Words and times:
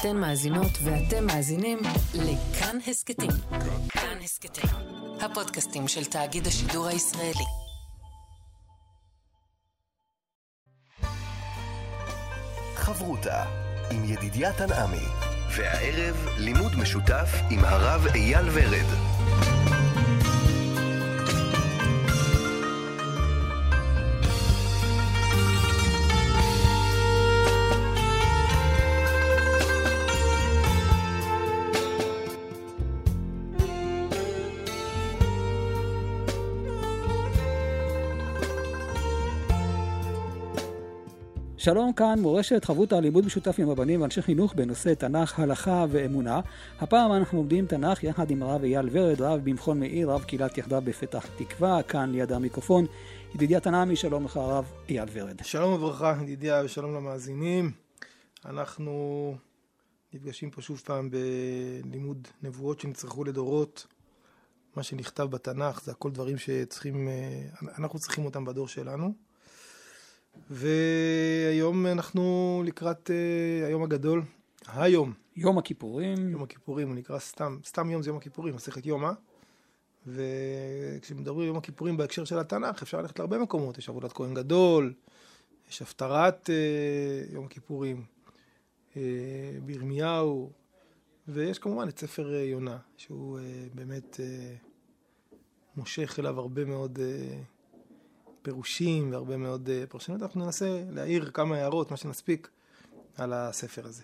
אתן 0.00 0.16
מאזינות 0.16 0.70
ואתם 0.84 1.26
מאזינים 1.26 1.78
לכאן 2.14 2.78
הסכתים. 2.86 3.30
כאן 3.88 4.18
הסכתים, 4.24 4.70
הפודקאסטים 5.20 5.88
של 5.88 6.04
תאגיד 6.04 6.46
השידור 6.46 6.86
הישראלי. 6.86 7.44
חברותה 12.74 13.44
עם 13.90 14.04
ידידיה 14.04 14.52
תנעמי, 14.52 15.06
והערב 15.56 16.26
לימוד 16.38 16.72
משותף 16.76 17.28
עם 17.50 17.64
הרב 17.64 18.06
אייל 18.14 18.48
ורד. 18.52 19.55
שלום 41.66 41.92
כאן, 41.92 42.18
מורשת 42.18 42.64
חברותא 42.64 42.94
לימוד 42.94 43.26
משותף 43.26 43.56
עם 43.58 43.70
רבנים 43.70 44.00
ואנשי 44.00 44.22
חינוך 44.22 44.54
בנושא 44.54 44.94
תנ"ך, 44.94 45.38
הלכה 45.38 45.84
ואמונה. 45.90 46.40
הפעם 46.80 47.12
אנחנו 47.12 47.38
לומדים 47.38 47.66
תנ"ך 47.66 48.04
יחד 48.04 48.30
עם 48.30 48.42
הרב 48.42 48.62
אייל 48.62 48.88
ורד, 48.92 49.20
רב 49.20 49.40
במכון 49.44 49.80
מאיר, 49.80 50.10
רב 50.10 50.24
קהילת 50.24 50.58
יחדיו 50.58 50.82
בפתח 50.84 51.26
תקווה, 51.36 51.82
כאן 51.82 52.12
ליד 52.12 52.32
המיקרופון. 52.32 52.86
ידידיה 53.34 53.60
תנעמי, 53.60 53.96
שלום 53.96 54.24
לך 54.24 54.36
הרב 54.36 54.72
אייל 54.88 55.08
ורד. 55.12 55.44
שלום 55.44 55.72
וברכה, 55.72 56.18
ידידיה, 56.22 56.62
ושלום 56.64 56.94
למאזינים. 56.94 57.72
אנחנו 58.44 59.34
נפגשים 60.12 60.50
פה 60.50 60.62
שוב 60.62 60.82
פעם 60.84 61.10
בלימוד 61.10 62.28
נבואות 62.42 62.80
שנצרכו 62.80 63.24
לדורות. 63.24 63.86
מה 64.76 64.82
שנכתב 64.82 65.22
בתנ"ך 65.22 65.82
זה 65.84 65.90
הכל 65.90 66.10
דברים 66.10 66.38
שצריכים, 66.38 67.08
אה, 67.08 67.68
אנחנו 67.78 67.98
צריכים 67.98 68.24
אותם 68.24 68.44
בדור 68.44 68.68
שלנו. 68.68 69.25
והיום 70.50 71.86
אנחנו 71.86 72.62
לקראת 72.66 73.10
uh, 73.10 73.66
היום 73.66 73.82
הגדול, 73.82 74.22
היום. 74.68 75.12
יום 75.36 75.58
הכיפורים. 75.58 76.28
יום 76.28 76.42
הכיפורים, 76.42 76.88
הוא 76.88 76.96
נקרא 76.96 77.18
סתם, 77.18 77.58
סתם 77.64 77.90
יום 77.90 78.02
זה 78.02 78.10
יום 78.10 78.16
הכיפורים, 78.16 78.54
מסכת 78.54 78.86
יומא. 78.86 79.10
וכשמדברים 80.06 81.40
על 81.40 81.46
יום 81.46 81.56
הכיפורים 81.56 81.96
בהקשר 81.96 82.24
של 82.24 82.38
התנ"ך, 82.38 82.82
אפשר 82.82 83.00
ללכת 83.00 83.18
להרבה 83.18 83.38
מקומות. 83.38 83.78
יש 83.78 83.88
עבודת 83.88 84.12
כהן 84.12 84.34
גדול, 84.34 84.92
יש 85.70 85.82
הפטרת 85.82 86.50
uh, 86.50 87.34
יום 87.34 87.44
הכיפורים, 87.44 88.04
uh, 88.92 88.96
בירמיהו, 89.64 90.50
ויש 91.28 91.58
כמובן 91.58 91.88
את 91.88 91.98
ספר 91.98 92.30
uh, 92.30 92.50
יונה, 92.50 92.78
שהוא 92.96 93.38
uh, 93.38 93.42
באמת 93.74 94.14
uh, 94.14 94.66
מושך 95.76 96.16
אליו 96.18 96.40
הרבה 96.40 96.64
מאוד... 96.64 96.98
Uh, 96.98 97.55
פירושים 98.46 99.12
והרבה 99.12 99.36
מאוד 99.36 99.70
אה, 99.70 99.84
פרשנות, 99.88 100.22
אנחנו 100.22 100.44
ננסה 100.44 100.82
להעיר 100.90 101.30
כמה 101.34 101.56
הערות, 101.56 101.90
מה 101.90 101.96
שנספיק, 101.96 102.48
על 103.16 103.32
הספר 103.32 103.86
הזה. 103.86 104.02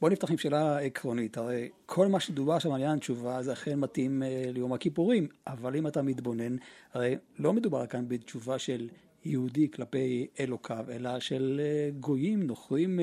בוא 0.00 0.10
נפתח 0.10 0.30
עם 0.30 0.38
שאלה 0.38 0.78
עקרונית, 0.78 1.36
הרי 1.36 1.68
כל 1.86 2.06
מה 2.06 2.20
שדובר 2.20 2.58
שם 2.58 2.72
על 2.72 2.82
עניין 2.82 2.98
תשובה 2.98 3.42
זה 3.42 3.52
אכן 3.52 3.80
מתאים 3.80 4.22
אה, 4.22 4.44
ליום 4.46 4.72
הכיפורים, 4.72 5.28
אבל 5.46 5.76
אם 5.76 5.86
אתה 5.86 6.02
מתבונן, 6.02 6.56
הרי 6.94 7.16
לא 7.38 7.52
מדובר 7.52 7.86
כאן 7.86 8.08
בתשובה 8.08 8.58
של 8.58 8.88
יהודי 9.24 9.70
כלפי 9.70 10.26
אלוקיו, 10.40 10.84
אלא 10.90 11.20
של 11.20 11.60
אה, 11.64 11.90
גויים 12.00 12.42
נוכרים 12.42 13.00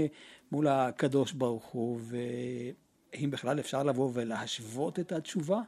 מול 0.51 0.67
הקדוש 0.67 1.31
ברוך 1.31 1.65
הוא, 1.65 1.99
והאם 2.01 3.31
בכלל 3.31 3.59
אפשר 3.59 3.83
לבוא 3.83 4.11
ולהשוות 4.13 4.99
את 4.99 5.11
התשובה? 5.11 5.59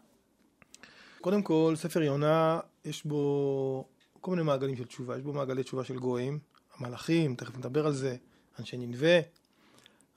קודם 1.22 1.42
כל, 1.42 1.73
ספר 1.75 2.02
יונה, 2.02 2.59
יש 2.86 3.03
בו 3.06 3.86
כל 4.22 4.31
מיני 4.31 4.44
מעגלים 4.44 4.75
של 4.75 4.85
תשובה. 4.85 5.18
יש 5.18 5.24
בו 5.24 5.34
מעגלי 5.34 5.63
תשובה 5.63 5.84
של 5.84 6.00
גויים, 6.00 6.40
המלאכים, 6.78 7.35
תכף 7.35 7.57
נדבר 7.57 7.85
על 7.85 7.94
זה, 7.94 8.16
אנשי 8.59 8.78
ננבה, 8.78 9.19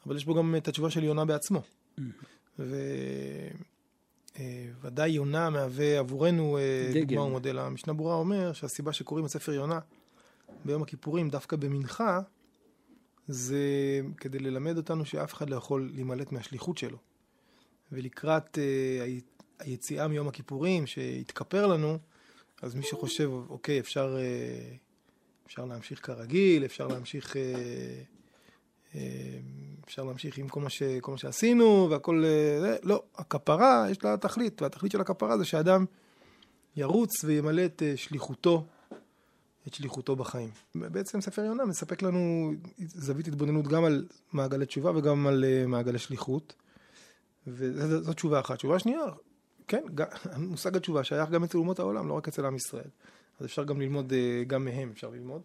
אבל 0.07 0.17
יש 0.17 0.25
בו 0.25 0.35
גם 0.35 0.57
את 0.57 0.69
התשובה 0.69 0.91
של 0.91 1.05
יונה 1.05 1.25
בעצמו. 1.25 1.63
וודאי 4.81 5.11
אה, 5.11 5.15
יונה 5.15 5.51
מהווה 5.51 5.99
עבורנו 5.99 6.59
אה, 6.59 6.93
דוגמה 7.01 7.23
ומודל. 7.23 7.59
המשנה 7.59 7.93
ברורה 7.93 8.15
אומר 8.15 8.53
שהסיבה 8.53 8.93
שקוראים 8.93 9.27
את 9.27 9.31
ספר 9.31 9.53
יונה 9.53 9.79
ביום 10.65 10.83
הכיפורים, 10.83 11.31
דווקא 11.31 11.57
במנחה, 11.57 12.21
זה 13.29 13.61
כדי 14.17 14.39
ללמד 14.39 14.77
אותנו 14.77 15.05
שאף 15.05 15.35
אחד 15.35 15.51
לא 15.51 15.57
יכול 15.57 15.91
להימלט 15.95 16.33
מהשליחות 16.33 16.79
שלו. 16.79 16.99
ולקראת 17.93 18.59
uh, 18.59 19.59
היציאה 19.59 20.09
מיום 20.09 20.29
הכיפורים, 20.29 20.87
שהתכפר 20.87 21.67
לנו, 21.67 21.99
אז 22.63 22.75
מי 22.75 22.83
שחושב, 22.83 23.31
אוקיי, 23.49 23.81
אפשר, 23.81 24.17
אה, 24.19 24.75
אפשר 25.47 25.65
להמשיך 25.65 26.07
כרגיל, 26.07 26.65
אפשר 26.65 26.87
להמשיך, 26.87 27.37
אה, 27.37 27.43
אה, 28.95 29.39
אפשר 29.85 30.05
להמשיך 30.05 30.39
עם 30.39 30.49
כל 30.49 30.61
מה, 30.61 30.71
ש, 30.71 30.83
כל 31.01 31.13
מה 31.13 31.19
שעשינו 31.19 31.87
והכל, 31.91 32.25
לא, 32.83 33.03
הכפרה 33.17 33.87
יש 33.91 34.05
לה 34.05 34.17
תכלית, 34.17 34.63
והתכלית 34.63 34.93
של 34.93 35.01
הכפרה 35.01 35.39
זה 35.39 35.45
שאדם 35.45 35.85
ירוץ 36.77 37.25
וימלא 37.25 37.65
את 37.65 37.83
שליחותו, 37.97 38.65
את 39.67 39.75
שליחותו 39.75 40.17
בחיים. 40.17 40.51
בעצם 40.75 41.21
ספר 41.21 41.45
יונה 41.45 41.65
מספק 41.65 42.03
לנו 42.03 42.53
זווית 42.79 43.29
התבוננות 43.29 43.69
גם 43.69 43.85
על 43.85 44.07
מעגלי 44.33 44.67
תשובה 44.67 44.91
וגם 44.97 45.27
על 45.27 45.45
מעגלי 45.67 45.99
שליחות. 45.99 46.55
וזו 47.47 48.13
תשובה 48.13 48.41
אחת. 48.41 48.57
תשובה 48.57 48.79
שנייה, 48.79 49.05
כן, 49.69 49.83
מושג 50.39 50.77
התשובה 50.77 51.05
שייך 51.05 51.31
גם 51.31 51.45
אצל 51.45 51.59
אומות 51.59 51.79
העולם, 51.79 52.09
לא 52.09 52.15
רק 52.15 52.29
אצל 52.29 52.47
עם 52.47 52.57
ישראל. 52.57 52.89
אז 53.41 53.47
אפשר 53.47 53.65
גם 53.65 53.81
ללמוד, 53.81 54.13
אה, 54.13 54.45
גם 54.47 54.65
מהם 54.65 54.91
אפשר 54.93 55.11
ללמוד, 55.11 55.43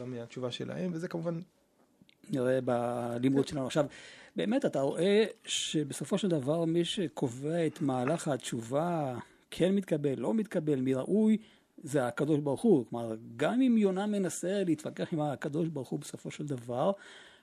גם 0.00 0.10
מהתשובה 0.10 0.50
שלהם, 0.50 0.90
וזה 0.92 1.08
כמובן... 1.08 1.40
נראה 2.30 2.58
בלימוד 2.60 3.48
שלנו. 3.48 3.66
עכשיו, 3.66 3.86
באמת, 4.36 4.64
אתה 4.64 4.80
רואה 4.80 5.24
שבסופו 5.44 6.18
של 6.18 6.28
דבר 6.28 6.64
מי 6.64 6.84
שקובע 6.84 7.66
את 7.66 7.82
מהלך 7.82 8.28
התשובה, 8.28 9.18
כן 9.50 9.74
מתקבל, 9.74 10.18
לא 10.18 10.34
מתקבל, 10.34 10.80
מי 10.80 10.94
ראוי, 10.94 11.36
זה 11.82 12.06
הקדוש 12.06 12.40
ברוך 12.40 12.62
הוא. 12.62 12.84
כלומר, 12.90 13.14
גם 13.36 13.62
אם 13.62 13.78
יונה 13.78 14.06
מנסה 14.06 14.64
להתווכח 14.64 15.12
עם 15.12 15.20
הקדוש 15.20 15.68
ברוך 15.68 15.88
הוא 15.88 16.00
בסופו 16.00 16.30
של 16.30 16.46
דבר, 16.46 16.92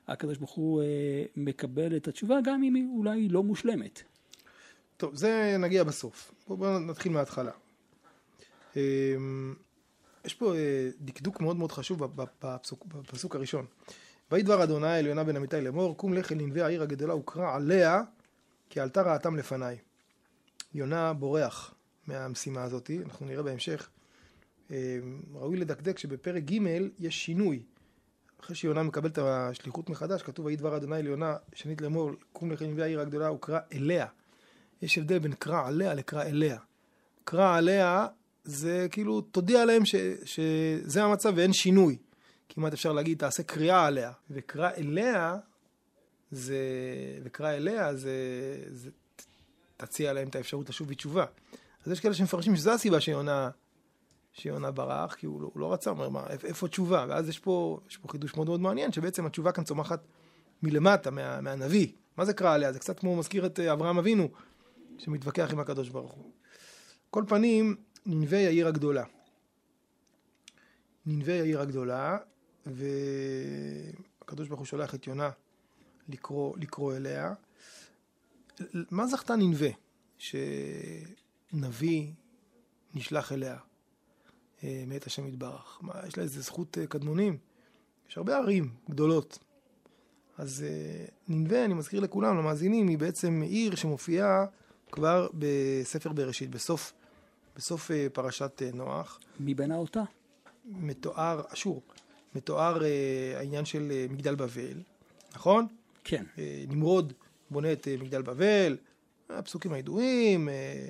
הקדוש 0.08 0.38
ברוך 0.38 0.52
הוא 0.52 0.82
אה, 0.82 1.24
מקבל 1.36 1.96
את 1.96 2.08
התשובה, 2.08 2.38
גם 2.44 2.64
אם 2.64 2.76
היא 2.76 2.88
אולי 2.98 3.30
לא 3.30 3.44
מושלמת. 3.44 4.04
טוב, 4.98 5.16
זה 5.16 5.56
נגיע 5.60 5.84
בסוף. 5.84 6.32
בואו 6.48 6.80
נתחיל 6.80 7.12
מההתחלה. 7.12 7.52
אמ, 8.76 9.54
יש 10.26 10.34
פה 10.34 10.56
אה, 10.56 10.90
דקדוק 11.02 11.42
מאוד 11.42 11.58
מאוד 11.58 11.72
חשוב 11.72 12.16
בפסוק, 12.16 12.86
בפסוק 12.86 13.36
הראשון. 13.36 13.66
ויהי 14.32 14.44
דבר 14.44 14.64
אדוני 14.64 15.00
אל 15.00 15.06
יונה 15.06 15.24
בן 15.24 15.36
אמיתי 15.36 15.62
לאמור, 15.62 15.98
קום 15.98 16.14
לך 16.14 16.32
אל 16.32 16.38
ננבי 16.38 16.62
העיר 16.62 16.82
הגדולה 16.82 17.16
וקרא 17.16 17.56
עליה, 17.56 18.02
כי 18.70 18.80
עלתה 18.80 19.02
רעתם 19.02 19.36
לפניי. 19.36 19.78
יונה 20.74 21.14
בורח 21.14 21.74
מהמשימה 22.08 22.64
הזאת, 22.64 22.92
אנחנו 23.06 23.26
נראה 23.26 23.44
בהמשך. 23.44 23.90
אמ, 24.72 24.76
ראוי 25.34 25.58
לדקדק 25.58 25.98
שבפרק 25.98 26.44
ג' 26.44 26.60
יש 27.00 27.26
שינוי. 27.26 27.64
אחרי 28.42 28.56
שיונה 28.56 28.84
מקבל 28.84 29.10
את 29.10 29.18
השליחות 29.18 29.90
מחדש, 29.90 30.24
כתוב 30.24 30.46
ויהי 30.46 30.56
דבר 30.56 30.78
אדוני 30.78 30.98
אל 30.98 31.06
יונה, 31.06 31.36
שנית 31.54 31.82
לאמור, 31.82 32.12
קום 32.34 32.52
לך 32.52 32.62
אל 32.62 32.68
ננבי 32.68 32.84
העיר 32.84 33.00
הגדולה 33.00 33.32
וקרא 33.32 33.60
אליה. 33.74 34.08
יש 34.84 34.98
הבדל 34.98 35.20
בין 35.20 35.34
קרא 35.34 35.68
עליה 35.68 35.94
לקרא 35.94 36.24
אליה. 36.24 36.58
קרא 37.24 37.58
עליה 37.58 38.08
זה 38.44 38.88
כאילו 38.92 39.22
תודיע 39.22 39.66
להם 39.66 39.86
ש, 39.86 39.96
שזה 40.26 41.04
המצב 41.04 41.34
ואין 41.36 41.54
שינוי. 41.54 41.98
כמעט 42.50 42.74
אפשר 42.74 42.92
להגיד 42.92 43.18
תעשה 43.18 43.44
קריאה 43.44 43.86
עליה. 43.86 44.12
וקרא 44.30 44.70
אליה 44.78 45.38
זה, 46.32 46.58
וקרא 47.24 47.52
אליה 47.52 47.96
זה, 47.96 48.12
זה 48.68 48.90
תציע 49.78 50.14
להם 50.14 50.28
את 50.28 50.36
האפשרות 50.36 50.70
לשוב 50.70 50.90
בתשובה. 50.90 51.26
אז 51.86 51.92
יש 51.92 52.00
כאלה 52.00 52.14
שמפרשים 52.14 52.56
שזו 52.56 52.72
הסיבה 52.72 53.02
שיונה, 53.02 53.50
שיונה 54.34 54.72
ברח, 54.72 55.14
כי 55.14 55.26
הוא 55.26 55.42
לא, 55.42 55.50
הוא 55.54 55.60
לא 55.60 55.74
רצה, 55.74 55.90
אומר, 55.90 56.10
מה, 56.10 56.28
איפה 56.44 56.68
תשובה? 56.68 57.06
ואז 57.10 57.30
יש 57.30 57.40
פה, 57.40 57.80
יש 57.90 57.98
פה 57.98 58.08
חידוש 58.08 58.36
מאוד 58.36 58.48
מאוד 58.48 58.62
מעניין, 58.62 58.92
שבעצם 58.92 59.26
התשובה 59.26 59.52
כאן 59.52 59.64
צומחת 59.64 60.00
מלמטה, 60.64 61.12
מה, 61.12 61.42
מהנביא. 61.42 61.88
מה 62.18 62.26
זה 62.26 62.34
קרא 62.34 62.54
עליה? 62.54 62.74
זה 62.74 62.80
קצת 62.80 63.00
כמו 63.00 63.16
מזכיר 63.16 63.46
את 63.46 63.60
אה, 63.60 63.74
אברהם 63.74 63.98
אבינו, 63.98 64.30
שמתווכח 64.98 65.50
עם 65.52 65.60
הקדוש 65.60 65.90
ברוך 65.90 66.12
הוא. 66.12 66.32
כל 67.10 67.24
פנים, 67.28 67.76
ננבי 68.06 68.46
העיר 68.46 68.68
הגדולה. 68.68 69.04
ננבי 71.06 71.40
העיר 71.40 71.62
הגדולה, 71.62 72.18
והקדוש 72.66 74.48
ברוך 74.48 74.60
הוא 74.60 74.66
שולח 74.66 74.96
את 74.96 75.08
יונה 75.08 75.30
לקרוא, 76.10 76.58
לקרוא 76.58 76.96
אליה. 76.96 77.34
מה 78.74 79.08
זכתה 79.08 79.36
ננבה? 79.36 79.68
שנביא 80.18 82.12
נשלח 82.94 83.32
אליה 83.32 83.58
אה, 84.64 84.84
מאת 84.88 85.08
השם 85.08 85.28
יתברך. 85.28 85.80
מה, 85.82 85.94
יש 86.08 86.18
לה 86.18 86.24
איזה 86.24 86.42
זכות 86.42 86.78
אה, 86.78 86.88
קדמונים? 86.88 87.38
יש 88.10 88.18
הרבה 88.18 88.38
ערים 88.38 88.70
גדולות, 88.90 89.40
אז 90.38 90.66
אה, 90.68 91.06
נינווה, 91.28 91.66
אני 91.66 91.74
מזכיר 91.74 92.00
לכולם, 92.00 92.38
למאזינים, 92.38 92.88
היא 92.88 92.98
בעצם 92.98 93.42
עיר 93.42 93.76
שמופיעה 93.76 94.46
כבר 94.94 95.28
בספר 95.34 96.14
בראשית, 96.14 96.50
בסוף, 96.50 96.94
בסוף 97.56 97.92
אה, 97.92 98.08
פרשת 98.14 98.62
אה, 98.62 98.70
נוח. 98.74 99.20
מי 99.40 99.54
בנה 99.54 99.76
אותה? 99.76 100.02
מתואר, 100.66 101.42
אשור, 101.54 101.82
מתואר 102.36 102.84
אה, 102.84 103.34
העניין 103.38 103.66
של 103.66 103.92
אה, 103.92 104.06
מגדל 104.10 104.36
בבל, 104.36 104.82
נכון? 105.36 105.68
כן. 106.04 106.24
אה, 106.38 106.64
נמרוד 106.68 107.14
בונה 107.50 107.72
את 107.74 107.88
אה, 107.88 107.96
מגדל 108.00 108.22
בבל, 108.22 108.78
הפסוקים 109.30 109.74
הידועים, 109.74 110.50
אה, 110.50 110.88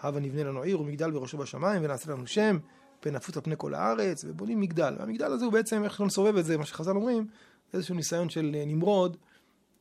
הבה 0.00 0.20
נבנה 0.20 0.44
לנו 0.44 0.62
עיר 0.62 0.80
ומגדל 0.80 1.10
בראשו 1.10 1.38
בשמיים 1.38 1.84
ונעשה 1.84 2.12
לנו 2.12 2.26
שם, 2.26 2.58
פן 3.00 3.14
נפוץ 3.14 3.36
על 3.36 3.42
פני 3.42 3.54
כל 3.58 3.74
הארץ, 3.74 4.24
ובונים 4.24 4.60
מגדל. 4.60 4.94
והמגדל 4.98 5.32
הזה 5.32 5.44
הוא 5.44 5.52
בעצם, 5.52 5.84
איך 5.84 6.00
לא 6.00 6.06
נסובב 6.06 6.36
את 6.36 6.44
זה, 6.44 6.56
מה 6.56 6.66
שחז"ל 6.66 6.96
אומרים, 6.96 7.26
זה 7.72 7.78
איזשהו 7.78 7.94
ניסיון 7.94 8.28
של 8.28 8.56
נמרוד 8.66 9.16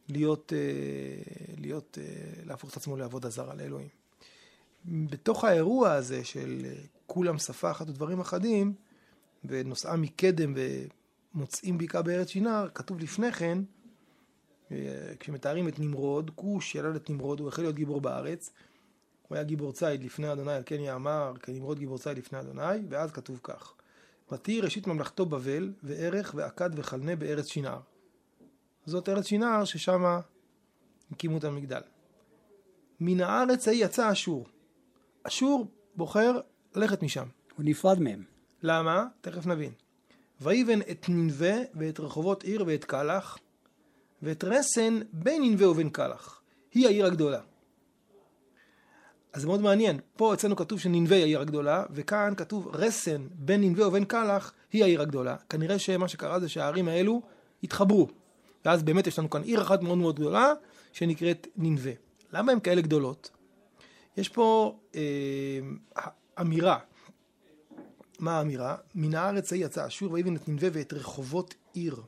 להיות, 0.09 0.53
אה, 0.55 0.59
להיות, 1.57 1.97
אה, 2.01 2.43
להפוך 2.45 2.71
את 2.71 2.77
עצמו 2.77 2.97
לעבודה 2.97 3.29
זרה 3.29 3.55
לאלוהים. 3.55 3.87
בתוך 4.85 5.43
האירוע 5.43 5.91
הזה 5.91 6.23
של 6.23 6.61
אה, 6.65 6.73
כולם 7.07 7.37
שפה 7.37 7.71
אחת 7.71 7.89
ודברים 7.89 8.19
אחדים, 8.19 8.73
ונוסעה 9.45 9.95
מקדם 9.95 10.53
ומוצאים 10.55 11.77
בקעה 11.77 12.01
בארץ 12.01 12.27
שינר, 12.27 12.67
כתוב 12.73 12.99
לפני 12.99 13.31
כן, 13.31 13.59
כשמתארים 15.19 15.67
את 15.67 15.79
נמרוד, 15.79 16.31
כוש 16.35 16.75
ילד 16.75 16.95
את 16.95 17.09
נמרוד, 17.09 17.39
הוא 17.39 17.47
החל 17.47 17.61
להיות 17.61 17.75
גיבור 17.75 18.01
בארץ. 18.01 18.51
הוא 19.27 19.35
היה 19.35 19.43
גיבור 19.43 19.71
ציד 19.71 20.03
לפני 20.03 20.31
אדוני, 20.31 20.53
על 20.53 20.63
כן 20.65 20.79
יאמר, 20.79 21.33
כנמרוד 21.41 21.79
גיבור 21.79 21.97
ציד 21.97 22.17
לפני 22.17 22.39
אדוני, 22.39 22.77
ואז 22.89 23.11
כתוב 23.11 23.39
כך: 23.43 23.73
ותהי 24.31 24.61
ראשית 24.61 24.87
ממלכתו 24.87 25.25
בבל, 25.25 25.73
וערך 25.83 26.33
ועקד 26.35 26.69
וחלנה 26.75 27.15
בארץ 27.15 27.47
שינר. 27.47 27.79
זאת 28.87 29.09
ארץ 29.09 29.25
שינר 29.25 29.65
ששם 29.65 30.19
הקימו 31.11 31.37
את 31.37 31.43
המגדל. 31.43 31.81
מן 32.99 33.21
הארץ 33.21 33.67
ההיא 33.67 33.85
יצא 33.85 34.11
אשור. 34.11 34.45
אשור 35.23 35.67
בוחר 35.95 36.39
ללכת 36.75 37.03
משם. 37.03 37.27
הוא 37.55 37.65
נפרד 37.65 37.99
מהם. 37.99 38.23
למה? 38.63 39.05
תכף 39.21 39.45
נבין. 39.45 39.71
ויבן 40.41 40.81
את 40.81 41.05
ננבה 41.09 41.55
ואת 41.75 41.99
רחובות 41.99 42.43
עיר 42.43 42.63
ואת 42.67 42.85
קלח, 42.85 43.37
ואת 44.21 44.43
רסן 44.43 44.99
בין 45.13 45.43
ננבה 45.43 45.69
ובין 45.69 45.89
קלח. 45.89 46.41
היא 46.71 46.85
העיר 46.85 47.05
הגדולה. 47.05 47.41
אז 49.33 49.41
זה 49.41 49.47
מאוד 49.47 49.61
מעניין. 49.61 49.99
פה 50.17 50.33
אצלנו 50.33 50.55
כתוב 50.55 50.79
שננבה 50.79 51.15
היא 51.15 51.23
העיר 51.23 51.41
הגדולה, 51.41 51.85
וכאן 51.91 52.33
כתוב 52.37 52.67
רסן 52.75 53.27
בין 53.31 53.61
ננבה 53.61 53.87
ובין 53.87 54.05
קלח 54.05 54.53
היא 54.71 54.83
העיר 54.83 55.01
הגדולה. 55.01 55.35
כנראה 55.49 55.79
שמה 55.79 56.07
שקרה 56.07 56.39
זה 56.39 56.49
שהערים 56.49 56.87
האלו 56.87 57.21
התחברו. 57.63 58.07
ואז 58.65 58.83
באמת 58.83 59.07
יש 59.07 59.19
לנו 59.19 59.29
כאן 59.29 59.41
עיר 59.41 59.61
אחת 59.61 59.81
מאוד 59.81 59.97
מאוד 59.97 60.15
גדולה, 60.15 60.53
שנקראת 60.93 61.47
ננבה. 61.55 61.91
למה 62.33 62.51
הן 62.51 62.59
כאלה 62.59 62.81
גדולות? 62.81 63.31
יש 64.17 64.29
פה 64.29 64.79
אה, 64.95 65.59
אמירה. 66.41 66.79
מה 68.19 68.37
האמירה? 68.37 68.75
מן 68.95 69.15
הארץ 69.15 69.51
ההיא 69.51 69.65
יצא 69.65 69.87
אשור 69.87 70.11
ויבן 70.11 70.35
את 70.35 70.49
ננבה 70.49 70.67
ואת 70.73 70.93
רחובות 70.93 71.55
עיר 71.73 72.01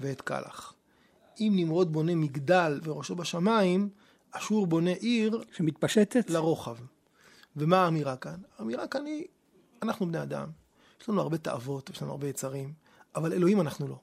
ואת 0.00 0.20
קלח. 0.20 0.74
אם 1.40 1.52
נמרוד 1.56 1.92
בונה 1.92 2.14
מגדל 2.14 2.80
וראשו 2.84 3.14
בשמיים, 3.14 3.88
אשור 4.30 4.66
בונה 4.66 4.90
עיר 4.90 5.42
שמתפשטת? 5.52 6.30
לרוחב. 6.30 6.76
ומה 7.56 7.84
האמירה 7.84 8.16
כאן? 8.16 8.36
האמירה 8.58 8.86
כאן 8.86 9.06
היא, 9.06 9.24
אנחנו 9.82 10.06
בני 10.06 10.22
אדם, 10.22 10.48
יש 11.02 11.08
לנו 11.08 11.20
הרבה 11.20 11.38
תאוות, 11.38 11.90
יש 11.90 12.02
לנו 12.02 12.10
הרבה 12.10 12.28
יצרים, 12.28 12.72
אבל 13.14 13.32
אלוהים 13.32 13.60
אנחנו 13.60 13.88
לא. 13.88 13.98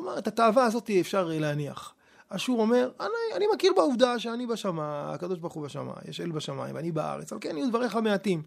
כלומר, 0.00 0.18
את 0.18 0.26
התאווה 0.26 0.64
הזאת 0.64 0.90
אפשר 1.00 1.28
להניח. 1.30 1.94
אשור 2.28 2.60
אומר, 2.60 2.90
אני, 3.00 3.08
אני 3.36 3.44
מכיר 3.54 3.72
בעובדה 3.76 4.18
שאני 4.18 4.46
בשמיים, 4.46 5.14
הקדוש 5.14 5.38
ברוך 5.38 5.52
הוא 5.52 5.64
בשמיים, 5.64 5.96
יש 6.08 6.20
אל 6.20 6.30
בשמיים, 6.30 6.74
ואני 6.74 6.92
בארץ, 6.92 7.32
על 7.32 7.38
כן 7.40 7.56
יהיו 7.56 7.68
דבריך 7.68 7.96
מעטים. 7.96 8.42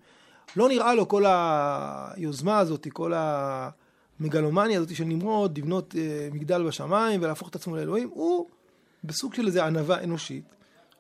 לא 0.56 0.70
נראה 0.70 0.94
לו 0.94 1.08
כל 1.08 1.24
היוזמה 1.28 2.60
הזאת, 2.60 2.88
כל 2.94 3.14
המגלומניה 3.16 4.78
הזאת 4.78 4.96
של 4.96 5.04
נמרוד, 5.04 5.58
לבנות 5.58 5.96
אה, 5.98 6.30
מגדל 6.32 6.68
בשמיים 6.68 7.22
ולהפוך 7.24 7.50
את 7.50 7.56
עצמו 7.56 7.76
לאלוהים, 7.76 8.10
הוא 8.14 8.50
בסוג 9.04 9.34
של 9.34 9.48
איזו 9.48 9.62
ענווה 9.62 10.04
אנושית, 10.04 10.44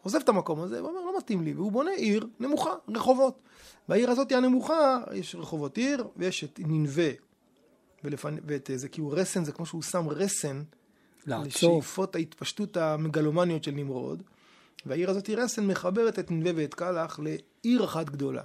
עוזב 0.04 0.20
את 0.20 0.30
המקום 0.30 0.60
הזה 0.60 0.84
ואומר, 0.84 1.00
לא 1.00 1.18
מתאים 1.18 1.44
לי, 1.44 1.54
והוא 1.54 1.72
בונה 1.72 1.92
עיר 1.92 2.28
נמוכה, 2.40 2.74
רחובות. 2.96 3.42
והעיר 3.90 4.12
הזאת 4.12 4.32
הנמוכה, 4.32 4.98
יש 5.14 5.36
רחובות 5.36 5.78
עיר, 5.78 6.08
ויש 6.18 6.44
את 6.44 6.60
ננבה, 6.64 7.12
ולפנ... 8.04 8.36
ואת 8.46 8.70
זה, 8.76 8.90
כי 8.90 9.02
הוא 9.02 9.14
רסן, 9.14 9.44
זה 9.44 9.52
כמו 9.52 9.66
שהוא 9.66 9.82
שם 9.82 10.10
רסן, 10.10 10.64
לעצור. 11.26 11.46
לשאיפות 11.46 12.16
ההתפשטות 12.16 12.78
המגלומניות 12.78 13.64
של 13.64 13.72
נמרוד. 13.72 14.24
והעיר 14.86 15.10
הזאת 15.10 15.30
רסן 15.30 15.68
מחברת 15.68 16.20
את 16.20 16.32
ננבה 16.32 16.50
ואת 16.56 16.74
קלח 16.74 17.20
לעיר 17.20 17.86
אחת 17.86 18.10
גדולה. 18.10 18.44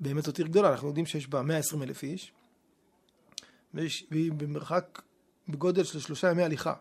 באמת 0.00 0.24
זאת 0.24 0.38
עיר 0.38 0.46
גדולה, 0.46 0.70
אנחנו 0.70 0.88
יודעים 0.88 1.06
שיש 1.06 1.28
בה 1.28 1.42
120 1.42 1.82
אלף 1.82 2.02
איש, 2.02 2.32
ויש, 3.74 4.06
והיא 4.10 4.32
במרחק, 4.32 5.02
בגודל 5.48 5.84
של 5.84 6.00
שלושה 6.00 6.30
ימי 6.30 6.42
הליכה. 6.42 6.74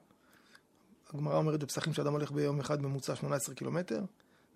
הגמרא 1.14 1.38
אומרת 1.38 1.64
בפסחים 1.64 1.94
שאדם 1.94 2.14
הולך 2.14 2.32
ביום 2.32 2.60
אחד 2.60 2.82
ממוצע 2.82 3.16
18 3.16 3.56
קילומטר, 3.56 4.04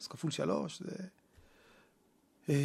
אז 0.02 0.08
כפול 0.08 0.32
שלוש, 0.32 0.82
זה 0.82 0.96
אה, 2.50 2.56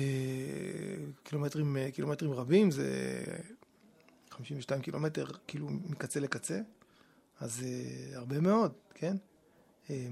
קילומטרים, 1.22 1.76
אה, 1.76 1.90
קילומטרים 1.90 2.32
רבים, 2.32 2.70
זה 2.70 2.86
52 4.30 4.82
קילומטר, 4.82 5.26
כאילו 5.46 5.68
מקצה 5.70 6.20
לקצה, 6.20 6.60
אז 7.40 7.62
אה, 7.64 8.18
הרבה 8.18 8.40
מאוד, 8.40 8.72
כן? 8.94 9.16
אה, 9.90 10.08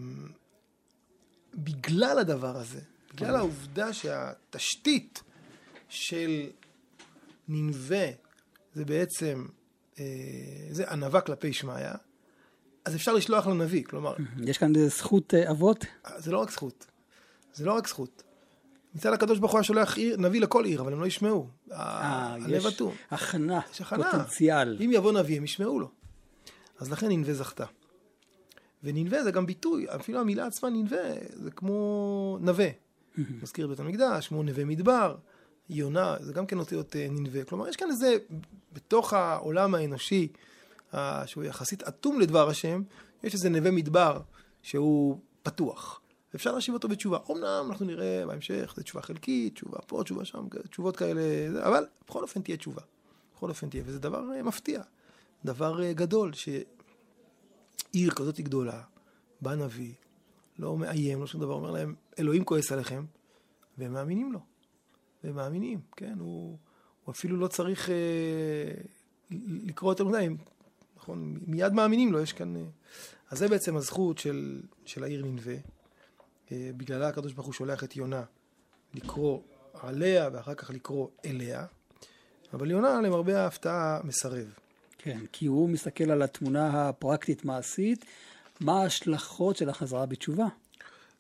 בגלל 1.55 2.19
הדבר 2.19 2.57
הזה, 2.57 2.81
בגלל 3.15 3.37
העובדה 3.37 3.93
שהתשתית 3.93 5.23
של 5.89 6.51
ננבה 7.49 8.07
זה 8.75 8.85
בעצם, 8.85 9.47
אה, 9.99 10.05
זה 10.71 10.91
ענווה 10.91 11.21
כלפי 11.21 11.53
שמיא, 11.53 11.75
אז 12.85 12.95
אפשר 12.95 13.13
לשלוח 13.13 13.47
לנביא, 13.47 13.85
כלומר, 13.85 14.17
יש 14.49 14.59
כאן 14.59 14.77
איזה 14.77 14.89
זכות 14.89 15.35
אה, 15.35 15.51
אבות? 15.51 15.85
זה 16.17 16.33
לא 16.33 16.39
רק 16.39 16.51
זכות, 16.51 16.87
זה 17.55 17.65
לא 17.65 17.73
רק 17.73 17.89
זכות. 17.89 18.23
מצד 18.99 19.13
הקדוש 19.13 19.39
ברוך 19.39 19.53
הוא 19.53 19.59
היה 19.59 19.65
שולח 19.65 19.97
עיר, 19.97 20.17
נביא 20.17 20.41
לכל 20.41 20.65
עיר, 20.65 20.81
אבל 20.81 20.93
הם 20.93 21.01
לא 21.01 21.07
ישמעו. 21.07 21.49
אה, 21.73 22.35
הלב 22.35 22.51
יש 22.51 22.67
אטום. 22.67 22.95
הכנה, 23.11 23.61
יש 23.73 23.81
הכנה. 23.81 24.05
פוטנציאל. 24.05 24.77
אם 24.85 24.91
יבוא 24.93 25.13
נביא, 25.13 25.37
הם 25.37 25.45
ישמעו 25.45 25.81
לו. 25.81 25.91
אז 26.79 26.93
לכן 26.93 27.09
ננבה 27.09 27.35
זכתה. 27.35 27.65
וננבה 28.85 29.23
זה 29.23 29.31
גם 29.31 29.47
ביטוי, 29.47 29.87
אפילו 29.95 30.21
המילה 30.21 30.47
עצמה 30.47 30.71
ננבה, 30.71 30.97
זה 31.33 31.51
כמו 31.51 32.39
נווה. 32.41 32.69
מזכיר 33.43 33.65
את 33.65 33.71
בית 33.71 33.81
המקדש, 33.81 34.29
כמו 34.29 34.43
נווה 34.43 34.65
מדבר, 34.65 35.17
יונה, 35.71 36.17
זה 36.21 36.33
גם 36.33 36.47
כן 36.47 36.59
אותיות 36.59 36.97
אה, 36.97 37.07
ננבה. 37.11 37.45
כלומר, 37.45 37.69
יש 37.69 37.77
כאן 37.77 37.91
איזה, 37.91 38.17
בתוך 38.73 39.13
העולם 39.13 39.75
האנושי, 39.75 40.29
אה, 40.95 41.27
שהוא 41.27 41.45
יחסית 41.45 41.83
אטום 41.83 42.21
לדבר 42.21 42.49
השם, 42.49 42.83
יש 43.23 43.35
איזה 43.35 43.49
נווה 43.49 43.71
מדבר 43.71 44.21
שהוא 44.63 45.19
פתוח. 45.43 46.01
אפשר 46.35 46.53
להשיב 46.53 46.75
אותו 46.75 46.89
בתשובה. 46.89 47.19
אמנם 47.31 47.67
אנחנו 47.71 47.87
נראה 47.87 48.27
בהמשך, 48.27 48.73
זו 48.77 48.83
תשובה 48.83 49.03
חלקית, 49.03 49.55
תשובה 49.55 49.79
פה, 49.87 50.03
תשובה 50.05 50.25
שם, 50.25 50.47
תשובות 50.71 50.97
כאלה, 50.97 51.21
אבל 51.67 51.87
בכל 52.09 52.23
אופן 52.23 52.43
תהיה 52.43 52.57
תשובה. 52.57 52.83
בכל 53.37 53.49
אופן 53.49 53.69
תהיה, 53.69 53.83
וזה 53.87 53.99
דבר 53.99 54.25
אה, 54.35 54.43
מפתיע. 54.43 54.83
דבר 55.45 55.83
אה, 55.83 55.93
גדול, 55.93 56.33
שעיר 56.33 58.11
כזאת 58.11 58.41
גדולה, 58.41 58.83
בא 59.41 59.55
נביא, 59.55 59.93
לא 60.59 60.77
מאיים, 60.77 61.21
לא 61.21 61.27
שום 61.27 61.41
דבר, 61.41 61.55
אומר 61.55 61.71
להם, 61.71 61.95
אלוהים 62.19 62.45
כועס 62.45 62.73
עליכם, 62.73 63.05
והם 63.79 63.93
מאמינים 63.93 64.33
לו. 64.33 64.41
והם 65.25 65.37
מאמינים, 65.37 65.81
כן? 65.97 66.15
הוא, 66.19 66.59
הוא 67.05 67.13
אפילו 67.13 67.37
לא 67.37 67.49
צריך 67.49 67.91
אה, 67.91 67.95
לקרוא 69.65 69.93
יותר 69.93 70.05
מדי, 70.05 70.29
נכון? 70.97 71.39
מיד 71.47 71.73
מאמינים 71.73 72.13
לו, 72.13 72.21
יש 72.21 72.33
כאן... 72.33 72.57
אה, 72.57 72.63
אז 73.31 73.39
זה 73.39 73.49
בעצם 73.49 73.77
הזכות 73.77 74.19
של, 74.19 74.63
של 74.85 75.05
העיר 75.05 75.25
ננבה. 75.27 75.55
אה, 76.53 76.71
בגללה 76.77 77.09
הקדוש 77.09 77.33
ברוך 77.33 77.47
הוא 77.47 77.55
שולח 77.55 77.85
את 77.85 77.97
יונה 77.97 78.23
לקרוא 78.95 79.41
עליה 79.75 80.29
ואחר 80.33 80.55
כך 80.55 80.71
לקרוא 80.71 81.09
אליה. 81.25 81.67
אבל 82.53 82.71
יונה, 82.71 83.01
למרבה 83.01 83.43
ההפתעה, 83.43 84.01
מסרב. 84.05 84.47
כן, 84.99 85.21
כי 85.33 85.47
הוא 85.47 85.69
מסתכל 85.69 86.11
על 86.11 86.23
התמונה 86.23 86.89
הפרקטית-מעשית, 86.89 88.05
מה 88.61 88.83
ההשלכות 88.83 89.57
של 89.57 89.69
החזרה 89.69 90.07
בתשובה. 90.07 90.47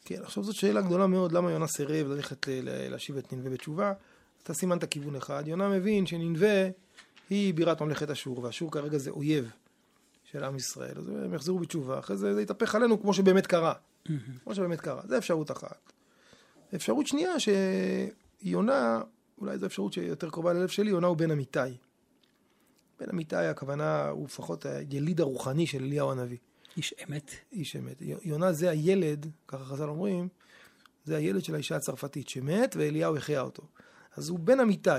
כן, 0.04 0.23
עכשיו 0.23 0.44
זאת 0.44 0.54
שאלה 0.54 0.80
גדולה 0.80 1.06
מאוד, 1.06 1.32
למה 1.32 1.50
יונה 1.50 1.66
סירב 1.66 2.06
ללכת 2.06 2.49
ל- 2.49 2.90
להשיב 2.90 3.16
את 3.16 3.32
ננבה 3.32 3.50
בתשובה? 3.50 3.92
אתה 4.42 4.54
סימנת 4.54 4.85
כיוון 4.85 5.16
אחד. 5.16 5.42
יונה 5.47 5.68
מבין 5.68 6.06
שננבה 6.06 6.68
היא 7.30 7.54
בירת 7.54 7.80
ממלכת 7.80 8.11
אשור, 8.11 8.38
ואשור 8.44 8.73
כרגע 8.73 8.99
זה 8.99 9.11
אויב 9.11 9.50
של 10.25 10.44
עם 10.44 10.56
ישראל. 10.56 10.99
אז 10.99 11.08
הם 11.08 11.35
יחזרו 11.35 11.58
בתשובה, 11.58 11.99
אחרי 11.99 12.16
זה 12.16 12.35
זה 12.35 12.42
יתהפך 12.42 12.75
עלינו 12.75 13.00
כמו 13.02 13.14
שבאמת 13.14 13.47
קרה. 13.47 13.73
כמו 14.45 14.55
שבאמת 14.55 14.81
קרה. 14.81 15.03
זו 15.09 15.19
אפשרות 15.19 15.50
אחת. 15.50 15.93
אפשרות 16.75 17.07
שנייה, 17.07 17.33
שיונה, 18.41 19.00
אולי 19.38 19.59
זו 19.59 19.67
אפשרות 19.67 19.93
שיותר 19.93 20.31
קרובה 20.31 20.53
ללב 20.53 20.69
שלי, 20.69 20.91
יונה 20.91 21.07
הוא 21.07 21.17
בן 21.17 21.31
אמיתי. 21.31 21.59
בן 23.00 23.07
אמיתי, 23.12 23.37
הכוונה 23.37 24.09
הוא 24.09 24.25
לפחות 24.25 24.67
היליד 24.67 25.21
הרוחני 25.21 25.67
של 25.67 25.83
אליהו 25.83 26.11
הנביא. 26.11 26.38
איש 26.77 26.95
אמת. 27.09 27.31
איש 27.53 27.77
אמת. 27.77 28.03
יונה 28.23 28.53
זה 28.53 28.71
הילד, 28.71 29.27
ככה 29.49 29.65
חז"ל 29.65 29.88
אומרים, 29.88 30.29
זה 31.05 31.17
הילד 31.17 31.45
של 31.45 31.55
האישה 31.55 31.77
הצרפתית 31.77 32.29
שמת 32.29 32.77
ואליהו 32.79 33.17
החיה 33.17 33.41
אותו. 33.41 33.62
אז 34.17 34.29
הוא 34.29 34.38
בן 34.38 34.61
אמיתי, 34.61 34.91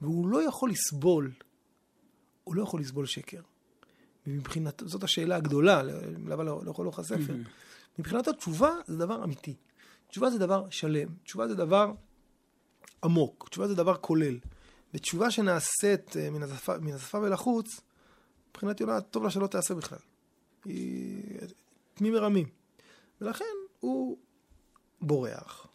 והוא 0.00 0.28
לא 0.28 0.48
יכול 0.48 0.70
לסבול, 0.70 1.32
הוא 2.44 2.54
לא 2.54 2.62
יכול 2.62 2.80
לסבול 2.80 3.06
שקר. 3.06 3.40
ומבחינת, 4.26 4.82
זאת 4.86 5.04
השאלה 5.04 5.36
הגדולה, 5.36 5.82
למה 5.82 6.42
לא, 6.44 6.60
לא 6.64 6.70
יכול 6.70 6.84
לאורך 6.84 6.98
הספר. 6.98 7.34
מבחינתו 7.98 8.32
תשובה 8.32 8.70
זה 8.86 8.96
דבר 8.96 9.24
אמיתי. 9.24 9.54
תשובה 10.08 10.30
זה 10.30 10.38
דבר 10.38 10.70
שלם. 10.70 11.08
תשובה 11.24 11.48
זה 11.48 11.54
דבר 11.54 11.92
עמוק. 13.04 13.48
תשובה 13.50 13.68
זה 13.68 13.74
דבר 13.74 13.96
כולל. 13.96 14.38
ותשובה 14.94 15.30
שנעשית 15.30 16.16
אה, 16.16 16.30
מן 16.30 16.42
השפה, 16.42 16.78
מן 16.78 16.92
השפה 16.92 17.18
ולחוץ, 17.18 17.80
מבחינת 18.50 18.80
יונה, 18.80 19.00
טוב 19.00 19.24
לה 19.24 19.30
שלא 19.30 19.46
תעשה 19.46 19.74
בכלל. 19.74 19.98
היא 20.64 21.38
תמי 21.94 22.10
מרמים. 22.10 22.48
ולכן 23.20 23.44
הוא 23.80 24.18
בורח, 25.00 25.66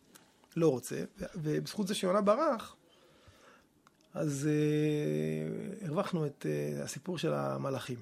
לא 0.55 0.69
רוצה, 0.69 1.03
ובזכות 1.35 1.87
זה 1.87 1.95
שיונה 1.95 2.21
ברח, 2.21 2.75
אז 4.13 4.47
אה, 4.47 5.87
הרווחנו 5.87 6.25
את 6.25 6.45
אה, 6.49 6.83
הסיפור 6.83 7.17
של 7.17 7.33
המלאכים. 7.33 7.97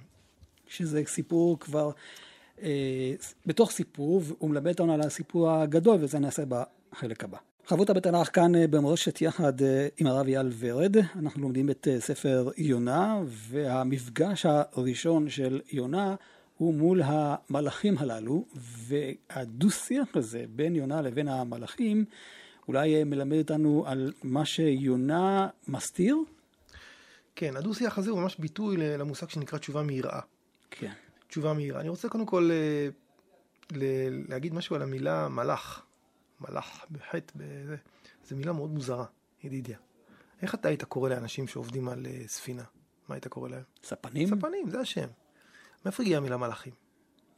שזה 0.68 1.02
סיפור 1.08 1.60
כבר, 1.60 1.92
בתוך 3.46 3.72
סיפור, 3.72 4.22
הוא 4.38 4.50
מלמד 4.50 4.68
אותנו 4.68 4.94
על 4.94 5.02
הסיפור 5.02 5.52
הגדול, 5.52 5.98
וזה 6.02 6.20
נעשה 6.20 6.44
בחלק 6.46 7.24
הבא. 7.24 7.38
חברותא 7.68 7.94
בתנ"ך 7.94 8.30
כאן 8.34 8.56
אה, 8.56 8.68
במורשת 8.68 9.22
יחד 9.22 9.62
אה, 9.62 9.88
עם 9.98 10.08
הרב 10.08 10.28
אייל 10.28 10.52
ורד, 10.60 10.96
אנחנו 11.16 11.42
לומדים 11.42 11.70
את 11.70 11.88
אה, 11.92 12.00
ספר 12.00 12.50
יונה, 12.58 13.20
והמפגש 13.28 14.46
הראשון 14.46 15.30
של 15.30 15.62
יונה 15.72 16.16
הוא 16.58 16.74
מול 16.74 17.02
המלאכים 17.06 17.98
הללו, 17.98 18.46
והדו-שיח 18.56 20.16
הזה 20.16 20.46
בין 20.56 20.76
יונה 20.76 21.02
לבין 21.02 21.28
המלאכים 21.28 22.06
אולי 22.68 23.04
מלמד 23.04 23.38
אותנו 23.38 23.84
על 23.88 24.14
מה 24.24 24.46
שיונה 24.46 25.48
מסתיר? 25.68 26.18
כן, 27.36 27.56
הדו-שיח 27.58 27.98
הזה 27.98 28.12
הוא 28.12 28.20
ממש 28.20 28.36
ביטוי 28.40 28.78
למושג 28.78 29.30
שנקרא 29.30 29.60
תשובה 29.60 29.82
מיראה. 29.82 30.20
כן. 30.72 30.92
תשובה 31.28 31.54
מהירה. 31.54 31.80
אני 31.80 31.90
רוצה 31.90 32.10
קודם 32.10 32.26
כל 32.26 32.50
להגיד 34.28 34.54
משהו 34.54 34.76
על 34.76 34.82
המילה 34.82 35.28
מלאך. 35.28 35.86
מלאך 36.42 36.86
בחטא, 36.92 37.34
בזה. 37.36 37.76
זו 38.30 38.36
מילה 38.36 38.54
מאוד 38.54 38.70
מוזרה, 38.70 39.06
ידידיה. 39.44 39.78
איך 40.42 40.56
אתה 40.56 40.68
היית 40.68 40.84
קורא 40.84 41.10
לאנשים 41.10 41.48
שעובדים 41.48 41.90
על 41.90 42.06
אה, 42.06 42.22
ספינה? 42.28 42.64
מה 43.10 43.16
היית 43.16 43.28
קורא 43.28 43.50
להם? 43.50 43.64
ספנים? 43.84 44.28
ספנים, 44.28 44.70
זה 44.70 44.80
השם. 44.80 45.08
מאיפה 45.86 46.04
הגיעה 46.04 46.18
המילה 46.18 46.38
מלאכים? 46.38 46.74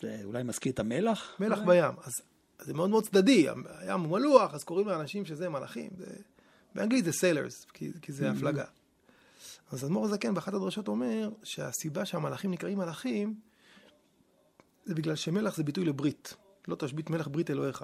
זה 0.01 0.21
אולי 0.23 0.43
מזכיר 0.43 0.71
את 0.71 0.79
המלח? 0.79 1.35
מלח 1.39 1.59
אולי? 1.59 1.81
בים. 1.81 1.93
אז, 2.03 2.13
אז 2.59 2.67
זה 2.67 2.73
מאוד 2.73 2.89
מאוד 2.89 3.03
צדדי, 3.03 3.47
הים 3.79 4.01
הוא 4.01 4.11
מלוח, 4.11 4.53
אז 4.53 4.63
קוראים 4.63 4.87
לאנשים 4.87 5.25
שזה 5.25 5.49
מלאכים. 5.49 5.89
זה... 5.97 6.05
באנגלית 6.75 7.05
זה 7.05 7.11
סיילרס, 7.11 7.65
כי, 7.73 7.91
כי 8.01 8.11
זה 8.11 8.29
mm-hmm. 8.29 8.37
הפלגה. 8.37 8.65
אז 9.71 9.85
אדמו"ר 9.85 10.05
הזקן 10.05 10.33
באחת 10.33 10.53
הדרשות 10.53 10.87
אומר 10.87 11.29
שהסיבה 11.43 12.05
שהמלאכים 12.05 12.51
נקראים 12.51 12.77
מלאכים 12.77 13.35
זה 14.87 14.95
בגלל 14.95 15.15
שמלח 15.15 15.55
זה 15.55 15.63
ביטוי 15.63 15.85
לברית. 15.85 16.35
לא 16.67 16.75
תשבית 16.75 17.09
מלח 17.09 17.27
ברית 17.27 17.49
אלוהיך. 17.49 17.83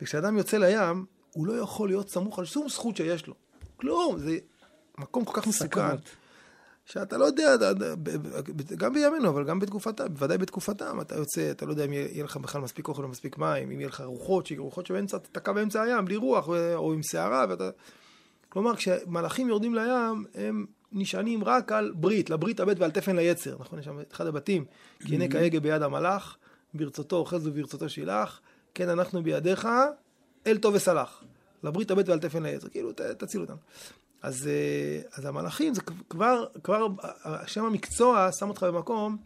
וכשאדם 0.00 0.38
יוצא 0.38 0.56
לים, 0.56 1.06
הוא 1.32 1.46
לא 1.46 1.52
יכול 1.52 1.88
להיות 1.88 2.10
סמוך 2.10 2.38
על 2.38 2.44
שום 2.44 2.68
זכות 2.68 2.96
שיש 2.96 3.26
לו. 3.26 3.34
כלום, 3.76 4.18
זה 4.18 4.38
מקום 4.98 5.24
כל 5.24 5.40
כך 5.40 5.46
מסוכן. 5.46 5.96
שאתה 6.84 7.18
לא 7.18 7.24
יודע, 7.24 7.56
גם 8.76 8.92
בימינו, 8.92 9.28
אבל 9.28 9.44
גם 9.44 9.58
בתקופתם, 9.58 10.04
בוודאי 10.14 10.38
בתקופתם, 10.38 11.00
אתה 11.00 11.14
יוצא, 11.14 11.50
אתה 11.50 11.66
לא 11.66 11.70
יודע 11.70 11.84
אם 11.84 11.92
יהיה 11.92 12.24
לך 12.24 12.36
בכלל 12.36 12.60
מספיק 12.60 12.88
אוכל 12.88 13.02
או 13.02 13.08
מספיק 13.08 13.38
מים, 13.38 13.70
אם 13.70 13.80
יהיה 13.80 13.88
לך 13.88 14.00
רוחות, 14.00 14.48
רוחות 14.58 14.86
שבאמצע, 14.86 15.18
תתקע 15.18 15.52
באמצע 15.52 15.82
הים, 15.82 16.04
בלי 16.04 16.16
רוח, 16.16 16.48
או 16.48 16.92
עם 16.92 17.02
סערה, 17.02 17.46
ואתה... 17.48 17.70
כלומר, 18.48 18.76
כשמלאכים 18.76 19.48
יורדים 19.48 19.74
לים, 19.74 20.24
הם 20.34 20.66
נשענים 20.92 21.44
רק 21.44 21.72
על 21.72 21.92
ברית, 21.96 22.30
לברית 22.30 22.60
הבט 22.60 22.78
ועל 22.78 22.90
תפן 22.90 23.16
ליצר, 23.16 23.56
נכון? 23.58 23.78
יש 23.78 23.84
שם 23.84 24.00
את 24.00 24.12
אחד 24.12 24.26
הבתים, 24.26 24.64
כי 25.06 25.14
הנה 25.14 25.28
כהגה 25.28 25.60
ביד 25.60 25.82
המלאך, 25.82 26.36
ברצותו 26.74 27.16
אוחז 27.16 27.46
וברצותו 27.46 27.88
שילח, 27.88 28.40
כן 28.74 28.88
אנחנו 28.88 29.22
בידיך, 29.22 29.68
אל 30.46 30.58
טוב 30.58 30.74
וסלח. 30.74 31.22
לברית 31.62 31.90
הבט 31.90 32.08
ועל 32.08 32.18
תפן 32.18 32.42
ליצר, 32.42 32.68
כאילו 32.68 32.92
ת, 32.92 33.00
תציל 33.00 33.40
אותנו. 33.40 33.56
אז, 34.22 34.46
אה, 34.46 35.00
אז 35.12 35.24
המלאכים 35.24 35.74
זה 35.74 35.80
כבר, 36.10 36.46
כבר, 36.64 36.86
שם 37.46 37.64
המקצוע 37.64 38.32
שם 38.32 38.48
אותך 38.48 38.62
במקום 38.62 39.16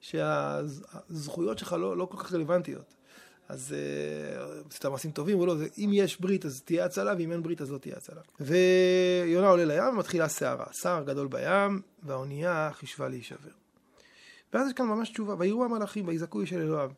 שהזכויות 0.00 1.58
שלך 1.58 1.72
לא, 1.72 1.96
לא 1.96 2.04
כל 2.04 2.18
כך 2.18 2.32
רלוונטיות. 2.32 2.95
אז 3.48 3.74
אה, 3.74 4.60
עשית 4.70 4.86
מעשים 4.86 5.10
טובים 5.10 5.38
או 5.38 5.46
לא, 5.46 5.54
אם 5.78 5.90
יש 5.92 6.20
ברית 6.20 6.44
אז 6.44 6.62
תהיה 6.62 6.84
הצלה, 6.84 7.14
ואם 7.18 7.32
אין 7.32 7.42
ברית 7.42 7.60
אז 7.60 7.72
לא 7.72 7.78
תהיה 7.78 7.96
הצלה. 7.96 8.20
ויונה 8.40 9.48
עולה 9.48 9.64
לים 9.64 9.94
ומתחילה 9.94 10.28
סערה. 10.28 10.66
סער 10.72 11.04
גדול 11.04 11.28
בים, 11.28 11.82
והאונייה 12.02 12.70
חישבה 12.72 13.08
להישבר. 13.08 13.50
ואז 14.52 14.66
יש 14.66 14.72
כאן 14.72 14.86
ממש 14.86 15.10
תשובה, 15.10 15.34
ויראו 15.38 15.64
המלאכים 15.64 16.08
ויזעקו 16.08 16.40
איש 16.40 16.52
אל 16.52 16.60
אלוהיו. 16.60 16.90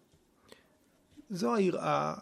זו 1.31 1.55
היראה 1.55 2.15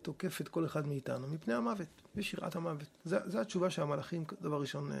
שתוקפת 0.00 0.48
כל 0.48 0.64
אחד 0.64 0.86
מאיתנו 0.86 1.28
מפני 1.28 1.54
המוות, 1.54 1.88
יש 2.16 2.34
יראת 2.34 2.56
המוות. 2.56 2.88
זו 3.04 3.40
התשובה 3.40 3.70
שהמלאכים, 3.70 4.24
דבר 4.40 4.60
ראשון, 4.60 4.92
אה, 4.92 4.98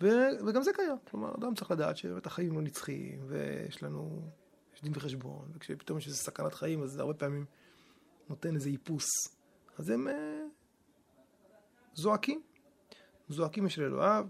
ו, 0.00 0.08
וגם 0.46 0.62
זה 0.62 0.70
קיים. 0.74 0.96
כלומר, 1.10 1.34
אדם 1.34 1.54
צריך 1.54 1.70
לדעת 1.70 1.96
שבאמת 1.96 2.26
החיים 2.26 2.54
לא 2.54 2.62
נצחיים, 2.62 3.20
ויש 3.28 3.82
לנו... 3.82 4.22
יש 4.80 4.84
דין 4.84 4.92
וחשבון, 4.96 5.50
וכשפתאום 5.54 5.98
יש 5.98 6.06
איזו 6.06 6.16
סכנת 6.16 6.54
חיים, 6.54 6.82
אז 6.82 6.90
זה 6.90 7.00
הרבה 7.00 7.14
פעמים 7.14 7.44
נותן 8.28 8.54
איזה 8.54 8.70
איפוס. 8.70 9.08
אז 9.78 9.90
הם 9.90 10.08
אה, 10.08 10.40
זועקים, 11.94 12.42
זועקים 13.28 13.64
משל 13.64 13.82
אלוהיו, 13.82 14.26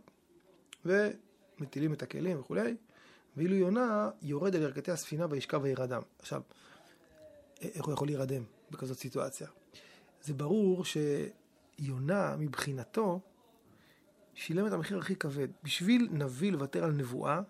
ומטילים 0.85 1.93
את 1.93 2.03
הכלים 2.03 2.41
וכולי, 2.41 2.77
ואילו 3.37 3.55
יונה 3.55 4.11
יורד 4.23 4.57
על 4.57 4.63
ירכתי 4.63 4.91
הספינה 4.91 5.27
וישכב 5.31 5.61
וירדם. 5.63 6.03
עכשיו, 6.19 6.43
איך 7.61 7.85
הוא 7.85 7.95
יכול 7.95 8.09
להירדם 8.09 8.43
בכזאת 8.71 8.99
סיטואציה? 8.99 9.49
זה 10.23 10.35
ברור 10.35 10.85
שיונה, 10.85 12.37
מבחינתו, 12.39 13.21
שילם 14.35 14.67
את 14.67 14.73
המחיר 14.73 14.99
הכי 14.99 15.17
כבד. 15.17 15.49
בשביל 15.63 16.09
נביא 16.11 16.53
לוותר 16.53 16.85
על 16.85 16.93
נבואה, 16.93 17.41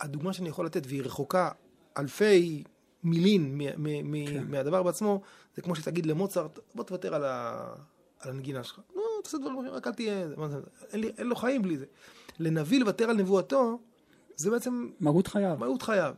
הדוגמה 0.00 0.32
שאני 0.32 0.48
יכול 0.48 0.66
לתת, 0.66 0.82
והיא 0.86 1.02
רחוקה 1.02 1.50
אלפי 1.98 2.64
מילין 3.04 3.60
כן. 4.26 4.44
מהדבר 4.48 4.82
בעצמו, 4.82 5.20
זה 5.56 5.62
כמו 5.62 5.76
שתגיד 5.76 6.06
למוצרט, 6.06 6.58
בוא 6.74 6.84
תוותר 6.84 7.14
על, 7.14 7.24
ה, 7.24 7.66
על 8.20 8.30
הנגינה 8.30 8.64
שלך. 8.64 8.80
לא, 8.96 9.02
תעשה 9.24 9.38
דברים 9.38 9.58
אחרים, 9.58 9.72
רק 9.72 9.86
אל 9.86 9.92
תהיה, 9.92 10.28
אין, 10.92 11.00
לי, 11.00 11.10
אין 11.18 11.26
לו 11.26 11.36
חיים 11.36 11.62
בלי 11.62 11.76
זה. 11.76 11.84
לנביא 12.38 12.80
לוותר 12.80 13.10
על 13.10 13.16
נבואתו, 13.16 13.78
זה 14.36 14.50
בעצם... 14.50 14.88
מהות 15.00 15.26
חייו. 15.26 15.56
מהות 15.58 15.82
חייו. 15.82 16.14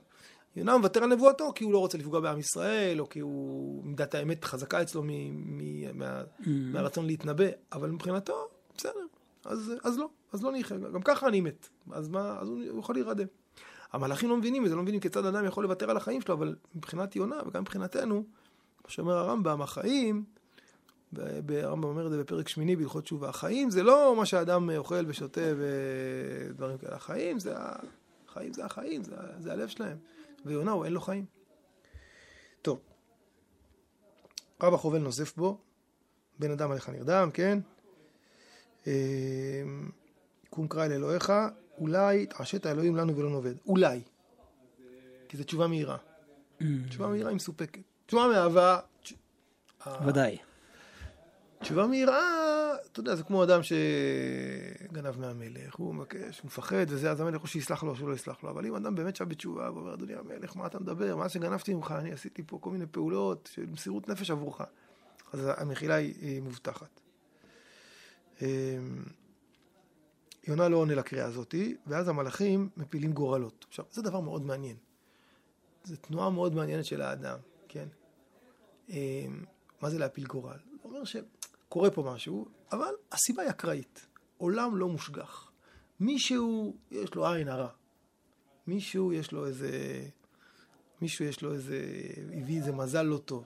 יונה 0.57 0.77
מוותר 0.77 1.03
על 1.03 1.15
נבואתו 1.15 1.53
כי 1.55 1.65
הוא 1.65 1.73
לא 1.73 1.79
רוצה 1.79 1.99
לפגוע 1.99 2.21
בעם 2.21 2.39
ישראל, 2.39 3.01
או 3.01 3.09
כי 3.09 3.21
הוא, 3.21 3.85
מידת 3.85 4.15
האמת 4.15 4.45
חזקה 4.45 4.83
אצלו 4.83 5.03
מ, 5.03 5.09
מ, 5.59 5.99
מה, 5.99 6.23
mm. 6.23 6.49
מהרצון 6.49 7.07
להתנבא, 7.07 7.45
אבל 7.73 7.91
מבחינתו, 7.91 8.49
בסדר, 8.77 9.07
אז, 9.45 9.73
אז 9.85 9.99
לא, 9.99 10.09
אז 10.33 10.43
לא 10.43 10.53
ניחא, 10.53 10.77
גם 10.77 11.03
ככה 11.03 11.29
אני 11.29 11.41
מת, 11.41 11.69
אז 11.93 12.09
מה, 12.09 12.39
אז 12.41 12.49
הוא 12.49 12.79
יכול 12.79 12.95
להירדם. 12.95 13.27
המלאכים 13.93 14.31
לא 14.31 14.37
מבינים 14.37 14.65
את 14.65 14.71
זה, 14.71 14.77
לא 14.77 14.83
מבינים 14.83 15.01
כיצד 15.01 15.27
אדם 15.27 15.45
יכול 15.45 15.65
לוותר 15.65 15.91
על 15.91 15.97
החיים 15.97 16.21
שלו, 16.21 16.35
אבל 16.35 16.57
מבחינת 16.75 17.17
יונה 17.17 17.37
וגם 17.47 17.63
מבחינתנו, 17.63 18.25
כמו 18.79 18.91
שאומר 18.91 19.13
הרמב"ם, 19.13 19.63
החיים, 19.63 20.25
הרמב"ם 21.49 21.85
אומר 21.85 22.07
את 22.07 22.11
זה 22.11 22.19
בפרק 22.19 22.49
שמיני 22.49 22.77
בהלכות 22.77 23.05
תשובה, 23.05 23.29
החיים 23.29 23.71
זה 23.71 23.83
לא 23.83 24.17
מה 24.17 24.27
שאדם 24.27 24.71
אוכל 24.77 25.05
ושותה 25.07 25.41
ודברים 25.57 26.79
כאלה, 26.79 26.97
החיים 26.97 27.39
זה, 27.39 27.55
החיים 28.29 28.53
זה 28.53 28.65
החיים, 28.65 29.03
זה, 29.05 29.15
זה 29.39 29.53
הלב 29.53 29.69
שלהם, 29.69 29.97
ויונה 30.45 30.71
הוא 30.71 30.85
אין 30.85 30.93
לו 30.93 31.01
חיים. 31.01 31.25
טוב, 32.63 32.81
רב 34.63 34.75
החובל 34.75 34.99
נוזף 34.99 35.37
בו, 35.37 35.59
בן 36.39 36.51
אדם 36.51 36.71
עליך 36.71 36.89
נרדם, 36.89 37.31
כן? 37.35 37.59
אמ, 38.87 39.91
קום 40.51 40.69
קרא 40.69 40.85
אל 40.85 40.93
אלוהיך, 40.93 41.33
אולי 41.83 42.27
תעשת 42.27 42.67
האלוהים 42.67 42.97
לנו 42.97 43.17
ולא 43.17 43.31
נאבד. 43.31 43.55
אולי. 43.67 44.01
כי 45.29 45.37
זו 45.37 45.45
תשובה 45.45 45.67
מהירה. 45.67 45.97
Mm. 46.61 46.65
תשובה 46.89 47.09
מהירה 47.09 47.29
היא 47.29 47.37
מסופקת. 47.37 47.83
תשובה 48.07 48.29
מאהבה... 48.29 48.79
ודאי. 50.07 50.39
תשובה 51.61 51.87
מהירה, 51.87 52.21
אתה 52.93 53.01
יודע, 53.01 53.15
זה 53.15 53.23
כמו 53.23 53.45
אדם 53.45 53.61
שגנב 53.63 55.21
מהמלך, 55.21 55.75
הוא 55.75 55.95
מבקש, 55.95 56.39
הוא 56.39 56.47
מפחד, 56.47 56.87
וזה, 56.89 57.11
אז 57.11 57.21
המלך 57.21 57.43
או 57.43 57.47
שיסלח 57.47 57.83
לו 57.83 57.91
או 57.91 57.97
שלא 57.97 58.15
יסלח 58.15 58.43
לו. 58.43 58.51
אבל 58.51 58.67
אם 58.67 58.75
אדם 58.75 58.95
באמת 58.95 59.17
שב 59.17 59.29
בתשובה 59.29 59.71
ואומר, 59.75 59.95
אדוני 59.95 60.15
המלך, 60.15 60.57
מה 60.57 60.67
אתה 60.67 60.79
מדבר? 60.81 61.17
מה 61.17 61.29
שגנבתי 61.29 61.75
ממך, 61.75 61.95
אני 61.99 62.13
עשיתי 62.13 62.43
פה 62.47 62.59
כל 62.61 62.71
מיני 62.71 62.87
פעולות 62.91 63.49
של 63.53 63.67
מסירות 63.67 64.09
נפש 64.09 64.31
עבורך. 64.31 64.61
אז 65.33 65.41
המחילה 65.57 65.95
היא, 65.95 66.15
היא 66.21 66.43
מובטחת. 66.43 67.01
אמ, 70.49 70.53
יונה 70.53 70.69
לא 70.69 70.77
עונה 70.77 70.95
לקריאה 70.95 71.27
הזאתי, 71.27 71.77
ואז 71.87 72.09
המלאכים 72.09 72.69
מפילים 72.77 73.13
גורלות. 73.13 73.65
עכשיו, 73.69 73.85
זה 73.91 74.03
דבר 74.03 74.21
מאוד 74.21 74.43
מעניין. 74.43 74.77
זו 75.85 75.97
תנועה 75.97 76.31
מאוד 76.31 76.55
מעניינת 76.55 76.85
של 76.85 77.03
האדם, 77.03 77.39
כן? 77.69 77.89
אה, 78.91 79.27
מה 79.83 79.91
זה 79.91 79.99
להפיל 79.99 80.27
גורל? 80.27 80.59
זה 80.83 80.89
אומר 80.89 81.03
שקורה 81.05 81.91
פה 81.91 82.13
משהו, 82.15 82.49
אבל 82.73 82.93
הסיבה 83.13 83.43
היא 83.43 83.51
אקראית. 83.51 84.07
עולם 84.39 84.77
לא 84.77 84.89
מושגח. 84.89 85.53
מישהו, 86.01 86.77
יש 86.91 87.15
לו 87.15 87.27
עין 87.27 87.49
הרע. 87.49 87.69
מישהו, 88.67 89.13
יש 89.13 89.33
לו 89.33 89.47
איזה... 89.47 89.71
מישהו 91.01 91.25
יש 91.25 91.43
לו 91.43 91.53
איזה... 91.53 91.83
הביא 92.33 92.59
איזה 92.59 92.73
מזל 92.73 93.03
לא 93.03 93.19
טוב. 93.19 93.45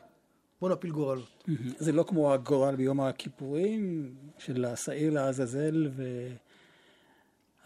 בוא 0.61 0.71
נפיל 0.71 0.91
גורלות. 0.91 1.45
זה 1.79 1.93
לא 1.93 2.05
כמו 2.09 2.33
הגורל 2.33 2.77
ביום 2.77 3.01
הכיפורים, 3.01 4.15
של 4.39 4.65
השעיר 4.65 5.13
לעזאזל 5.13 5.91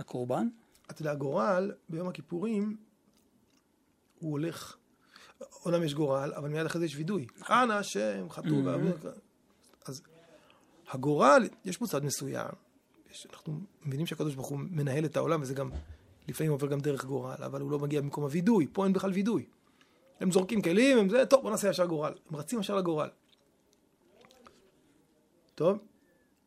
והקורבן? 0.01 0.49
אתה 0.91 1.03
יודע, 1.03 1.13
הגורל 1.13 1.73
ביום 1.89 2.09
הכיפורים, 2.09 2.77
הוא 4.19 4.31
הולך... 4.31 4.77
אומנם 5.65 5.83
יש 5.83 5.95
גורל, 5.95 6.33
אבל 6.37 6.49
מיד 6.49 6.67
אחרי 6.67 6.79
זה 6.79 6.87
יש 6.87 6.97
וידוי. 6.97 7.27
אנא 7.51 7.73
השם, 7.73 8.31
חטאו 8.31 8.65
ועברו... 8.65 8.91
אז 9.87 10.03
הגורל, 10.91 11.49
יש 11.65 11.77
פה 11.77 11.87
צד 11.87 12.05
מסוים. 12.05 12.49
יש, 13.11 13.27
אנחנו 13.33 13.61
מבינים 13.85 14.07
שהקדוש 14.07 14.35
ברוך 14.35 14.49
הוא 14.49 14.59
מנהל 14.59 15.05
את 15.05 15.17
העולם, 15.17 15.43
וזה 15.43 15.55
גם 15.55 15.71
לפעמים 16.29 16.53
עובר 16.53 16.67
גם 16.67 16.81
דרך 16.81 17.05
גורל, 17.05 17.45
אבל 17.47 17.61
הוא 17.61 17.71
לא 17.71 17.79
מגיע 17.79 18.01
במקום 18.01 18.25
הווידוי, 18.25 18.67
פה 18.73 18.85
אין 18.85 18.93
בכלל 18.93 19.11
וידוי. 19.11 19.47
הם 20.21 20.33
זורקים 20.33 20.63
כלים, 20.63 20.99
הם 20.99 21.09
זה, 21.09 21.27
טוב, 21.27 21.43
בוא 21.43 21.51
נעשה 21.51 21.71
ישר 21.71 21.87
גורל. 21.87 22.13
הם 22.31 22.37
רצים 22.37 22.61
ישר 22.61 22.77
לגורל. 22.77 23.09
טוב, 25.55 25.79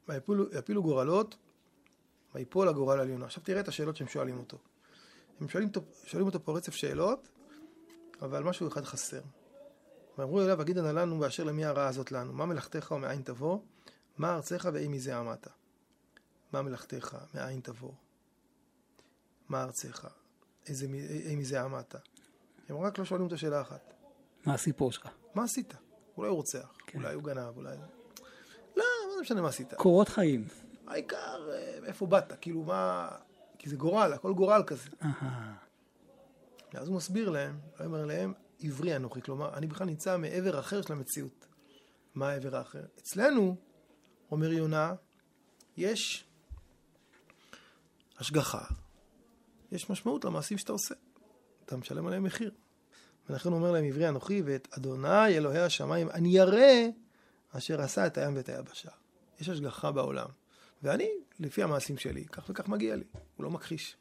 ויפילו, 0.08 0.46
יפילו 0.54 0.84
גורלות, 0.84 1.36
ויפול 2.36 2.70
הגורל 2.70 3.00
על 3.00 3.10
יונה. 3.10 3.26
עכשיו 3.26 3.44
תראה 3.44 3.60
את 3.60 3.68
השאלות 3.68 3.96
שהם 3.96 4.08
שואלים 4.08 4.40
אותו. 4.40 4.58
הם 5.42 5.50
שואלים, 5.50 5.70
שואלים 6.06 6.28
אותו 6.28 6.46
פה 6.46 6.58
רצף 6.58 6.74
שאלות, 6.74 7.30
אבל 8.22 8.44
משהו 8.44 8.68
אחד 8.68 8.84
חסר. 8.84 9.22
ואמרו 10.18 10.42
אליו, 10.42 10.62
אגיד 10.62 10.78
אנא 10.78 11.00
לנו 11.00 11.20
באשר 11.20 11.44
למי 11.44 11.66
הרעה 11.66 11.88
הזאת 11.88 12.12
לנו, 12.12 12.34
מה 12.34 12.46
מלאכתך 12.46 12.92
ומאין 12.92 13.22
תבוא, 13.22 13.60
מה 14.18 14.36
ארצך 14.36 14.70
ואי 14.74 14.88
מזה 14.88 15.18
עמדת. 15.18 15.48
מה 16.54 16.62
מלאכתך, 16.62 17.18
מאין 17.34 17.60
תבוא, 17.60 17.92
מה 19.50 19.64
ארצך, 19.64 20.08
איזה, 20.68 20.88
אי 21.26 21.36
מזה 21.36 21.62
עמדת. 21.62 21.96
הם 22.70 22.78
רק 22.78 23.00
לא 23.00 23.06
שואלים 23.06 23.28
את 23.28 23.32
השאלה 23.32 23.62
אחת. 23.62 23.94
מה 24.46 24.54
הסיפור 24.54 24.92
שלך? 24.92 25.10
מה 25.36 25.44
עשית? 25.44 25.74
אולי 26.18 26.30
הוא 26.30 26.36
רוצח, 26.36 26.78
כן. 26.88 27.00
אולי 27.00 27.14
הוא 27.14 27.24
גנב, 27.24 27.58
אולי... 27.58 27.78
לא, 28.76 28.84
לא 29.16 29.22
משנה 29.22 29.42
מה 29.42 29.50
עשית. 29.50 29.74
קורות 29.74 30.10
חיים. 30.10 30.48
העיקר, 30.88 31.50
מאיפה 31.82 32.06
באת, 32.06 32.34
כאילו 32.42 32.64
מה... 32.64 33.10
כי 33.58 33.70
זה 33.70 33.76
גורל, 33.76 34.14
הכל 34.14 34.34
גורל 34.34 34.64
כזה. 34.68 34.90
ואז 36.74 36.88
הוא 36.88 36.96
מסביר 36.96 37.30
להם, 37.30 37.60
הוא 37.78 37.86
אומר 37.86 38.06
להם, 38.06 38.34
עברי 38.60 38.96
אנוכי, 38.96 39.22
כלומר, 39.22 39.54
אני 39.54 39.68
בכלל 39.68 39.88
נמצא 39.88 40.18
מעבר 40.18 40.60
אחר 40.60 40.82
של 40.82 40.94
המציאות. 40.94 41.46
מה 42.16 42.30
העבר 42.30 42.56
האחר? 42.56 42.84
אצלנו, 43.00 43.56
אומר 44.32 44.52
יונה, 44.52 44.94
יש 45.78 46.26
השגחה, 48.18 48.64
יש 49.72 49.90
משמעות 49.90 50.26
למעשים 50.26 50.58
שאתה 50.58 50.72
עושה. 50.72 50.96
אתה 51.66 51.78
משלם 51.78 52.08
עליהם 52.08 52.24
מחיר. 52.24 52.52
ולכן 53.30 53.50
הוא 53.50 53.58
אומר 53.58 53.72
להם, 53.72 53.86
עברי 53.86 54.10
אנוכי 54.10 54.42
ואת 54.46 54.68
אדוני 54.78 55.38
אלוהי 55.38 55.60
השמיים, 55.60 56.10
אני 56.10 56.30
ירא 56.30 56.90
אשר 57.52 57.82
עשה 57.82 58.08
את 58.08 58.18
הים 58.18 58.36
ואת 58.36 58.50
היבשה. 58.50 58.90
יש 59.40 59.50
השגחה 59.50 59.92
בעולם. 59.92 60.28
ואני, 60.84 61.10
לפי 61.40 61.64
המעשים 61.64 61.98
שלי, 61.98 62.26
כך 62.26 62.50
וכך 62.50 62.68
מגיע 62.68 62.96
לי. 62.96 63.04
הוא 63.38 63.44
לא 63.44 63.52
מכחיש. 63.52 63.98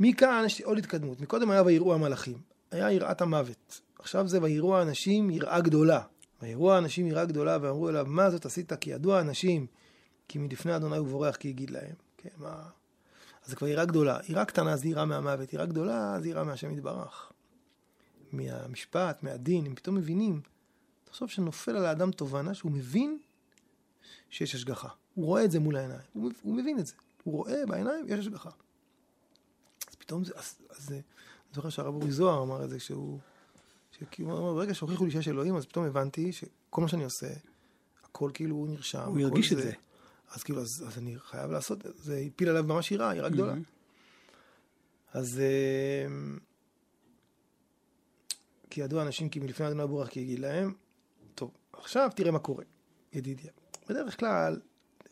מכאן 0.00 0.42
יש 0.46 0.60
עוד 0.60 0.78
התקדמות. 0.78 1.20
מקודם 1.20 1.50
היה 1.50 1.62
ויראו 1.62 1.94
המלאכים. 1.94 2.38
היה 2.70 2.92
יראת 2.92 3.20
המוות. 3.20 3.80
עכשיו 3.98 4.28
זה 4.28 4.42
ויראו 4.42 4.76
האנשים 4.76 5.30
יראה 5.30 5.60
גדולה. 5.60 6.00
ויראו 6.42 6.72
האנשים 6.72 7.06
יראה 7.06 7.24
גדולה 7.24 7.58
ואמרו 7.60 7.88
אליו, 7.88 8.06
מה 8.08 8.30
זאת 8.30 8.46
עשית? 8.46 8.72
כי 8.72 8.90
ידוע 8.90 9.18
האנשים, 9.18 9.66
כי 10.28 10.38
מלפני 10.38 10.76
אדוני 10.76 10.96
הוא 10.96 11.08
בורח 11.08 11.36
כי 11.36 11.48
יגיד 11.48 11.70
להם. 11.70 11.94
כן, 12.16 12.28
מה... 12.36 12.62
אז 13.44 13.50
זה 13.50 13.56
כבר 13.56 13.68
יראה 13.68 13.84
גדולה. 13.84 14.18
יראה 14.28 14.44
קטנה 14.44 14.76
זה 14.76 14.88
יראה 14.88 15.04
מהמוות, 15.04 15.52
יראה 15.52 15.66
גדולה 15.66 16.16
זה 16.20 16.28
יראה 16.28 16.44
מהשם 16.44 16.70
יתברך. 16.70 17.32
מהמשפט, 18.32 19.22
מהדין, 19.22 19.66
הם 19.66 19.74
פתאום 19.74 19.96
מבינים. 19.96 20.40
תחשוב 21.04 21.28
שנופל 21.28 21.76
על 21.76 21.84
האדם 21.86 22.10
תובנה 22.10 22.54
שהוא 22.54 22.72
מבין 22.72 23.18
שיש 24.30 24.54
השגחה. 24.54 24.88
הוא 25.14 25.26
רואה 25.26 25.44
את 25.44 25.50
זה 25.50 25.60
מול 25.60 25.76
העיניים, 25.76 26.00
הוא, 26.12 26.30
הוא 26.42 26.54
מבין 26.54 26.78
את 26.78 26.86
זה. 26.86 26.94
הוא 27.24 27.34
רואה 27.34 27.66
בעיניים, 27.66 28.04
יש 28.08 28.18
השגחה. 28.18 28.50
אז 29.88 29.94
פתאום 29.94 30.24
זה, 30.24 30.32
אז, 30.36 30.54
אז 30.70 30.92
אני 30.92 31.00
זוכר 31.54 31.68
שהרב 31.68 31.94
אורי 31.94 32.12
זוהר 32.12 32.42
אמר 32.42 32.64
את 32.64 32.70
זה, 32.70 32.80
שהוא, 32.80 33.18
שכאילו, 33.92 34.30
הוא 34.30 34.38
אמר, 34.38 34.54
ברגע 34.54 34.74
שהוכיחו 34.74 35.04
לי 35.04 35.10
שיש 35.10 35.28
אלוהים, 35.28 35.56
אז 35.56 35.66
פתאום 35.66 35.84
הבנתי 35.84 36.32
שכל 36.32 36.82
מה 36.82 36.88
שאני 36.88 37.04
עושה, 37.04 37.26
הכל 38.04 38.30
כאילו 38.34 38.56
הוא 38.56 38.68
נרשם. 38.68 39.04
הוא 39.06 39.20
ירגיש 39.20 39.52
את 39.52 39.58
זה. 39.58 39.72
אז 40.30 40.42
כאילו, 40.42 40.60
אז, 40.60 40.84
אז 40.88 40.98
אני 40.98 41.18
חייב 41.18 41.50
לעשות, 41.50 41.78
זה 41.96 42.22
הפיל 42.26 42.48
עליו 42.48 42.64
ממש 42.64 42.92
יראה, 42.92 43.16
יראה 43.16 43.28
גדולה. 43.28 43.54
Mm-hmm. 43.54 43.58
אז... 45.12 45.40
אה, 45.40 46.06
כי 48.70 48.80
ידעו 48.80 49.02
אנשים 49.02 49.28
כי 49.28 49.40
מלפני 49.40 49.66
אדוני 49.66 49.86
בורח 49.86 50.08
כי 50.08 50.20
יגיד 50.20 50.38
להם, 50.38 50.74
טוב, 51.34 51.50
עכשיו 51.72 52.10
תראה 52.16 52.30
מה 52.30 52.38
קורה, 52.38 52.64
ידידיה. 53.12 53.50
בדרך 53.88 54.20
כלל, 54.20 54.60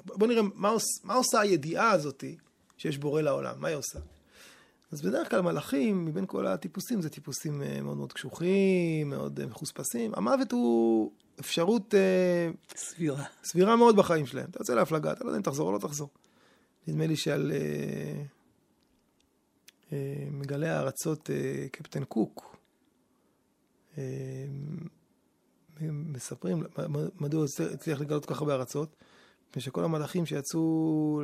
בוא 0.05 0.27
נראה 0.27 0.43
מה, 0.55 0.69
עוש, 0.69 0.83
מה 1.05 1.15
עושה 1.15 1.41
הידיעה 1.41 1.91
הזאתי 1.91 2.37
שיש 2.77 2.99
בורא 2.99 3.21
לעולם, 3.21 3.61
מה 3.61 3.69
היא 3.69 3.77
עושה? 3.77 3.99
אז 4.93 5.03
בדרך 5.03 5.31
כלל 5.31 5.41
מלאכים, 5.41 6.05
מבין 6.05 6.27
כל 6.27 6.47
הטיפוסים, 6.47 7.03
זה 7.03 7.11
טיפוסים 7.11 7.63
אה, 7.63 7.81
מאוד 7.83 7.97
מאוד 7.97 8.13
קשוחים, 8.13 9.11
מאוד 9.11 9.41
אה, 9.41 9.47
מחוספסים. 9.47 10.13
המוות 10.15 10.53
הוא 10.53 11.13
אפשרות... 11.41 11.95
אה, 11.95 12.51
סבירה. 12.77 13.25
סבירה 13.45 13.77
מאוד 13.77 13.97
בחיים 13.97 14.27
שלהם. 14.27 14.47
אתה 14.51 14.61
יוצא 14.61 14.75
להפלגה, 14.75 15.13
אתה 15.13 15.25
לא 15.25 15.29
יודע 15.29 15.39
אם 15.39 15.43
תחזור 15.43 15.69
או 15.69 15.73
לא 15.73 15.79
תחזור. 15.79 16.09
נדמה 16.87 17.07
לי 17.07 17.17
שעל 17.17 17.53
אה, 17.53 18.23
אה, 19.93 20.25
מגלי 20.31 20.69
הארצות 20.69 21.31
אה, 21.31 21.67
קפטן 21.73 22.05
קוק, 22.05 22.57
מספרים 25.91 26.63
מדוע 27.21 27.41
הוא 27.41 27.49
הצליח 27.73 28.01
לגלות 28.01 28.27
כל 28.27 28.35
כך 28.35 28.41
הרבה 28.41 28.55
ארצות, 28.55 28.97
מפני 29.51 29.63
שכל 29.63 29.85
המלאכים 29.85 30.27
שיצאו 30.27 31.23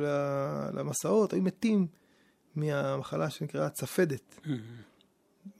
למסעות 0.73 1.33
היו 1.33 1.41
מתים 1.41 1.87
מהמחלה 2.55 3.29
שנקראה 3.29 3.69
צפדת. 3.69 4.39
Mm-hmm. 4.43 4.49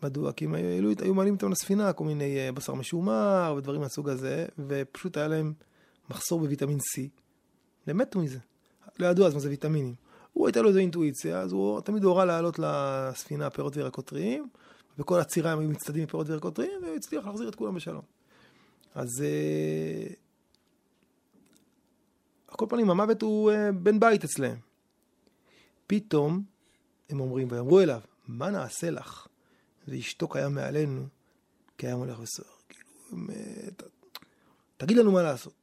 מדוע? 0.03 0.31
כי 0.31 0.45
הם 0.45 0.55
היו, 0.55 0.91
היו 1.01 1.13
מעלים 1.13 1.33
איתם 1.33 1.51
לספינה 1.51 1.93
כל 1.93 2.03
מיני 2.03 2.37
אה, 2.37 2.51
בשר 2.51 2.73
משומר 2.73 3.55
ודברים 3.57 3.81
מהסוג 3.81 4.09
הזה, 4.09 4.45
ופשוט 4.67 5.17
היה 5.17 5.27
להם 5.27 5.53
מחסור 6.09 6.39
בוויטמין 6.39 6.77
C. 6.77 7.01
הם 7.87 7.97
מתו 7.97 8.19
מזה. 8.19 8.39
לא 8.99 9.07
ידעו 9.07 9.27
אז 9.27 9.33
מה 9.33 9.39
זה 9.39 9.49
ויטמינים. 9.49 9.95
הוא 10.33 10.47
הייתה 10.47 10.61
לו 10.61 10.69
איזו 10.69 10.79
אינטואיציה, 10.79 11.39
אז 11.39 11.51
הוא 11.51 11.81
תמיד 11.81 12.03
הורה 12.03 12.25
לעלות 12.25 12.59
לספינה 12.59 13.49
פירות 13.49 13.77
וירקות 13.77 14.05
טריים, 14.05 14.49
וכל 14.97 15.19
הצירה 15.19 15.51
הם 15.51 15.59
היו 15.59 15.69
מצטדים 15.69 16.03
מפירות 16.03 16.29
וירקות 16.29 16.55
טריים, 16.55 16.81
והוא 16.83 16.95
הצליח 16.95 17.25
להחזיר 17.25 17.49
את 17.49 17.55
כולם 17.55 17.75
בשלום. 17.75 18.18
אז... 18.95 19.07
uh, 19.19 20.13
על 22.47 22.55
כל 22.55 22.65
פנים, 22.69 22.89
המוות 22.89 23.21
הוא 23.21 23.51
uh, 23.51 23.55
בן 23.71 23.99
בית 23.99 24.23
אצלם. 24.23 24.55
פתאום, 25.87 26.43
הם 27.09 27.19
אומרים, 27.19 27.47
ויאמרו 27.51 27.79
אליו, 27.79 28.01
מה 28.27 28.49
נעשה 28.49 28.89
לך? 28.89 29.27
וישתוק 29.87 30.35
היה 30.35 30.49
מעלינו, 30.49 31.05
כי 31.77 31.87
הים 31.87 31.97
הולך 31.97 32.19
וסוער. 32.19 32.49
כאילו, 32.69 33.27
ת, 33.77 33.83
תגיד 34.77 34.97
לנו 34.97 35.11
מה 35.11 35.21
לעשות. 35.21 35.53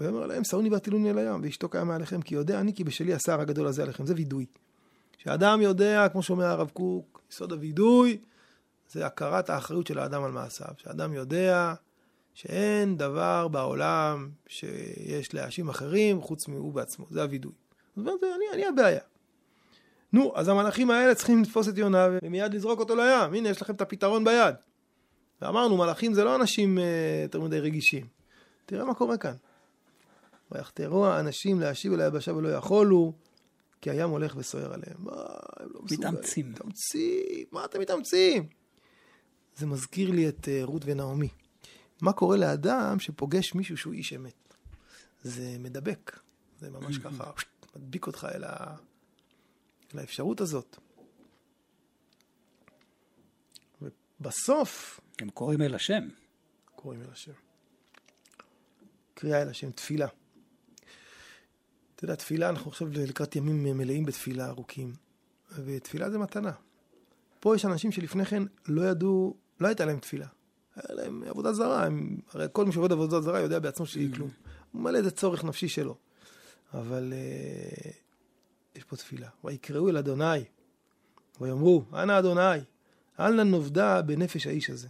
ויאמר 0.00 0.26
להם, 0.26 0.44
שרוני 0.44 0.68
והטילוני 0.68 1.10
אל 1.10 1.18
הים, 1.18 1.42
וישתוק 1.42 1.74
היה 1.74 1.84
מעליכם, 1.84 2.22
כי 2.22 2.34
יודע 2.34 2.60
אני 2.60 2.74
כי 2.74 2.84
בשלי 2.84 3.14
הסער 3.14 3.40
הגדול 3.40 3.66
הזה 3.66 3.82
עליכם. 3.82 4.06
זה 4.06 4.14
וידוי. 4.16 4.46
שאדם 5.18 5.60
יודע, 5.60 6.08
כמו 6.08 6.22
שאומר 6.22 6.44
הרב 6.44 6.70
קוק, 6.70 7.22
יסוד 7.30 7.52
הווידוי, 7.52 8.18
זה 8.90 9.06
הכרת 9.06 9.50
האחריות 9.50 9.86
של 9.86 9.98
האדם 9.98 10.24
על 10.24 10.32
מעשיו. 10.32 10.74
שאדם 10.76 11.12
יודע 11.12 11.74
שאין 12.34 12.96
דבר 12.96 13.48
בעולם 13.48 14.30
שיש 14.46 15.34
להאשים 15.34 15.68
אחרים 15.68 16.20
חוץ 16.20 16.48
מהוא 16.48 16.72
בעצמו. 16.72 17.06
זה 17.10 17.22
הווידוי. 17.22 17.52
זאת 17.96 18.06
אומרת, 18.06 18.20
אני, 18.22 18.44
אני 18.54 18.66
הבעיה. 18.66 19.00
נו, 20.12 20.32
אז 20.36 20.48
המלאכים 20.48 20.90
האלה 20.90 21.14
צריכים 21.14 21.42
לתפוס 21.42 21.68
את 21.68 21.78
יונה 21.78 22.08
ומיד 22.22 22.54
לזרוק 22.54 22.80
אותו 22.80 22.96
לים. 22.96 23.34
הנה, 23.34 23.48
יש 23.48 23.62
לכם 23.62 23.74
את 23.74 23.80
הפתרון 23.80 24.24
ביד. 24.24 24.54
ואמרנו, 25.42 25.76
מלאכים 25.76 26.14
זה 26.14 26.24
לא 26.24 26.36
אנשים 26.36 26.78
uh, 26.78 26.80
יותר 27.22 27.40
מדי 27.40 27.60
רגישים. 27.60 28.06
תראה 28.66 28.84
מה 28.84 28.94
קורה 28.94 29.16
כאן. 29.16 29.34
ויחתרו 30.50 31.06
האנשים 31.06 31.60
להשיב 31.60 31.92
אל 31.92 32.00
היבשה 32.00 32.34
ולא 32.34 32.48
יכולו, 32.48 33.12
כי 33.80 33.90
הים 33.90 34.10
הולך 34.10 34.36
וסוער 34.36 34.72
עליהם. 34.72 34.96
מה, 34.98 35.12
הם 35.60 35.68
לא 35.74 35.80
מסוגלים. 35.82 36.14
מתאמצים. 36.14 36.50
מתאמצים, 36.50 37.44
מה 37.52 37.64
אתם 37.64 37.80
מתאמצים? 37.80 38.46
זה 39.56 39.66
מזכיר 39.66 40.10
לי 40.10 40.28
את 40.28 40.44
uh, 40.44 40.64
רות 40.64 40.82
ונעמי. 40.84 41.28
מה 42.02 42.12
קורה 42.12 42.36
לאדם 42.36 43.00
שפוגש 43.00 43.54
מישהו 43.54 43.76
שהוא 43.76 43.92
איש 43.92 44.12
אמת? 44.12 44.54
זה 45.22 45.56
מדבק. 45.58 46.20
זה 46.58 46.70
ממש 46.70 46.98
ככה, 46.98 47.30
מדביק 47.76 48.06
אותך 48.06 48.26
אל, 48.34 48.44
ה... 48.44 48.76
אל 49.94 49.98
האפשרות 49.98 50.40
הזאת. 50.40 50.76
ובסוף 53.82 55.00
הם 55.18 55.30
קוראים 55.30 55.62
אל 55.62 55.74
השם. 55.74 56.08
קוראים 56.74 57.02
אל 57.02 57.10
השם. 57.12 57.32
קריאה 59.14 59.42
אל 59.42 59.48
השם, 59.48 59.70
תפילה. 59.70 60.08
אתה 61.94 62.04
יודע, 62.04 62.14
תפילה, 62.14 62.48
אנחנו 62.48 62.70
עכשיו 62.70 62.88
לקראת 62.88 63.36
ימים 63.36 63.78
מלאים 63.78 64.04
בתפילה 64.04 64.48
ארוכים, 64.48 64.94
ותפילה 65.64 66.10
זה 66.10 66.18
מתנה. 66.18 66.52
פה 67.40 67.56
יש 67.56 67.64
אנשים 67.64 67.92
שלפני 67.92 68.24
כן 68.24 68.42
לא 68.68 68.82
ידעו, 68.82 69.36
לא 69.60 69.66
הייתה 69.66 69.84
להם 69.84 69.98
תפילה. 69.98 70.26
היה 70.76 70.96
להם 70.96 71.22
עבודה 71.26 71.52
זרה, 71.52 71.86
הם, 71.86 72.16
הרי 72.32 72.46
כל 72.52 72.64
מי 72.64 72.72
שעובד 72.72 72.92
עבודה 72.92 73.20
זרה 73.20 73.40
יודע 73.40 73.58
בעצמו 73.58 73.86
שהיא 73.86 74.10
Mm-hmm. 74.10 74.16
כלום. 74.16 74.30
הוא 74.72 74.82
מלא 74.82 74.98
איזה 74.98 75.10
צורך 75.10 75.44
נפשי 75.44 75.68
שלו. 75.68 75.96
אבל 76.74 77.12
אה, 77.12 77.90
יש 78.76 78.84
פה 78.84 78.96
תפילה. 78.96 79.28
ויקראו 79.44 79.88
אל 79.88 79.96
אדוני, 79.96 80.44
ויאמרו, 81.40 81.84
אנא 81.94 82.18
אדוני, 82.18 82.58
אל 83.20 83.34
נא 83.34 83.42
נאבדה 83.42 84.02
בנפש 84.02 84.46
האיש 84.46 84.70
הזה. 84.70 84.88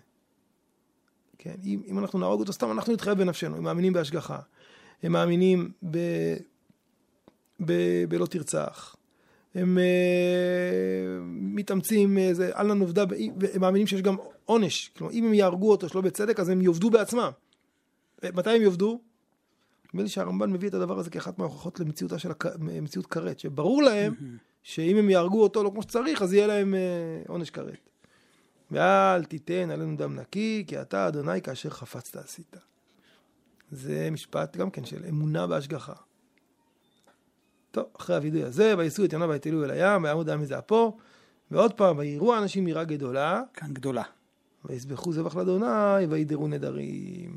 כן, 1.39 1.55
אם, 1.65 1.83
אם 1.87 1.99
אנחנו 1.99 2.19
נהרוג 2.19 2.41
אותו 2.41 2.53
סתם, 2.53 2.71
אנחנו 2.71 2.93
נתחייב 2.93 3.19
בנפשנו, 3.19 3.57
הם 3.57 3.65
מאמינים 3.65 3.93
בהשגחה. 3.93 4.39
הם 5.03 5.13
מאמינים 5.13 5.73
ב... 5.91 5.99
ב... 7.65 7.73
בלא 8.09 8.27
תרצח. 8.27 8.97
הם 9.55 9.79
אה, 9.79 11.19
מתאמצים, 11.31 12.19
אה, 12.19 12.35
זה, 12.35 12.51
אל 12.57 12.75
נאבדה, 12.75 13.07
ב- 13.07 13.13
הם 13.55 13.61
מאמינים 13.61 13.87
שיש 13.87 14.03
גם 14.03 14.17
עונש. 14.45 14.91
כלומר, 14.97 15.13
אם 15.13 15.25
הם 15.25 15.35
יהרגו 15.35 15.71
אותו 15.71 15.89
שלא 15.89 16.01
בצדק, 16.01 16.41
אז 16.41 16.49
הם 16.49 16.61
יאבדו 16.61 16.91
בעצמם. 16.91 17.31
מתי 18.35 18.51
הם 18.51 18.63
יאבדו? 18.63 19.01
נדמה 19.89 20.03
לי 20.03 20.09
שהרמב"ן 20.09 20.53
מביא 20.53 20.69
את 20.69 20.75
הדבר 20.75 20.99
הזה 20.99 21.11
כאחת 21.11 21.39
מההוכחות 21.39 21.81
למציאותה 21.81 22.19
של. 22.19 22.31
מציאות 22.61 23.07
כרת, 23.07 23.39
שברור 23.39 23.83
להם 23.83 24.15
שאם 24.63 24.97
הם 24.97 25.11
יהרגו 25.11 25.43
אותו 25.43 25.63
לא 25.63 25.71
כמו 25.71 25.83
שצריך, 25.83 26.23
אז 26.23 26.33
יהיה 26.33 26.47
להם 26.47 26.75
אה, 26.75 27.23
עונש 27.29 27.51
כרת. 27.51 27.89
ואל 28.71 29.25
תיתן 29.25 29.71
עלינו 29.71 29.97
דם 29.97 30.15
נקי, 30.15 30.65
כי 30.67 30.81
אתה, 30.81 31.09
אדוני, 31.09 31.43
כאשר 31.43 31.71
חפצת 31.71 32.17
עשית. 32.17 32.57
זה 33.71 34.09
משפט 34.11 34.57
גם 34.57 34.71
כן 34.71 34.85
של 34.85 35.05
אמונה 35.09 35.47
בהשגחה. 35.47 35.93
טוב, 37.73 37.85
אחרי 38.01 38.17
הווידוי 38.17 38.43
הזה, 38.43 38.75
וייסעו 38.79 39.05
את 39.05 39.13
יונה 39.13 39.29
ויטלו 39.29 39.65
אל 39.65 39.71
הים, 39.71 40.05
ויעמוד 40.05 40.29
העם 40.29 40.41
מזה 40.41 40.59
אפו, 40.59 40.97
ועוד 41.51 41.73
פעם, 41.73 41.99
ויראו 41.99 42.35
האנשים 42.35 42.69
יראה 42.69 42.85
גדולה, 42.85 43.43
כאן 43.55 43.75
גדולה. 43.75 44.03
ויזבחו 44.65 45.13
זבח 45.13 45.37
לאדוני, 45.37 46.07
וידרו 46.09 46.49
נדרים. 46.49 47.37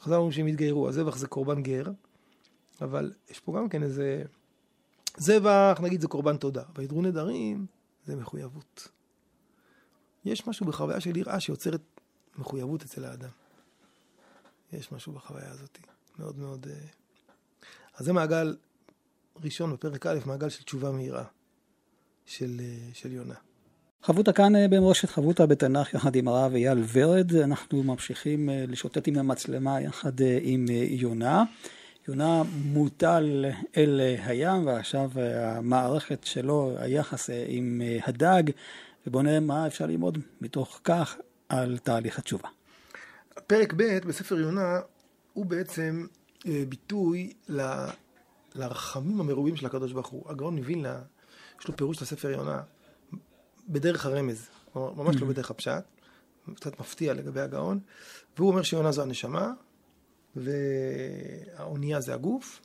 חז"ל 0.00 0.14
אומרים 0.14 0.32
שהם 0.32 0.46
התגיירו, 0.46 0.88
הזבח 0.88 1.16
זה 1.16 1.26
קורבן 1.26 1.62
גר, 1.62 1.84
אבל 2.80 3.12
יש 3.30 3.40
פה 3.40 3.56
גם 3.58 3.68
כן 3.68 3.82
איזה... 3.82 4.22
זבח, 5.16 5.80
נגיד, 5.82 6.00
זה 6.00 6.08
קורבן 6.08 6.36
תודה. 6.36 6.62
וידרו 6.76 7.02
נדרים, 7.02 7.66
זה 8.06 8.16
מחויבות. 8.16 8.88
יש 10.24 10.46
משהו 10.46 10.66
בחוויה 10.66 11.00
של 11.00 11.16
יראה 11.16 11.40
שיוצרת 11.40 11.80
מחויבות 12.38 12.82
אצל 12.82 13.04
האדם. 13.04 13.28
יש 14.72 14.92
משהו 14.92 15.12
בחוויה 15.12 15.50
הזאת, 15.50 15.78
מאוד 16.18 16.38
מאוד... 16.38 16.66
אה, 16.70 16.86
אז 17.96 18.06
זה 18.06 18.12
מעגל 18.12 18.56
ראשון 19.44 19.72
בפרק 19.72 20.06
א', 20.06 20.18
מעגל 20.26 20.48
של 20.48 20.62
תשובה 20.62 20.90
מהירה 20.90 21.24
של, 22.26 22.60
אה, 22.60 22.90
של 22.92 23.12
יונה. 23.12 23.34
חברותא 24.02 24.32
כאן 24.32 24.56
אה, 24.56 24.68
במורשת 24.68 25.08
חברותא 25.08 25.46
בתנ"ך 25.46 25.94
יחד 25.94 26.16
עם 26.16 26.28
הרב 26.28 26.54
אייל 26.54 26.84
ורד, 26.92 27.34
אנחנו 27.34 27.82
ממשיכים 27.82 28.50
אה, 28.50 28.64
לשוטט 28.68 29.08
עם 29.08 29.18
המצלמה 29.18 29.80
יחד 29.80 30.12
עם 30.42 30.66
יונה. 30.88 31.44
יונה 32.08 32.42
מוטל 32.64 33.44
אל 33.76 34.00
הים 34.24 34.66
ועכשיו 34.66 35.10
המערכת 35.16 36.24
שלו, 36.24 36.74
היחס 36.78 37.30
עם 37.46 37.82
הדג, 38.06 38.42
ובואו 39.06 39.22
נראה 39.22 39.40
מה 39.40 39.66
אפשר 39.66 39.86
ללמוד 39.86 40.18
מתוך 40.40 40.80
כך 40.84 41.16
על 41.48 41.78
תהליך 41.78 42.18
התשובה. 42.18 42.48
פרק 43.46 43.72
ב' 43.76 43.98
בספר 44.06 44.40
יונה 44.40 44.80
הוא 45.32 45.46
בעצם 45.46 46.06
ביטוי. 46.44 47.32
לרחמים 48.54 49.20
המרובים 49.20 49.56
של 49.56 49.66
הקדוש 49.66 49.92
ברוך 49.92 50.08
הוא. 50.08 50.30
הגאון 50.30 50.56
מווילנה, 50.56 50.98
יש 51.60 51.68
לו 51.68 51.76
פירוש 51.76 52.02
לספר 52.02 52.30
יונה 52.30 52.62
בדרך 53.68 54.06
הרמז, 54.06 54.48
ממש 54.74 55.16
לא 55.16 55.26
בדרך 55.26 55.50
הפשט, 55.50 55.84
קצת 56.54 56.80
מפתיע 56.80 57.14
לגבי 57.14 57.40
הגאון, 57.40 57.80
והוא 58.36 58.48
אומר 58.48 58.62
שיונה 58.62 58.92
זו 58.92 59.02
הנשמה, 59.02 59.52
והאונייה 60.36 62.00
זה 62.00 62.14
הגוף, 62.14 62.60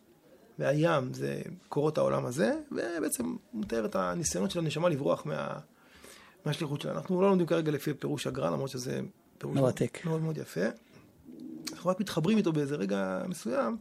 והים 0.59 1.13
זה 1.13 1.41
קורות 1.69 1.97
העולם 1.97 2.25
הזה, 2.25 2.53
ובעצם 2.71 3.25
הוא 3.25 3.61
מתאר 3.61 3.85
את 3.85 3.95
הניסיונות 3.95 4.51
של 4.51 4.59
הנשמה 4.59 4.89
לברוח 4.89 5.25
מה... 5.25 5.59
מהשליחות 6.45 6.81
שלה. 6.81 6.91
אנחנו 6.91 7.21
לא 7.21 7.29
לומדים 7.29 7.47
כרגע 7.47 7.71
לפי 7.71 7.93
פירוש 7.93 8.27
הגר"א, 8.27 8.49
למרות 8.49 8.69
שזה 8.69 9.01
פירוש 9.37 9.57
מרתק. 9.57 9.99
מאוד 10.05 10.21
מאוד 10.21 10.37
יפה. 10.37 10.65
אנחנו 11.71 11.89
רק 11.89 11.99
מתחברים 11.99 12.37
איתו 12.37 12.53
באיזה 12.53 12.75
רגע 12.75 13.23
מסוים, 13.27 13.77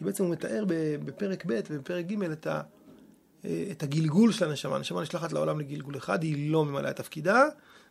כי 0.00 0.04
בעצם 0.04 0.24
הוא 0.24 0.32
מתאר 0.32 0.64
בפרק 1.04 1.44
ב' 1.46 1.60
ובפרק 1.70 2.06
ג' 2.06 2.22
את, 2.22 2.46
ה, 2.46 2.62
את 3.70 3.82
הגלגול 3.82 4.32
של 4.32 4.44
הנשמה. 4.44 4.76
הנשמה 4.76 5.02
נשלחת 5.02 5.32
לעולם 5.32 5.60
לגלגול 5.60 5.96
אחד, 5.96 6.22
היא 6.22 6.52
לא 6.52 6.64
ממלאה 6.64 6.90
את 6.90 6.96
תפקידה, 6.96 7.44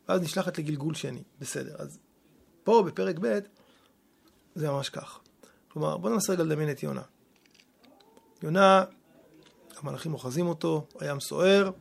ואז 0.07 0.21
נשלחת 0.21 0.57
לגלגול 0.57 0.93
שני. 0.93 1.23
בסדר, 1.39 1.75
אז 1.79 1.99
פה 2.63 2.83
בפרק 2.87 3.15
ב' 3.21 3.39
זה 4.55 4.71
ממש 4.71 4.89
כך. 4.89 5.19
כלומר, 5.67 5.97
בוא 5.97 6.09
ננסה 6.09 6.33
רגע 6.33 6.43
לדמיין 6.43 6.71
את 6.71 6.83
יונה. 6.83 7.01
יונה, 8.43 8.83
המלאכים 9.77 10.13
אוחזים 10.13 10.47
אותו, 10.47 10.87
הים 10.99 11.19
סוער, 11.19 11.71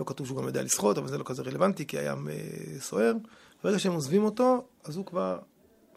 לא 0.00 0.04
כתוב 0.04 0.26
שהוא 0.26 0.38
גם 0.38 0.46
יודע 0.46 0.62
לשחות, 0.62 0.98
אבל 0.98 1.08
זה 1.08 1.18
לא 1.18 1.24
כזה 1.26 1.42
רלוונטי, 1.42 1.86
כי 1.86 1.98
הים 1.98 2.28
אה, 2.28 2.34
סוער. 2.80 3.12
ברגע 3.64 3.78
שהם 3.78 3.92
עוזבים 3.92 4.24
אותו, 4.24 4.64
אז 4.84 4.96
הוא 4.96 5.06
כבר, 5.06 5.38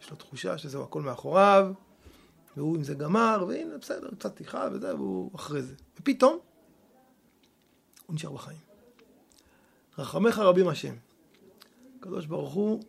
יש 0.01 0.09
לו 0.09 0.15
תחושה 0.15 0.57
שזהו 0.57 0.83
הכל 0.83 1.01
מאחוריו, 1.01 1.71
והוא 2.57 2.75
עם 2.75 2.83
זה 2.83 2.93
גמר, 2.93 3.45
והנה, 3.47 3.77
בסדר, 3.77 4.09
קצת 4.19 4.35
תיכה 4.35 4.67
וזה, 4.71 4.95
והוא 4.95 5.31
אחרי 5.35 5.61
זה. 5.61 5.75
ופתאום, 5.99 6.39
הוא 8.05 8.15
נשאר 8.15 8.31
בחיים. 8.31 8.57
רחמך 9.97 10.39
רבים 10.39 10.67
השם. 10.67 10.95
הקדוש 11.99 12.25
ברוך 12.25 12.53
הוא 12.53 12.83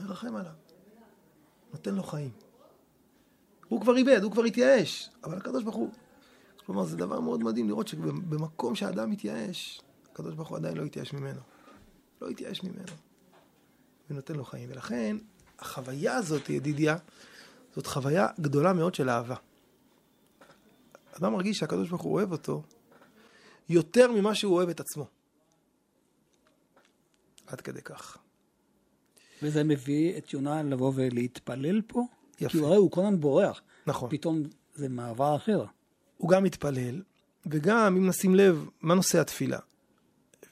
מרחם 0.00 0.36
עליו, 0.36 0.52
נותן 1.72 1.94
לו 1.94 2.02
חיים. 2.02 2.30
הוא 3.68 3.80
כבר 3.80 3.96
איבד, 3.96 4.22
הוא 4.22 4.32
כבר 4.32 4.44
התייאש, 4.44 5.10
אבל 5.24 5.36
הקדוש 5.36 5.64
ברוך 5.64 5.76
הוא... 5.76 5.90
כלומר, 6.66 6.84
זה 6.84 6.96
דבר 6.96 7.20
מאוד 7.20 7.44
מדהים 7.44 7.68
לראות 7.68 7.88
שבמקום 7.88 8.74
שאדם 8.74 9.10
מתייאש, 9.10 9.80
הקדוש 10.12 10.34
ברוך 10.34 10.48
הוא 10.48 10.56
עדיין 10.56 10.76
לא 10.76 10.84
התייאש 10.84 11.12
ממנו. 11.12 11.40
לא 12.22 12.28
התייאש 12.28 12.62
ממנו. 12.62 12.92
ונותן 14.10 14.36
לו 14.36 14.44
חיים. 14.44 14.68
ולכן, 14.72 15.16
החוויה 15.58 16.16
הזאת, 16.16 16.50
ידידיה, 16.50 16.96
זאת 17.74 17.86
חוויה 17.86 18.26
גדולה 18.40 18.72
מאוד 18.72 18.94
של 18.94 19.10
אהבה. 19.10 19.36
אדם 21.18 21.32
מרגיש 21.32 21.58
שהקדוש 21.58 21.88
ברוך 21.88 22.02
הוא 22.02 22.12
אוהב 22.14 22.32
אותו 22.32 22.62
יותר 23.68 24.12
ממה 24.12 24.34
שהוא 24.34 24.54
אוהב 24.54 24.68
את 24.68 24.80
עצמו. 24.80 25.06
עד 27.46 27.60
כדי 27.60 27.82
כך. 27.82 28.18
וזה 29.42 29.64
מביא 29.64 30.18
את 30.18 30.32
יונה 30.32 30.62
לבוא 30.62 30.92
ולהתפלל 30.94 31.82
פה? 31.86 32.02
יפה. 32.40 32.48
כי 32.48 32.58
הוא 32.58 32.66
הרי 32.66 32.76
הוא 32.76 32.90
כל 32.90 33.00
הזמן 33.00 33.20
בורח. 33.20 33.60
נכון. 33.86 34.10
פתאום 34.10 34.42
זה 34.74 34.88
מעבר 34.88 35.36
אחר. 35.36 35.64
הוא 36.16 36.30
גם 36.30 36.44
מתפלל, 36.44 37.02
וגם 37.46 37.96
אם 37.96 38.08
נשים 38.08 38.34
לב, 38.34 38.68
מה 38.80 38.94
נושא 38.94 39.20
התפילה? 39.20 39.58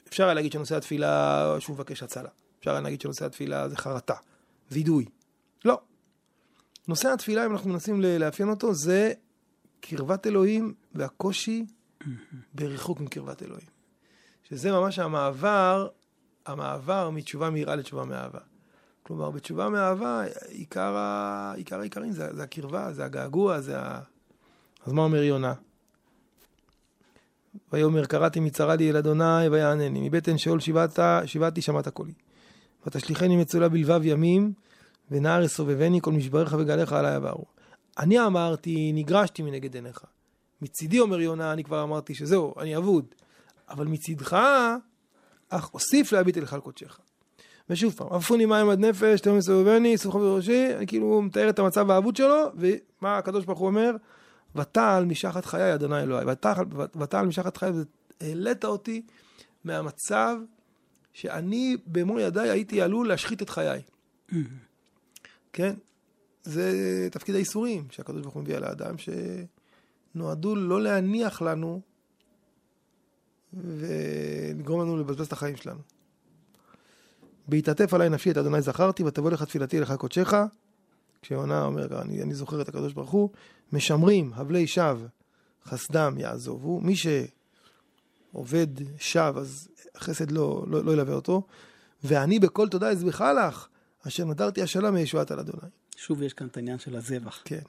אפשר 0.07 0.23
היה 0.23 0.33
להגיד 0.33 0.51
שנושא 0.51 0.77
התפילה 0.77 1.55
שהוא 1.59 1.73
מבקש 1.73 2.03
הצלה. 2.03 2.29
אפשר 2.59 2.71
היה 2.71 2.81
להגיד 2.81 3.01
שנושא 3.01 3.25
התפילה 3.25 3.69
זה 3.69 3.77
חרטה, 3.77 4.15
וידוי. 4.71 5.05
נושא 6.89 7.09
התפילה, 7.09 7.45
אם 7.45 7.51
אנחנו 7.51 7.69
מנסים 7.69 8.01
לאפיין 8.01 8.49
אותו, 8.49 8.73
זה 8.73 9.13
קרבת 9.79 10.27
אלוהים 10.27 10.73
והקושי 10.95 11.65
בריחוק 12.53 12.99
מקרבת 12.99 13.43
אלוהים. 13.43 13.67
שזה 14.43 14.71
ממש 14.71 14.99
המעבר, 14.99 15.87
המעבר 16.45 17.09
מתשובה 17.09 17.49
מהירה 17.49 17.75
לתשובה 17.75 18.05
מאהבה. 18.05 18.39
כלומר, 19.03 19.31
בתשובה 19.31 19.69
מאהבה, 19.69 20.23
עיקר, 20.47 20.95
ה... 20.97 21.53
עיקר 21.55 21.79
העיקרים 21.79 22.11
זה, 22.11 22.35
זה 22.35 22.43
הקרבה, 22.43 22.93
זה 22.93 23.05
הגעגוע, 23.05 23.61
זה 23.61 23.79
ה... 23.79 24.01
אז 24.85 24.93
מה 24.93 25.01
אומר 25.01 25.23
יונה? 25.23 25.53
ויאמר 27.73 28.05
קראתי 28.05 28.39
מצרה 28.39 28.75
לי 28.75 28.89
אל 28.89 28.97
אדוני 28.97 29.47
ויענני 29.51 30.09
מבטן 30.09 30.37
שאול 30.37 30.59
שיבעתי 31.25 31.61
שמעת 31.61 31.87
קולי 31.87 32.13
ותשליכני 32.87 33.37
מצולה 33.37 33.69
בלבב 33.69 34.01
ימים 34.03 34.53
ונער 35.11 35.43
יסובבני 35.43 36.01
כל 36.01 36.11
משבריך 36.11 36.55
וגליך 36.59 36.93
עלי 36.93 37.15
עברו 37.15 37.45
אני 37.99 38.25
אמרתי 38.25 38.91
נגרשתי 38.93 39.41
מנגד 39.41 39.75
עיניך 39.75 40.03
מצידי 40.61 40.99
אומר 40.99 41.21
יונה 41.21 41.53
אני 41.53 41.63
כבר 41.63 41.83
אמרתי 41.83 42.15
שזהו 42.15 42.53
אני 42.59 42.77
אבוד 42.77 43.05
אבל 43.69 43.87
מצידך 43.87 44.37
אך 45.49 45.73
אוסיף 45.73 46.11
להביט 46.11 46.37
אליך 46.37 46.53
על 46.53 46.59
קודשך 46.59 46.99
ושוב 47.69 47.93
פעם, 47.93 48.07
עפוני 48.11 48.45
מים 48.45 48.69
עד 48.69 48.79
נפש, 48.79 49.21
תאום 49.21 49.37
מסובבני, 49.37 49.97
סופך 49.97 50.15
בראשי, 50.15 50.75
אני 50.77 50.87
כאילו 50.87 51.21
מתאר 51.21 51.49
את 51.49 51.59
המצב 51.59 51.91
האבוד 51.91 52.15
שלו, 52.15 52.45
ומה 52.55 53.17
הקדוש 53.17 53.45
ברוך 53.45 53.59
הוא 53.59 53.67
אומר? 53.67 53.95
ותעל 54.55 55.05
משחת 55.05 55.45
חיי 55.45 55.73
אדוני 55.73 56.01
אלוהי. 56.01 56.25
ותעל, 56.99 57.27
משחת 57.27 57.57
חיי, 57.57 57.71
העלית 58.21 58.65
אותי 58.65 59.01
מהמצב 59.63 60.37
שאני 61.13 61.77
במו 61.85 62.19
ידיי 62.19 62.49
הייתי 62.49 62.81
עלול 62.81 63.07
להשחית 63.07 63.41
את 63.41 63.49
חיי. 63.49 63.81
כן? 65.53 65.73
זה 66.43 67.07
תפקיד 67.11 67.35
האיסורים 67.35 67.87
שהקדוש 67.91 68.21
ברוך 68.21 68.33
הוא 68.33 68.43
מביא 68.43 68.55
על 68.55 68.63
האדם, 68.63 68.95
שנועדו 70.15 70.55
לא 70.55 70.81
להניח 70.81 71.41
לנו 71.41 71.81
ולגרום 73.53 74.81
לנו 74.81 74.97
לבזבז 74.97 75.25
את 75.25 75.33
החיים 75.33 75.55
שלנו. 75.55 75.79
בהתעטף 77.47 77.93
עליי 77.93 78.09
נפשי 78.09 78.31
את 78.31 78.37
אדוני 78.37 78.61
זכרתי, 78.61 79.03
ותבוא 79.03 79.31
לך 79.31 79.43
תפילתי 79.43 79.79
לך 79.79 79.91
קודשך. 79.91 80.33
כשיונה 81.21 81.65
אומר, 81.65 82.01
אני, 82.01 82.21
אני 82.21 82.33
זוכר 82.33 82.61
את 82.61 82.69
הקדוש 82.69 82.93
ברוך 82.93 83.09
הוא, 83.09 83.29
משמרים 83.73 84.31
הבלי 84.35 84.67
שווא 84.67 85.07
חסדם 85.65 86.15
יעזובו. 86.17 86.81
מי 86.81 86.93
שעובד 86.95 88.67
שווא, 88.97 89.41
אז 89.41 89.67
חסד 89.97 90.31
לא, 90.31 90.63
לא, 90.67 90.83
לא 90.83 90.91
ילווה 90.91 91.13
אותו. 91.13 91.47
ואני 92.03 92.39
בכל 92.39 92.67
תודה 92.67 92.89
אזבחה 92.89 93.33
לך, 93.33 93.67
אשר 94.07 94.25
נדרתי 94.25 94.61
השלום 94.61 94.95
מישועת 94.95 95.31
על 95.31 95.39
אדוני. 95.39 95.67
שוב 95.95 96.21
יש 96.21 96.33
כאן 96.33 96.47
את 96.47 96.57
העניין 96.57 96.79
של 96.79 96.95
הזבח. 96.95 97.41
כן. 97.45 97.61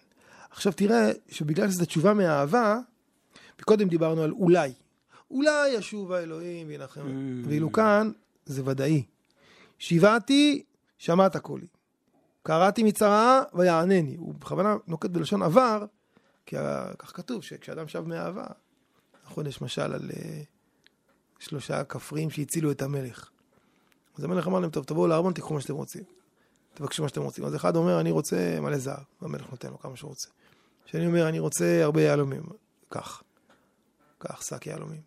עכשיו 0.51 0.73
תראה, 0.73 1.11
שבגלל 1.29 1.71
שזו 1.71 1.85
תשובה 1.85 2.15
מאהבה, 2.15 2.79
מקודם 3.61 3.89
דיברנו 3.89 4.23
על 4.23 4.33
אולי. 4.33 4.73
אולי 5.31 5.69
ישוב 5.69 6.13
האלוהים 6.13 6.69
וינחם. 6.69 7.01
Mm. 7.01 7.49
ואילו 7.49 7.73
כאן 7.73 8.11
זה 8.47 8.63
ודאי. 8.65 9.03
שיבעתי, 9.79 10.63
שמעת 10.99 11.37
קולי. 11.37 11.67
קראתי 12.43 12.83
מצרה, 12.83 13.43
ויענני. 13.55 14.17
הוא 14.17 14.35
בכוונה 14.35 14.77
נוקט 14.87 15.11
בלשון 15.11 15.43
עבר, 15.43 15.85
כי 16.47 16.57
כך 16.99 17.17
כתוב, 17.17 17.43
שכשאדם 17.43 17.89
שב 17.89 18.01
מאהבה, 18.01 18.47
נכון, 19.27 19.47
יש 19.47 19.63
משל 19.63 19.81
על 19.81 20.11
uh, 20.11 20.15
שלושה 21.39 21.85
כפרים 21.85 22.31
שהצילו 22.31 22.71
את 22.71 22.83
המלך. 22.83 23.31
אז 24.19 24.25
המלך 24.25 24.47
אמר 24.47 24.61
להם, 24.61 24.71
טוב, 24.71 24.85
תבואו 24.85 25.07
לארמון, 25.07 25.33
תיקחו 25.33 25.55
מה 25.55 25.61
שאתם 25.61 25.75
רוצים. 25.75 26.03
תבקשו 26.75 27.03
מה 27.03 27.09
שאתם 27.09 27.23
רוצים. 27.23 27.45
אז 27.45 27.57
אחד 27.57 27.77
אומר, 27.77 28.01
אני 28.01 28.11
רוצה 28.11 28.59
מלא 28.61 28.79
זהב, 28.79 29.03
והמלך 29.23 29.51
נותן 29.51 29.71
לו 29.71 29.79
כמה 29.79 29.97
שהוא 29.97 30.09
רוצה. 30.09 30.29
שני 30.87 31.07
אומר, 31.07 31.29
אני 31.29 31.39
רוצה 31.39 31.85
הרבה 31.85 32.03
יהלומים. 32.03 32.43
קח. 32.89 33.23
קח 34.19 34.43
שק 34.43 34.67
יהלומים. 34.67 35.01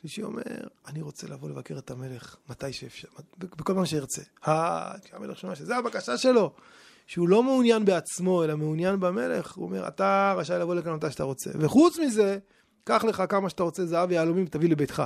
שלישי 0.00 0.22
אומר, 0.22 0.68
אני 0.86 1.02
רוצה 1.02 1.26
לבוא 1.26 1.48
לבקר 1.48 1.78
את 1.78 1.90
המלך 1.90 2.36
מתי 2.48 2.72
שאפשר, 2.72 3.08
בכל 3.38 3.84
שירצה. 3.86 4.22
אה, 4.48 4.92
כשהמלך 5.04 5.38
שומע 5.38 5.54
שזה 5.54 5.76
הבקשה 5.76 6.18
שלו, 6.18 6.52
שהוא 7.06 7.28
לא 7.28 7.42
מעוניין 7.42 7.84
בעצמו, 7.84 8.44
אלא 8.44 8.56
מעוניין 8.56 9.00
במלך, 9.00 9.54
הוא 9.54 9.64
אומר, 9.64 9.88
אתה 9.88 10.34
רשאי 10.36 10.58
לבוא 10.58 10.74
לכאן 10.74 10.92
מתי 10.92 11.10
שאתה 11.10 11.24
רוצה. 11.24 11.50
וחוץ 11.54 11.98
מזה, 11.98 12.38
קח 12.84 13.04
לך 13.04 13.22
כמה 13.28 13.50
שאתה 13.50 13.62
רוצה 13.62 13.86
זהב 13.86 14.10
ויהלומים, 14.10 14.46
תביא 14.46 14.68
לביתך. 14.68 15.02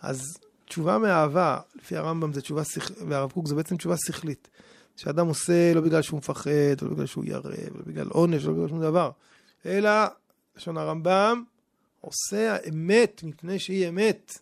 אז 0.00 0.38
תשובה 0.64 0.98
מאהבה, 0.98 1.58
לפי 1.74 1.96
הרמב"ם 1.96 2.32
זה 2.32 2.40
תשובה 2.40 2.64
שכלית, 2.64 2.98
והרב 3.08 3.32
קוק 3.32 3.48
זה 3.48 3.54
בעצם 3.54 3.76
תשובה 3.76 3.94
שכלית. 4.06 4.48
שאדם 4.96 5.26
עושה 5.26 5.74
לא 5.74 5.80
בגלל 5.80 6.02
שהוא 6.02 6.18
מפחד, 6.18 6.50
לא 6.82 6.88
בגלל 6.88 7.06
שהוא 7.06 7.24
ירא, 7.24 7.40
ולא 7.44 7.84
בגלל 7.86 8.08
עונש, 8.08 8.44
לא 8.44 8.52
בגלל 8.52 8.68
שום 8.68 8.80
דבר, 8.80 9.10
אלא, 9.66 9.90
לשון 10.56 10.76
הרמב"ם, 10.76 11.44
עושה 12.00 12.54
האמת 12.54 13.20
מפני 13.24 13.58
שהיא 13.58 13.88
אמת, 13.88 14.38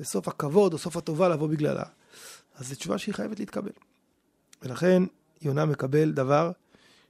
וסוף 0.00 0.28
הכבוד 0.28 0.72
או 0.72 0.78
סוף 0.78 0.96
הטובה 0.96 1.28
לבוא 1.28 1.48
בגללה. 1.48 1.84
אז 2.54 2.68
זו 2.68 2.74
תשובה 2.74 2.98
שהיא 2.98 3.14
חייבת 3.14 3.38
להתקבל. 3.38 3.70
ולכן 4.62 5.02
יונה 5.42 5.64
מקבל 5.64 6.12
דבר 6.12 6.52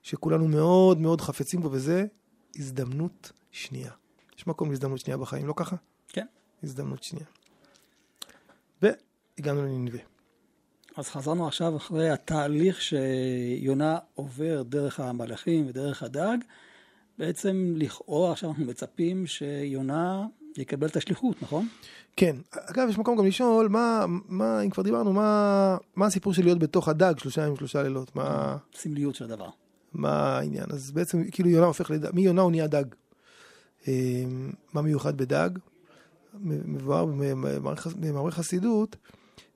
שכולנו 0.02 0.48
מאוד 0.48 0.98
מאוד 0.98 1.20
חפצים 1.20 1.60
בו, 1.60 1.72
וזה 1.72 2.04
הזדמנות 2.56 3.32
שנייה. 3.52 3.90
יש 4.38 4.46
מקום 4.46 4.70
להזדמנות 4.70 4.98
שנייה 5.00 5.16
בחיים, 5.16 5.46
לא 5.46 5.54
ככה? 5.56 5.76
כן. 6.08 6.26
הזדמנות 6.62 7.02
שנייה. 7.02 7.26
והגענו 8.82 9.62
לנינווה. 9.62 10.13
אז 10.96 11.08
חזרנו 11.08 11.46
עכשיו 11.46 11.76
אחרי 11.76 12.10
התהליך 12.10 12.82
שיונה 12.82 13.98
עובר 14.14 14.62
דרך 14.62 15.00
המלאכים 15.00 15.66
ודרך 15.68 16.02
הדג. 16.02 16.36
בעצם 17.18 17.74
לכאורה 17.76 18.32
עכשיו 18.32 18.50
אנחנו 18.50 18.64
מצפים 18.64 19.26
שיונה 19.26 20.26
יקבל 20.56 20.86
את 20.86 20.96
השליחות, 20.96 21.42
נכון? 21.42 21.68
כן. 22.16 22.36
אגב, 22.50 22.88
יש 22.88 22.98
מקום 22.98 23.16
גם 23.16 23.26
לשאול, 23.26 23.68
מה, 23.68 24.04
מה 24.28 24.60
אם 24.60 24.70
כבר 24.70 24.82
דיברנו, 24.82 25.12
מה, 25.12 25.76
מה 25.96 26.06
הסיפור 26.06 26.34
של 26.34 26.42
להיות 26.42 26.58
בתוך 26.58 26.88
הדג 26.88 27.14
שלושה 27.18 27.42
ימים, 27.42 27.56
שלושה 27.56 27.82
לילות? 27.82 28.16
מה... 28.16 28.56
סמליות 28.74 29.14
של 29.14 29.24
הדבר. 29.24 29.48
מה 29.92 30.38
העניין? 30.38 30.66
אז 30.70 30.90
בעצם, 30.90 31.24
כאילו 31.30 31.48
יונה 31.48 31.66
הופך 31.66 31.90
לדג, 31.90 32.10
מיונה 32.14 32.42
הוא 32.42 32.50
נהיה 32.50 32.66
דג. 32.66 32.84
אמ, 33.88 34.52
מה 34.72 34.82
מיוחד 34.82 35.16
בדג? 35.16 35.50
מבואר 36.40 37.04
במאמרי 38.00 38.32
חסידות, 38.32 38.96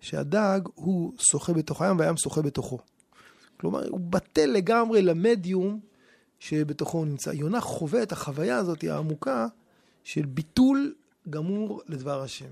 שהדג 0.00 0.60
הוא 0.74 1.12
שוחה 1.18 1.52
בתוך 1.52 1.82
הים 1.82 1.98
והים 1.98 2.16
שוחה 2.16 2.42
בתוכו. 2.42 2.78
כלומר, 3.60 3.88
הוא 3.88 4.00
בטל 4.00 4.46
לגמרי 4.46 5.02
למדיום 5.02 5.80
שבתוכו 6.38 6.98
הוא 6.98 7.06
נמצא. 7.06 7.30
יונה 7.30 7.60
חווה 7.60 8.02
את 8.02 8.12
החוויה 8.12 8.56
הזאת 8.56 8.84
העמוקה 8.84 9.46
של 10.04 10.26
ביטול 10.26 10.94
גמור 11.30 11.82
לדבר 11.86 12.22
השם. 12.22 12.50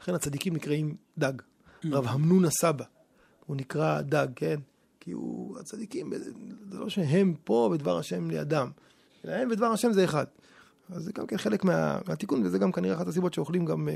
לכן 0.00 0.14
הצדיקים 0.14 0.54
נקראים 0.54 0.96
דג. 1.18 1.32
Mm. 1.40 1.86
רב 1.92 2.06
המנון 2.08 2.44
הסבא, 2.44 2.84
הוא 3.46 3.56
נקרא 3.56 4.00
דג, 4.00 4.28
כן? 4.36 4.60
כי 5.00 5.12
הוא, 5.12 5.58
הצדיקים, 5.58 6.12
זה 6.70 6.78
לא 6.78 6.88
שהם 6.88 7.34
פה 7.44 7.70
בדבר 7.72 7.98
השם 7.98 8.30
לידם, 8.30 8.70
אלא 9.24 9.32
הם 9.32 9.48
ודבר 9.50 9.66
השם 9.66 9.92
זה 9.92 10.04
אחד. 10.04 10.24
אז 10.90 11.02
זה 11.02 11.12
גם 11.12 11.26
כן 11.26 11.36
חלק 11.36 11.64
מה, 11.64 11.98
מהתיקון, 12.08 12.46
וזה 12.46 12.58
גם 12.58 12.72
כנראה 12.72 12.96
אחת 12.96 13.08
הסיבות 13.08 13.34
שאוכלים 13.34 13.64
גם 13.64 13.88
אה, 13.88 13.94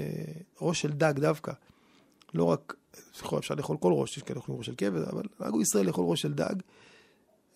ראש 0.61 0.81
של 0.81 0.93
דג 0.93 1.13
דווקא. 1.17 1.53
לא 2.35 2.45
רק, 2.45 2.75
אפשר 3.39 3.55
לאכול 3.55 3.77
כל 3.81 3.93
ראש, 3.93 4.17
יש 4.17 4.23
כאלה 4.23 4.39
אוכלים 4.39 4.59
ראש 4.59 4.67
של 4.67 4.75
כבד, 4.79 5.03
אבל 5.03 5.23
נהגו 5.41 5.61
ישראל 5.61 5.87
לאכול 5.87 6.05
ראש 6.09 6.23
של 6.23 6.33
דג. 6.33 6.55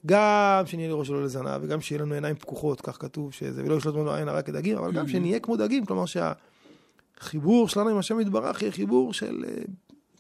גם 0.07 0.63
שנהיה 0.67 0.89
לראש 0.89 1.07
שלו 1.09 1.25
לזנב, 1.25 1.61
וגם 1.63 1.81
שיהיה 1.81 2.03
לנו 2.03 2.15
עיניים 2.15 2.37
פקוחות, 2.37 2.81
כך 2.81 2.97
כתוב 3.01 3.33
שזה, 3.33 3.63
ולא 3.65 3.75
ישלוט 3.75 3.95
לנו 3.95 4.13
עין 4.13 4.29
הרע 4.29 4.43
כדגים, 4.43 4.79
אבל 4.79 4.93
גם 4.93 5.05
mm-hmm. 5.05 5.11
שנהיה 5.11 5.41
כמו 5.41 5.57
דגים, 5.57 5.87
כלומר 5.87 6.05
שהחיבור 6.07 7.69
שלנו 7.69 7.89
עם 7.89 7.99
השם 7.99 8.21
יתברך 8.21 8.63
יהיה 8.63 8.73
חיבור 8.73 9.13
של, 9.13 9.45
אה, 9.49 9.63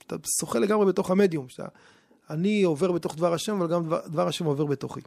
אתה 0.07 0.17
שוחה 0.41 0.59
לגמרי 0.59 0.87
בתוך 0.87 1.11
המדיום, 1.11 1.49
שאתה, 1.49 1.69
אני 2.31 2.63
עובר 2.63 2.93
בתוך 2.93 3.17
דבר 3.17 3.35
השם, 3.35 3.61
אבל 3.61 3.73
גם 3.73 3.87
דבר, 3.87 4.01
דבר 4.07 4.29
השם 4.29 4.45
עובר 4.45 4.65
בתוכי. 4.65 5.01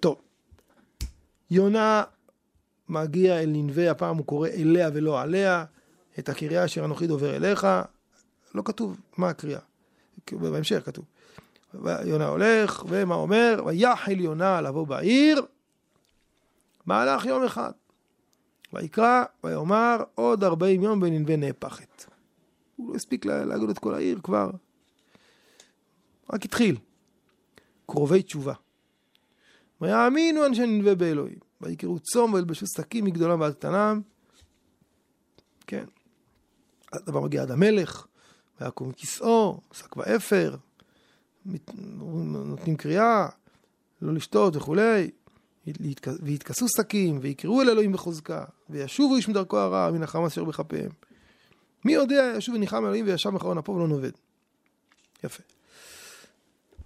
טוב, 0.00 0.16
יונה 1.50 2.02
מגיע 2.88 3.40
אל 3.40 3.48
ננבה, 3.48 3.90
הפעם 3.90 4.16
הוא 4.16 4.26
קורא 4.26 4.48
אליה 4.48 4.90
ולא 4.92 5.20
עליה, 5.20 5.64
את 6.18 6.28
הקריאה 6.28 6.64
אשר 6.64 6.84
אנוכי 6.84 7.06
דובר 7.06 7.36
אליך, 7.36 7.66
לא 8.54 8.62
כתוב 8.64 9.00
מה 9.16 9.28
הקריאה, 9.28 9.60
בהמשך 10.32 10.82
כתוב. 10.84 11.04
יונה 12.04 12.26
הולך, 12.26 12.84
ומה 12.88 13.14
אומר? 13.14 13.62
ויחל 13.66 14.20
יונה 14.20 14.60
לבוא 14.60 14.86
בעיר, 14.86 15.46
מהלך 16.86 17.24
יום 17.24 17.44
אחד. 17.44 17.72
ויקרא, 18.72 19.24
ויאמר, 19.44 19.96
עוד 20.14 20.44
ארבעים 20.44 20.82
יום 20.82 21.00
בננבה 21.00 21.36
נהפכת. 21.36 22.04
הוא 22.76 22.90
לא 22.90 22.94
הספיק 22.94 23.26
להגיד 23.26 23.68
את 23.68 23.78
כל 23.78 23.94
העיר 23.94 24.20
כבר. 24.22 24.50
רק 26.32 26.44
התחיל. 26.44 26.76
קרובי 27.86 28.22
תשובה. 28.22 28.54
ויאמינו 29.80 30.46
אנשי 30.46 30.66
ננבה 30.66 30.94
באלוהים. 30.94 31.38
ויקראו 31.60 31.98
צום 31.98 32.32
וילבשו 32.32 32.66
שקים 32.66 33.04
מגדולם 33.04 33.40
ועד 33.40 33.54
קטנם. 33.54 34.00
כן. 35.66 35.84
הדבר 36.92 37.20
מגיע 37.20 37.42
עד 37.42 37.50
המלך, 37.50 38.06
ויקום 38.60 38.88
מכיסאו, 38.88 39.60
שק 39.72 39.96
ואפר, 39.96 40.56
נותנים 41.44 42.76
קריאה, 42.76 43.28
לא 44.02 44.14
לשתות 44.14 44.56
וכולי, 44.56 45.10
ויתכסו 46.22 46.66
שקים, 46.76 47.18
ויקראו 47.22 47.62
אל 47.62 47.70
אלוהים 47.70 47.92
בחוזקה, 47.92 48.44
וישובו 48.70 49.16
איש 49.16 49.28
מדרכו 49.28 49.58
הרע 49.58 49.90
מן 49.90 50.02
החמאס 50.02 50.32
אשר 50.32 50.44
בכפיהם. 50.44 50.90
מי 51.84 51.92
יודע, 51.92 52.32
ישוב 52.36 52.54
וניחם 52.54 52.84
אלוהים 52.84 53.06
וישב 53.06 53.30
מחרון 53.30 53.58
אפו 53.58 53.72
ולא 53.72 53.88
נאבד. 53.88 54.10
יפה. 55.24 55.42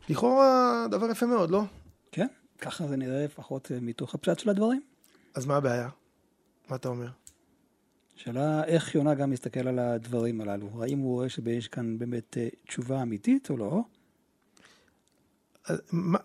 לכאורה 0.08 0.86
דבר 0.90 1.10
יפה 1.10 1.26
מאוד, 1.26 1.50
לא? 1.50 1.62
כן, 2.12 2.26
ככה 2.58 2.86
זה 2.86 2.96
נראה 2.96 3.24
לפחות 3.24 3.72
אה, 3.72 3.78
מתוך 3.80 4.14
הפשט 4.14 4.38
של 4.38 4.50
הדברים. 4.50 4.82
אז 5.34 5.46
מה 5.46 5.56
הבעיה? 5.56 5.88
מה 6.68 6.76
אתה 6.76 6.88
אומר? 6.88 7.08
שאלה 8.18 8.64
איך 8.64 8.94
יונה 8.94 9.14
גם 9.14 9.30
מסתכל 9.30 9.68
על 9.68 9.78
הדברים 9.78 10.40
הללו. 10.40 10.82
האם 10.82 10.98
הוא 10.98 11.14
רואה 11.14 11.28
שיש 11.28 11.68
כאן 11.68 11.98
באמת 11.98 12.38
אה, 12.38 12.48
תשובה 12.66 13.02
אמיתית 13.02 13.50
או 13.50 13.56
לא? 13.56 13.82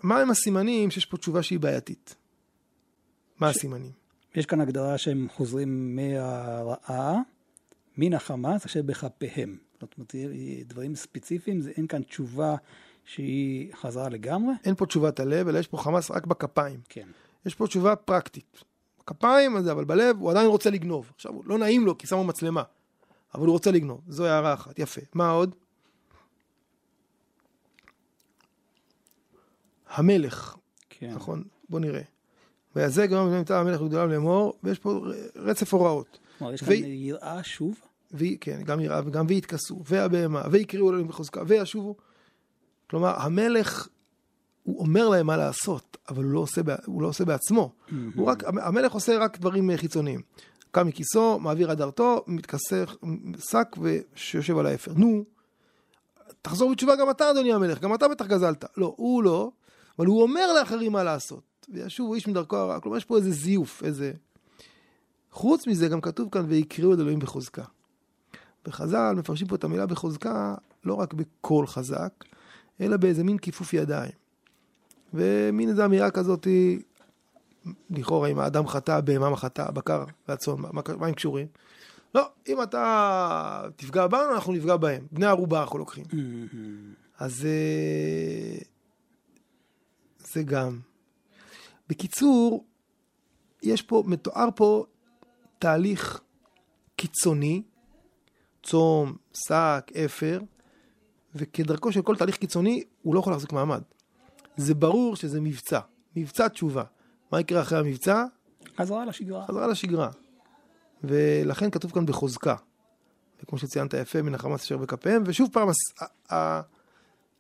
מה 0.03 0.19
הם 0.19 0.29
הסימנים 0.29 0.91
שיש 0.91 1.06
פה 1.06 1.17
תשובה 1.17 1.43
שהיא 1.43 1.60
בעייתית? 1.60 2.15
מה 3.39 3.53
ש... 3.53 3.58
הסימנים? 3.58 3.91
יש 4.36 4.45
כאן 4.45 4.62
הגדרה 4.62 4.97
שהם 4.97 5.27
חוזרים 5.29 5.95
מהרעה, 5.95 7.15
מן 7.97 8.13
החמאס 8.13 8.65
אשר 8.65 8.82
בכפיהם. 8.82 9.58
זאת 9.82 9.95
אומרת, 9.97 10.15
דברים 10.67 10.95
ספציפיים, 10.95 11.62
זה, 11.62 11.71
אין 11.77 11.88
כאן 11.88 12.03
תשובה 12.03 12.56
שהיא 13.06 13.73
חזרה 13.73 14.10
לגמרי. 14.10 14.53
אין 14.65 14.75
פה 14.75 14.86
תשובת 14.86 15.19
הלב, 15.19 15.47
אלא 15.47 15.60
יש 15.60 15.67
פה 15.67 15.77
חמאס 15.77 16.12
רק 16.12 16.25
בכפיים. 16.25 16.79
כן. 16.89 17.08
יש 17.45 17.56
פה 17.56 17.67
תשובה 17.67 17.95
פרקטית. 17.95 18.63
כפיים, 19.05 19.57
אבל 19.57 19.83
בלב 19.83 20.17
הוא 20.19 20.31
עדיין 20.31 20.47
רוצה 20.47 20.69
לגנוב. 20.69 21.11
עכשיו, 21.15 21.31
לא 21.45 21.57
נעים 21.57 21.85
לו 21.85 21.97
כי 21.97 22.07
שמו 22.07 22.23
מצלמה, 22.23 22.63
אבל 23.35 23.45
הוא 23.45 23.53
רוצה 23.53 23.71
לגנוב. 23.71 24.01
זו 24.07 24.25
הערה 24.25 24.53
אחת, 24.53 24.79
יפה. 24.79 25.01
מה 25.13 25.29
עוד? 25.29 25.55
המלך, 29.89 30.55
כן. 30.89 31.11
נכון? 31.15 31.43
בוא 31.69 31.79
נראה. 31.79 32.01
גם 32.75 33.29
בני 33.29 33.41
מטעם 33.41 33.67
המלך 33.67 33.81
וגדוליו 33.81 34.07
לאמור, 34.07 34.53
ויש 34.63 34.79
פה 34.79 35.05
רצף 35.35 35.73
הוראות. 35.73 36.19
כלומר, 36.37 36.53
יש 36.53 36.63
כאן 36.63 36.73
יראה 36.73 37.43
שוב. 37.43 37.79
ו- 38.13 38.39
כן, 38.41 38.63
גם 38.63 38.79
יראה 38.79 39.01
וגם 39.05 39.25
ויתכסו, 39.29 39.81
והבהמה, 39.85 40.41
ויקראו 40.51 40.89
אלוהים 40.89 41.07
בחוזקה, 41.07 41.41
וישובו. 41.47 41.95
כלומר, 42.89 43.21
המלך, 43.21 43.87
הוא 44.63 44.80
אומר 44.80 45.10
להם 45.10 45.28
מה 45.28 45.38
לעשות, 45.38 45.97
אבל 46.10 46.23
הוא 46.23 46.32
לא 46.32 46.39
עושה, 46.39 46.62
הוא 46.86 47.02
לא 47.02 47.08
עושה 47.08 47.26
בעצמו. 47.26 47.71
הוא 48.15 48.28
רק, 48.28 48.43
המלך 48.43 48.91
עושה 48.91 49.17
רק 49.17 49.38
דברים 49.38 49.69
אה, 49.69 49.78
חיצוניים. 49.78 50.21
קם 50.71 50.88
מכיסו, 50.88 51.39
מעביר 51.39 51.71
הדרתו, 51.71 52.23
מתכסה 52.28 52.84
שק 53.39 53.67
ויושב 53.78 54.58
על 54.58 54.65
האפר. 54.65 54.93
נו, 54.95 55.23
תחזור 56.41 56.71
בתשובה 56.71 56.95
גם 56.95 57.10
אתה, 57.10 57.32
אדוני 57.32 57.54
המלך, 57.54 57.80
גם 57.80 57.93
אתה 57.93 58.08
בטח 58.08 58.26
גזלת. 58.26 58.65
לא, 58.78 58.93
הוא 58.97 59.23
לא, 59.23 59.52
אבל 59.99 60.08
הוא 60.08 60.21
אומר 60.21 60.54
לאחרים 60.54 60.91
מה 60.91 61.04
לעשות. 61.04 61.43
וישובו 61.69 62.15
איש 62.15 62.28
מדרכו 62.28 62.56
הרע. 62.56 62.80
כלומר, 62.80 62.97
יש 62.97 63.06
פה 63.06 63.17
איזה 63.17 63.32
זיוף, 63.32 63.84
איזה... 63.84 64.12
חוץ 65.32 65.67
מזה, 65.67 65.88
גם 65.88 66.02
כתוב 66.02 66.30
כאן, 66.32 66.45
ויקראו 66.47 66.93
את 66.93 66.99
אלוהים 66.99 67.19
בחוזקה. 67.19 67.63
בחז"ל 68.65 69.13
מפרשים 69.17 69.47
פה 69.47 69.56
את 69.56 69.63
המילה 69.63 69.86
בחוזקה 69.86 70.56
לא 70.84 70.93
רק 70.93 71.13
בקול 71.13 71.67
חזק, 71.67 72.13
אלא 72.82 72.97
באיזה 72.97 73.23
מין 73.23 73.38
כיפוף 73.38 73.73
ידיים. 73.73 74.22
ומין 75.13 75.69
איזו 75.69 75.86
אמירה 75.86 76.12
כזאת, 76.12 76.47
לכאורה, 77.89 78.28
אם 78.28 78.39
האדם 78.39 78.67
חטא, 78.67 78.91
הבהמה 78.91 79.38
חטא, 79.38 79.62
הבקר 79.62 80.04
והצאן, 80.28 80.54
מה, 80.58 80.82
מה 80.97 81.08
הם 81.08 81.13
קשורים? 81.13 81.47
לא, 82.15 82.30
אם 82.47 82.62
אתה 82.62 83.63
תפגע 83.76 84.08
בנו, 84.08 84.34
אנחנו 84.34 84.54
נפגע 84.54 84.78
בהם. 84.78 85.08
בני 85.12 85.26
ערובה 85.26 85.62
אנחנו 85.62 85.80
לוקחים. 85.80 86.06
אז 87.19 87.45
אה, 87.45 88.58
זה 90.17 90.43
גם. 90.43 90.80
בקיצור, 91.89 92.65
יש 93.63 93.82
פה, 93.82 94.04
מתואר 94.06 94.49
פה 94.56 94.86
תהליך 95.60 96.21
קיצוני, 96.95 97.63
צום, 98.63 99.15
שק, 99.34 99.91
אפר, 100.06 100.39
וכדרכו 101.36 101.91
של 101.91 102.02
כל 102.02 102.15
תהליך 102.15 102.38
קיצוני, 102.38 102.84
הוא 103.02 103.15
לא 103.15 103.19
יכול 103.19 103.34
להחזיק 103.34 103.54
מעמד. 103.54 103.82
זה 104.57 104.73
ברור 104.73 105.15
שזה 105.15 105.41
מבצע, 105.41 105.79
מבצע 106.15 106.47
תשובה. 106.47 106.83
מה 107.31 107.39
יקרה 107.39 107.61
אחרי 107.61 107.79
המבצע? 107.79 108.25
חזרה 108.77 109.05
לשגרה. 109.05 109.45
חזרה 109.47 109.67
לשגרה. 109.67 110.09
ולכן 111.03 111.69
כתוב 111.71 111.91
כאן 111.91 112.05
בחוזקה. 112.05 112.55
וכמו 113.43 113.57
שציינת 113.57 113.93
יפה, 113.93 114.21
מן 114.21 114.35
החמאס 114.35 114.61
אשר 114.63 114.77
בכפיהם, 114.77 115.23
ושוב 115.25 115.49
פעם, 115.53 115.69
הס- 115.69 116.01
ה- 116.01 116.35
ה- 116.35 116.61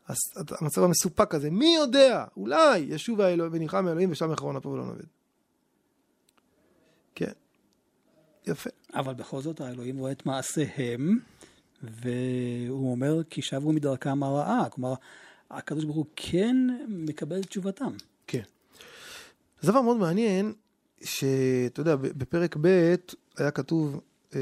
הס- 0.07 0.33
המצב 0.61 0.83
המסופק 0.83 1.35
הזה, 1.35 1.49
מי 1.51 1.75
יודע, 1.75 2.25
אולי 2.37 2.77
ישוב 2.79 3.21
האלוהים 3.21 3.53
וניחם 3.55 3.87
האלוהים 3.87 4.11
ושם 4.11 4.31
יחרון 4.31 4.55
אפו 4.55 4.69
ולא 4.69 4.85
נאבד. 4.85 5.05
כן, 7.15 7.31
יפה. 8.47 8.69
אבל 8.93 9.13
בכל 9.13 9.41
זאת 9.41 9.61
האלוהים 9.61 9.97
רואה 9.97 10.11
את 10.11 10.25
מעשיהם, 10.25 11.19
והוא 11.83 12.91
אומר 12.91 13.23
כי 13.29 13.41
שבו 13.41 13.71
מדרכם 13.71 14.23
הרעה. 14.23 14.69
כלומר, 14.69 14.93
הקדוש 15.57 15.83
ברוך 15.83 15.97
הוא 15.97 16.05
כן 16.15 16.57
מקבל 16.87 17.39
את 17.39 17.45
תשובתם. 17.45 17.91
כן. 18.27 18.41
זה 19.61 19.71
דבר 19.71 19.81
מאוד 19.81 19.97
מעניין, 19.97 20.53
שאתה 21.03 21.81
יודע, 21.81 21.95
בפרק 21.95 22.57
ב' 22.61 22.95
היה 23.37 23.51
כתוב, 23.51 23.99
אה, 24.35 24.39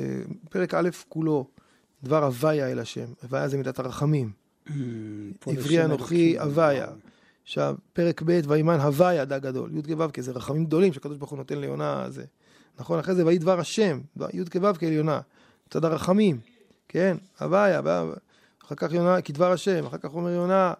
פרק 0.49 0.73
א' 0.73 0.89
כולו, 1.09 1.47
דבר 2.03 2.23
הוויה 2.23 2.71
אל 2.71 2.79
השם. 2.79 3.05
הוויה 3.23 3.47
זה 3.47 3.57
מידת 3.57 3.79
הרחמים. 3.79 4.31
עברי 4.65 5.55
לשם 5.57 5.85
אנוכי. 5.85 6.39
הוויה. 6.39 6.87
עכשיו, 7.43 7.75
פרק 7.93 8.21
ב', 8.25 8.39
וימן 8.47 8.79
הוויה 8.79 9.25
דג 9.25 9.41
גדול. 9.41 9.71
י' 9.77 9.95
כו' 9.95 10.11
כי 10.13 10.21
זה 10.21 10.31
רחמים 10.31 10.65
גדולים 10.65 10.93
שהקדוש 10.93 11.17
ברוך 11.17 11.31
הוא 11.31 11.37
נותן 11.37 11.57
ליונה. 11.57 12.05
זה. 12.09 12.25
נכון, 12.79 12.99
אחרי 12.99 13.15
זה 13.15 13.25
ויהי 13.25 13.37
דבר 13.37 13.59
השם, 13.59 13.99
י' 14.33 14.59
כו' 14.59 14.73
כעליונה. 14.79 15.21
מצד 15.67 15.85
הרחמים, 15.85 16.39
כן, 16.87 17.17
הוויה. 17.39 17.81
אחר 18.65 18.75
כך 18.75 18.93
יונה, 18.93 19.21
כדבר 19.21 19.51
השם, 19.51 19.85
אחר 19.85 19.97
כך 19.97 20.13
אומר 20.13 20.29
יונה, 20.29 20.73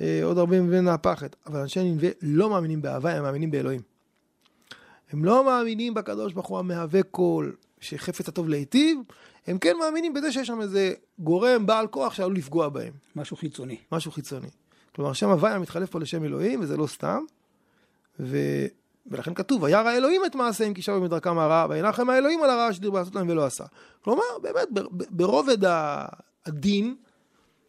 עוד 0.00 0.38
הרבה 0.38 0.60
מבין 0.60 0.88
הפחד. 0.88 1.28
אבל 1.46 1.60
אנשי 1.60 1.82
נינווה 1.82 2.10
לא 2.22 2.50
מאמינים 2.50 2.82
בהוויה, 2.82 3.16
הם 3.16 3.22
מאמינים 3.22 3.50
באלוהים. 3.50 3.80
הם 5.12 5.24
לא 5.24 5.44
מאמינים 5.44 5.94
בקדוש 5.94 6.32
ברוך 6.32 6.46
הוא 6.46 6.58
המהווה 6.58 7.02
כל, 7.02 7.50
שחפץ 7.80 8.28
הטוב 8.28 8.48
להיטיב, 8.48 8.98
הם 9.46 9.58
כן 9.58 9.76
מאמינים 9.80 10.14
בזה 10.14 10.32
שיש 10.32 10.46
שם 10.46 10.60
איזה 10.60 10.92
גורם 11.18 11.66
בעל 11.66 11.86
כוח 11.86 12.14
שעלול 12.14 12.36
לפגוע 12.36 12.68
בהם. 12.68 12.92
משהו 13.16 13.36
חיצוני. 13.36 13.76
משהו 13.92 14.12
חיצוני. 14.12 14.48
כלומר, 14.94 15.12
שם 15.12 15.28
הוויה 15.28 15.58
מתחלף 15.58 15.90
פה 15.90 16.00
לשם 16.00 16.24
אלוהים, 16.24 16.60
וזה 16.60 16.76
לא 16.76 16.86
סתם. 16.86 17.24
ו... 18.20 18.36
ולכן 19.06 19.34
כתוב, 19.34 19.62
וירא 19.62 19.88
האלוהים 19.88 20.22
את 20.26 20.34
מעשיהם 20.34 20.74
כי 20.74 20.82
שבו 20.82 21.00
מדרכם 21.00 21.38
הרע, 21.38 21.66
וינחם 21.70 22.10
האלוהים 22.10 22.42
על 22.42 22.50
הרע 22.50 22.72
שדיר 22.72 22.90
לעשות 22.90 23.14
להם 23.14 23.28
ולא 23.28 23.44
עשה. 23.44 23.64
כלומר, 24.04 24.22
באמת, 24.42 24.68
ברובד 25.10 25.58
הדין, 26.46 26.96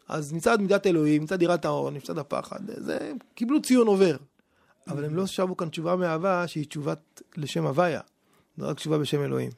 אז 0.08 0.32
מצד 0.32 0.60
מידת 0.60 0.86
אלוהים, 0.86 1.22
מצד 1.22 1.42
יראת 1.42 1.64
ההון, 1.64 1.96
מצד 1.96 2.18
הפחד, 2.18 2.60
זה, 2.66 2.98
הם 3.10 3.16
קיבלו 3.34 3.62
ציון 3.62 3.86
עובר. 3.86 4.16
אבל 4.88 5.04
הם 5.04 5.14
לא 5.14 5.26
שבו 5.26 5.56
כאן 5.56 5.68
תשובה 5.68 5.96
מאהבה 5.96 6.46
שהיא 6.46 6.66
תשובת 6.66 7.22
לשם 7.36 7.66
הוויה. 7.66 8.00
זו 8.58 8.68
רק 8.68 8.76
תשובה 8.76 8.98
בשם 8.98 9.22
אלוהים. 9.22 9.50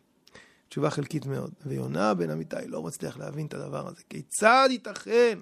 תשובה 0.69 0.91
חלקית 0.91 1.27
מאוד. 1.27 1.51
ויונה 1.67 2.15
בן 2.15 2.31
אמיתי 2.31 2.57
לא 2.67 2.83
מצליח 2.83 3.19
להבין 3.19 3.47
את 3.47 3.55
הדבר 3.55 3.89
הזה. 3.89 4.03
כיצד 4.09 4.69
ייתכן 4.71 5.39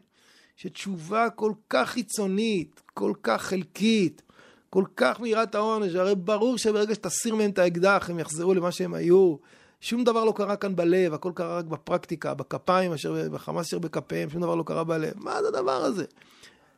שתשובה 0.56 1.30
כל 1.30 1.52
כך 1.70 1.90
חיצונית, 1.90 2.82
כל 2.94 3.12
כך 3.22 3.42
חלקית, 3.42 4.22
כל 4.70 4.84
כך 4.96 5.20
מיראת 5.20 5.54
העונש, 5.54 5.94
הרי 5.94 6.14
ברור 6.14 6.58
שברגע 6.58 6.94
שתסיר 6.94 7.34
מהם 7.34 7.50
את 7.50 7.58
האקדח 7.58 8.10
הם 8.10 8.18
יחזרו 8.18 8.54
למה 8.54 8.72
שהם 8.72 8.94
היו. 8.94 9.36
שום 9.85 10.05
דבר 10.05 10.25
לא 10.25 10.33
קרה 10.37 10.57
כאן 10.57 10.77
בלב, 10.77 11.14
הכל 11.14 11.33
קרה 11.35 11.59
רק 11.59 11.64
בפרקטיקה, 11.64 12.35
בכפיים 12.35 12.92
אשר 12.92 13.29
בחמאס 13.33 13.66
אשר 13.66 13.79
בכפיהם, 13.79 14.31
שום 14.31 14.42
דבר 14.42 14.55
לא 14.55 14.62
קרה 14.62 14.85
בלב. 14.85 15.12
מה 15.16 15.42
זה 15.42 15.49
הדבר 15.49 15.85
הזה? 15.85 16.05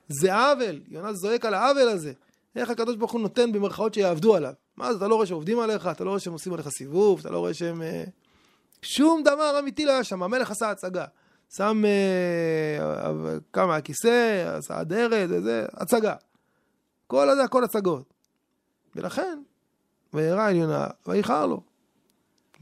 זה 0.08 0.34
עוול, 0.34 0.80
יונה 0.88 1.12
זועק 1.12 1.44
על 1.44 1.54
העוול 1.54 1.88
הזה. 1.88 2.12
איך 2.56 2.70
הקדוש 2.70 2.96
ברוך 2.96 3.12
הוא 3.12 3.20
נותן 3.20 3.52
במרכאות 3.52 3.94
שיעבדו 3.94 4.36
עליו. 4.36 4.52
מה 4.76 4.92
זה, 4.92 4.98
אתה 4.98 5.08
לא 5.08 5.14
רואה 5.14 5.26
שעובדים 5.26 5.58
עליך, 5.60 5.86
אתה 5.86 6.04
לא 6.04 6.10
רואה 6.10 6.20
שהם 6.20 6.32
עושים 6.32 6.52
עליך 6.52 6.68
סיבוב, 6.68 7.20
אתה 7.20 7.30
לא 7.30 7.38
רואה 7.38 7.54
שהם... 7.54 7.82
אה, 7.82 8.04
שום 8.82 9.22
דבר 9.22 9.58
אמיתי 9.58 9.84
לא 9.84 9.92
היה 9.92 10.04
שם, 10.04 10.22
המלך 10.22 10.50
עשה 10.50 10.70
הצגה. 10.70 11.04
שם 11.56 11.82
אה, 11.84 12.84
אה, 13.04 13.12
כמה 13.52 13.76
הכיסא, 13.76 14.44
עשה 14.58 14.80
אדרת, 14.80 15.28
וזה, 15.32 15.66
הצגה. 15.72 16.14
כל 17.06 17.30
הזה, 17.30 17.44
הכל 17.44 17.64
הצגות. 17.64 18.14
ולכן, 18.96 19.42
וירא 20.14 20.48
אל 20.48 20.56
יונה, 20.56 20.86
ויחר 21.06 21.46
לו. 21.46 21.75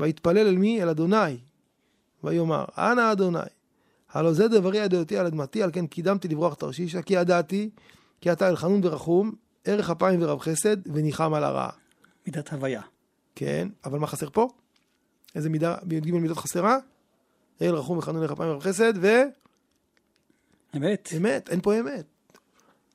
ויתפלל 0.01 0.39
אל 0.39 0.57
מי? 0.57 0.83
אל 0.83 0.89
אדוני. 0.89 1.39
ויאמר, 2.25 2.65
אנא 2.79 3.13
אדוני, 3.13 3.39
הלא 4.13 4.33
זה 4.33 4.49
דברי 4.49 4.79
ידעתי 4.79 5.19
על 5.19 5.27
אדמתי, 5.27 5.63
על 5.63 5.71
כן 5.73 5.87
קידמתי 5.87 6.29
לברוח 6.29 6.55
תרשישה, 6.55 7.03
כי 7.03 7.15
ידעתי, 7.15 7.71
כי 8.21 8.33
אתה 8.33 8.49
אל 8.49 8.57
חנון 8.57 8.81
ורחום, 8.85 9.33
ערך 9.65 9.91
אפיים 9.91 10.23
ורב 10.23 10.41
חסד, 10.41 10.77
וניחם 10.95 11.35
על 11.35 11.45
הרעה. 11.45 11.71
מידת 12.27 12.53
הוויה. 12.53 12.83
כן, 13.35 13.69
אבל 13.85 13.99
מה 13.99 14.07
חסר 14.07 14.31
פה? 14.31 14.49
איזה 15.35 15.51
מידה, 15.51 15.77
בי"ג 15.83 16.11
מידות 16.13 16.39
חסרה? 16.39 16.79
אל 17.63 17.75
רחום 17.75 17.99
וחנון 17.99 18.23
ערך 18.23 18.33
אפיים 18.33 18.51
ורב 18.51 18.63
חסד, 18.63 19.05
אמת. 20.77 21.09
ואמת, 21.13 21.49
אין 21.49 21.61
פה 21.61 21.81
אמת. 21.81 22.07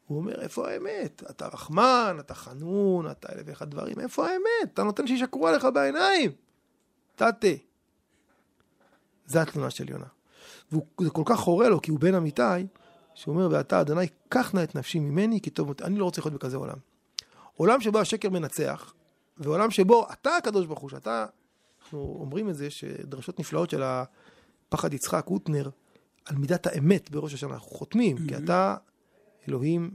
הוא 0.08 0.18
אומר, 0.18 0.42
איפה 0.42 0.70
האמת? 0.70 1.24
אתה 1.30 1.48
רחמן, 1.48 2.18
אתה 2.20 2.34
חנון, 2.34 3.12
אתה 3.12 3.34
אלף 3.34 3.44
ואחד 3.46 3.72
דברים, 3.72 4.00
איפה 4.00 4.28
האמת? 4.28 4.74
אתה 4.74 4.84
נותן 4.84 5.08
שישקרו 5.08 5.48
עליך 5.48 5.68
בעיניים. 5.74 6.32
תתה. 7.20 7.48
זה 9.26 9.42
התלונה 9.42 9.70
של 9.70 9.90
יונה. 9.90 10.06
וזה 10.72 11.10
כל 11.10 11.24
כך 11.26 11.40
חורה 11.40 11.70
לו, 11.70 11.82
כי 11.82 11.92
הוא 11.92 12.00
בן 12.00 12.16
אמיתי, 12.16 12.42
שהוא 13.14 13.36
אומר, 13.36 13.50
ואתה, 13.52 13.82
אדוני, 13.82 14.08
קח 14.30 14.54
נא 14.54 14.64
את 14.64 14.76
נפשי 14.76 15.00
ממני, 15.00 15.42
כי 15.42 15.50
טוב, 15.50 15.70
אותי." 15.70 15.84
אני 15.84 16.00
לא 16.00 16.06
רוצה 16.06 16.22
לחיות 16.22 16.34
בכזה 16.34 16.58
עולם. 16.58 16.78
עולם 17.56 17.82
שבו 17.82 18.00
השקר 18.00 18.30
מנצח, 18.30 18.94
ועולם 19.38 19.72
שבו 19.72 20.08
אתה 20.12 20.38
הקדוש 20.38 20.66
ברוך 20.66 20.80
הוא, 20.80 20.90
שאתה, 20.90 21.26
אנחנו 21.82 22.18
אומרים 22.20 22.50
את 22.50 22.56
זה, 22.56 22.70
שדרשות 22.70 23.40
נפלאות 23.40 23.70
של 23.70 23.84
הפחד 23.84 24.94
יצחק, 24.94 25.26
הוטנר, 25.26 25.70
על 26.26 26.36
מידת 26.36 26.68
האמת 26.68 27.12
בראש 27.12 27.34
השנה, 27.34 27.54
אנחנו 27.54 27.70
חותמים, 27.72 28.28
כי 28.28 28.38
אתה 28.38 28.76
אלוהים 29.48 29.92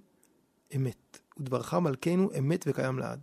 אמת, 0.76 1.18
ודברך 1.36 1.74
מלכנו 1.74 2.30
אמת 2.38 2.64
וקיים 2.68 2.98
לעד. 2.98 3.20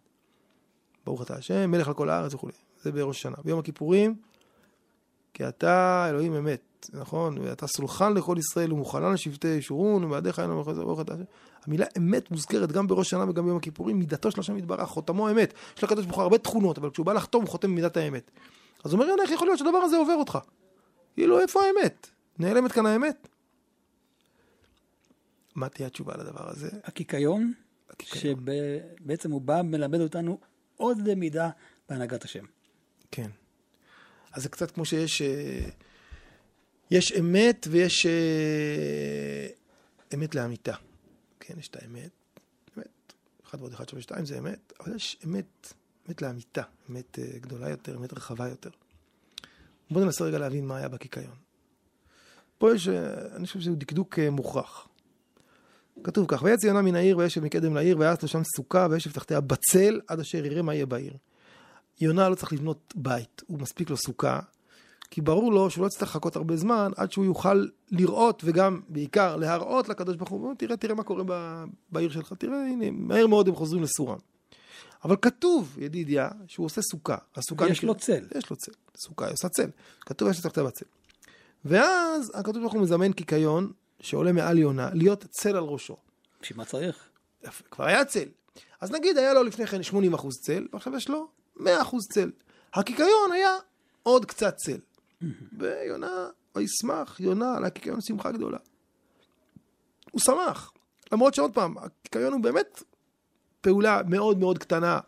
ברוך 1.05 1.21
אתה 1.21 1.35
השם, 1.35 1.71
מלך 1.71 1.87
על 1.87 1.93
כל 1.93 2.09
הארץ 2.09 2.33
וכו'. 2.33 2.49
זה 2.81 2.91
בראש 2.91 3.17
השנה. 3.17 3.35
ביום 3.45 3.59
הכיפורים, 3.59 4.15
כי 5.33 5.47
אתה 5.47 6.05
אלוהים 6.09 6.33
אמת, 6.35 6.89
נכון? 6.93 7.37
ואתה 7.37 7.67
סולחן 7.67 8.13
לכל 8.13 8.35
ישראל 8.39 8.73
ומוכנה 8.73 9.09
לשבטי 9.09 9.47
ישורון, 9.47 10.03
ובעדיך 10.03 10.39
אין 10.39 10.49
לנו 10.49 10.63
ברוך 10.63 11.01
אתה. 11.01 11.13
המילה 11.65 11.85
אמת 11.97 12.31
מוזכרת 12.31 12.71
גם 12.71 12.87
בראש 12.87 13.07
השנה 13.07 13.29
וגם 13.29 13.45
ביום 13.45 13.57
הכיפורים, 13.57 13.99
מידתו 13.99 14.31
של 14.31 14.39
השם 14.39 14.57
יתברך, 14.57 14.89
חותמו 14.89 15.29
אמת. 15.29 15.53
יש 15.77 15.83
לקדוש 15.83 16.05
ברוך 16.05 16.17
הוא 16.17 16.23
הרבה 16.23 16.37
תכונות, 16.37 16.77
אבל 16.77 16.89
כשהוא 16.89 17.05
בא 17.05 17.13
לחתום, 17.13 17.41
הוא 17.41 17.49
חותם 17.49 17.71
במידת 17.71 17.97
האמת. 17.97 18.31
אז 18.83 18.93
אומר 18.93 19.05
יונה, 19.05 19.23
איך 19.23 19.31
יכול 19.31 19.47
להיות 19.47 19.59
שהדבר 19.59 19.77
הזה 19.77 19.97
עובר 19.97 20.13
אותך? 20.13 20.37
כאילו, 21.13 21.39
איפה 21.39 21.59
האמת? 21.63 22.07
נעלמת 22.39 22.71
כאן 22.71 22.85
האמת? 22.85 23.27
מה 25.55 25.69
תהיה 25.69 25.87
התשובה 25.87 26.13
לדבר 26.17 26.49
הזה? 26.49 26.69
הקיקיון, 26.83 27.53
הקיקיון. 27.89 28.35
שבעצם 29.01 29.31
הוא 29.31 29.41
בא 29.41 29.61
מלמד 29.61 30.01
אותנו 30.01 30.37
עוד 30.77 31.13
מידה 31.13 31.49
בהנהגת 31.89 32.23
השם. 32.23 32.45
כן. 33.11 33.29
אז 34.31 34.43
זה 34.43 34.49
קצת 34.49 34.71
כמו 34.71 34.85
שיש... 34.85 35.21
אה, 35.21 35.69
יש 36.91 37.11
אמת 37.11 37.67
ויש 37.69 38.05
אה, 38.05 39.47
אמת 40.13 40.35
לאמיתה. 40.35 40.73
כן, 41.39 41.53
יש 41.59 41.67
את 41.67 41.75
האמת. 41.75 42.09
אמת. 42.77 43.13
אחד 43.45 43.59
ועוד 43.61 43.73
אחד 43.73 43.89
שווה 43.89 44.01
שתיים 44.01 44.25
זה 44.25 44.37
אמת, 44.37 44.73
אבל 44.79 44.95
יש 44.95 45.17
אמת, 45.25 45.73
אמת 46.09 46.21
לאמיתה. 46.21 46.61
אמת 46.89 47.19
אה, 47.19 47.39
גדולה 47.39 47.69
יותר, 47.69 47.97
אמת 47.97 48.13
רחבה 48.13 48.47
יותר. 48.47 48.69
בואו 49.91 50.05
ננסה 50.05 50.23
רגע 50.23 50.39
להבין 50.39 50.65
מה 50.65 50.77
היה 50.77 50.87
בקיקיון. 50.87 51.35
פה 52.57 52.75
יש, 52.75 52.87
אני 53.35 53.47
חושב 53.47 53.59
שזה 53.59 53.75
דקדוק 53.75 54.19
מוכרח. 54.19 54.87
כתוב 56.03 56.25
כך, 56.27 56.43
ויצא 56.43 56.67
יונה 56.67 56.81
מן 56.81 56.95
העיר 56.95 57.17
וישב 57.17 57.43
מקדם 57.43 57.75
לעיר 57.75 57.97
ויעש 57.99 58.21
לו 58.21 58.27
שם 58.27 58.41
סוכה 58.55 58.87
וישב 58.91 59.11
תחתיה 59.11 59.41
בצל 59.41 60.01
עד 60.07 60.19
אשר 60.19 60.45
יראה 60.45 60.61
מה 60.61 60.73
יהיה 60.73 60.85
בעיר. 60.85 61.13
יונה 62.01 62.29
לא 62.29 62.35
צריך 62.35 62.53
לבנות 62.53 62.93
בית, 62.95 63.41
הוא 63.47 63.59
מספיק 63.59 63.89
לו 63.89 63.97
סוכה, 63.97 64.39
כי 65.11 65.21
ברור 65.21 65.53
לו 65.53 65.69
שהוא 65.69 65.81
לא 65.81 65.87
יצטרך 65.87 66.09
לחכות 66.09 66.35
הרבה 66.35 66.57
זמן 66.57 66.91
עד 66.97 67.11
שהוא 67.11 67.25
יוכל 67.25 67.65
לראות 67.91 68.41
וגם 68.45 68.81
בעיקר 68.87 69.35
להראות 69.35 69.89
לקדוש 69.89 70.15
ברוך 70.15 70.29
הוא, 70.29 70.53
תראה, 70.57 70.77
תראה 70.77 70.95
מה 70.95 71.03
קורה 71.03 71.23
ב- 71.27 71.63
בעיר 71.91 72.11
שלך, 72.11 72.33
תראה, 72.37 72.65
הנה, 72.65 72.91
מהר 72.91 73.27
מאוד 73.27 73.47
הם 73.47 73.55
חוזרים 73.55 73.83
לסורם. 73.83 74.17
אבל 75.03 75.15
כתוב, 75.21 75.77
ידידיה, 75.79 76.29
שהוא 76.47 76.65
עושה 76.65 76.81
סוכה. 76.81 77.17
הסוכה 77.35 77.67
יש 77.67 77.83
לו 77.83 77.95
צל. 77.95 78.23
יש 78.37 78.49
לו 78.49 78.55
צל. 78.55 78.71
סוכה, 78.97 79.25
היא 79.25 79.33
עושה 79.33 79.49
צל. 79.49 79.69
כתוב 80.01 80.29
יש 80.29 80.39
תחתיה 80.39 80.63
בצל. 80.63 80.85
ואז 81.65 82.31
הקדוש 82.35 82.61
ברוך 82.61 82.73
הוא 82.73 82.81
מזמן 82.81 83.13
קיקיון 83.13 83.71
שעולה 83.99 84.31
מעל 84.31 84.57
יונה, 84.57 84.89
להיות 84.93 85.25
צל 85.29 85.55
על 85.55 85.63
ראשו. 85.63 85.97
בשביל 86.41 86.57
מה 86.57 86.65
צריך? 86.65 87.09
כבר 87.71 87.85
היה 87.85 88.05
צל. 88.05 88.29
אז 88.81 88.91
נגיד 88.91 89.17
היה 89.17 89.33
לו 89.33 89.43
לפני 89.43 89.67
כן 89.67 89.81
80% 90.13 90.29
צל, 90.29 90.67
ועכשיו 90.73 90.95
יש 90.95 91.09
לו 91.09 91.27
100% 91.61 91.67
צל. 92.13 92.31
הקיקיון 92.73 93.31
היה 93.33 93.57
עוד 94.03 94.25
קצת 94.25 94.55
צל. 94.55 94.79
ויונה, 95.59 96.27
וישמח 96.55 97.19
יונה 97.19 97.57
על 97.57 97.65
הקיקיון 97.65 98.01
שמחה 98.01 98.31
גדולה. 98.31 98.57
הוא 100.11 100.21
שמח. 100.21 100.71
למרות 101.11 101.33
שעוד 101.33 101.53
פעם, 101.53 101.77
הקיקיון 101.77 102.33
הוא 102.33 102.41
באמת 102.41 102.83
פעולה 103.61 104.01
מאוד 104.07 104.39
מאוד 104.39 104.57
קטנה 104.57 104.99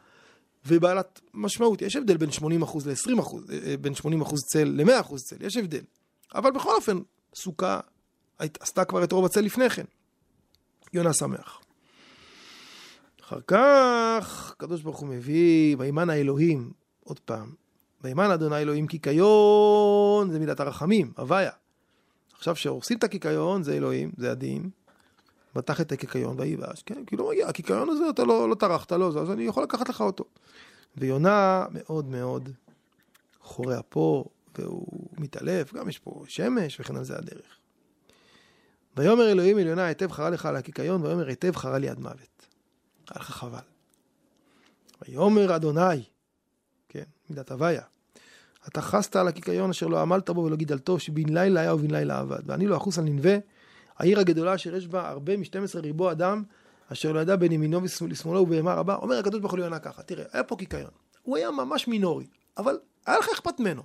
ובעלת 0.65 1.21
משמעות. 1.33 1.81
יש 1.81 1.95
הבדל 1.95 2.17
בין 2.17 2.29
80% 2.29 2.41
ל-20%, 2.85 3.35
אה, 3.51 3.77
בין 3.77 3.93
80% 3.93 4.35
צל 4.51 4.63
ל-100% 4.63 5.15
צל, 5.17 5.35
יש 5.39 5.57
הבדל. 5.57 5.81
אבל 6.35 6.51
בכל 6.51 6.75
אופן, 6.75 6.99
סוכה 7.35 7.79
עשתה 8.37 8.85
כבר 8.85 9.03
את 9.03 9.11
רוב 9.11 9.25
הצל 9.25 9.41
לפני 9.41 9.69
כן. 9.69 9.85
יונה 10.93 11.13
שמח. 11.13 11.62
אחר 13.33 13.41
כך, 13.47 14.51
הקדוש 14.51 14.81
ברוך 14.81 14.99
הוא 14.99 15.09
מביא, 15.09 15.75
וימן 15.79 16.09
האלוהים, 16.09 16.71
עוד 17.03 17.19
פעם, 17.19 17.53
וימן 18.03 18.31
אדוני 18.31 18.57
אלוהים 18.57 18.87
קיקיון, 18.87 20.31
זה 20.31 20.39
מידת 20.39 20.59
הרחמים, 20.59 21.11
הוויה. 21.17 21.51
עכשיו, 22.33 22.55
כשהורסים 22.55 22.97
את 22.97 23.03
הקיקיון, 23.03 23.63
זה 23.63 23.73
אלוהים, 23.73 24.11
זה 24.17 24.31
הדין. 24.31 24.69
מתח 25.55 25.81
את 25.81 25.91
הקיקיון 25.91 26.39
ויבש, 26.39 26.83
כן, 26.83 27.03
מגיע, 27.11 27.47
הקיקיון 27.47 27.89
הזה, 27.89 28.09
אתה 28.09 28.23
לא, 28.23 28.49
לא 28.49 28.55
טרחת, 28.55 28.91
לא 28.91 29.11
זה, 29.11 29.19
אז 29.19 29.31
אני 29.31 29.43
יכול 29.43 29.63
לקחת 29.63 29.89
לך 29.89 30.01
אותו. 30.01 30.23
ויונה 30.97 31.65
מאוד 31.71 32.05
מאוד 32.05 32.49
חורה 33.41 33.79
אפו, 33.79 34.25
והוא 34.57 35.07
מתעלף, 35.17 35.73
גם 35.73 35.89
יש 35.89 35.99
פה 35.99 36.23
שמש, 36.27 36.79
וכן 36.79 36.95
על 36.95 37.03
זה 37.03 37.17
הדרך. 37.17 37.57
ויאמר 38.97 39.31
אלוהים 39.31 39.59
אל 39.59 39.67
יונה, 39.67 39.85
היטב 39.85 40.11
חרה 40.11 40.29
לך 40.29 40.45
על 40.45 40.55
הקיקיון, 40.55 41.05
ויאמר 41.05 41.27
היטב 41.27 41.55
חרה 41.55 41.77
לי 41.77 41.89
עד 41.89 41.99
מוות. 41.99 42.32
היה 43.09 43.19
לך 43.19 43.29
חבל. 43.29 43.59
ויאמר 45.01 45.55
אדוני, 45.55 46.03
כן, 46.89 47.03
מידת 47.29 47.51
הוויה, 47.51 47.83
אתה 48.67 48.81
חסת 48.81 49.15
על 49.15 49.27
הקיקיון 49.27 49.69
אשר 49.69 49.87
לא 49.87 50.01
עמלת 50.01 50.29
בו 50.29 50.41
ולא 50.41 50.55
גידלתו, 50.55 50.99
שבן 50.99 51.33
לילה 51.33 51.61
היה 51.61 51.75
ובן 51.75 51.91
לילה 51.91 52.19
עבד. 52.19 52.39
ואני 52.45 52.67
לא 52.67 52.77
אחוס 52.77 52.97
על 52.97 53.03
ננבה, 53.03 53.37
העיר 53.97 54.19
הגדולה 54.19 54.55
אשר 54.55 54.75
יש 54.75 54.87
בה 54.87 55.09
הרבה 55.09 55.37
מ-12 55.37 55.79
ריבו 55.79 56.11
אדם, 56.11 56.43
אשר 56.91 57.11
לא 57.11 57.19
ידע 57.19 57.35
בין 57.35 57.51
ימינו 57.51 57.81
לשמאלו 58.07 58.39
ובהמה 58.39 58.73
רבה. 58.73 58.95
אומר 58.95 59.19
הקדוש 59.19 59.39
ברוך 59.39 59.51
הוא 59.51 59.59
ליונה 59.59 59.79
ככה, 59.79 60.03
תראה, 60.03 60.25
היה 60.31 60.43
פה 60.43 60.55
קיקיון. 60.55 60.91
הוא 61.23 61.37
היה 61.37 61.51
ממש 61.51 61.87
מינורי, 61.87 62.27
אבל 62.57 62.79
היה 63.05 63.19
לך 63.19 63.29
אכפת 63.33 63.59
ממנו. 63.59 63.83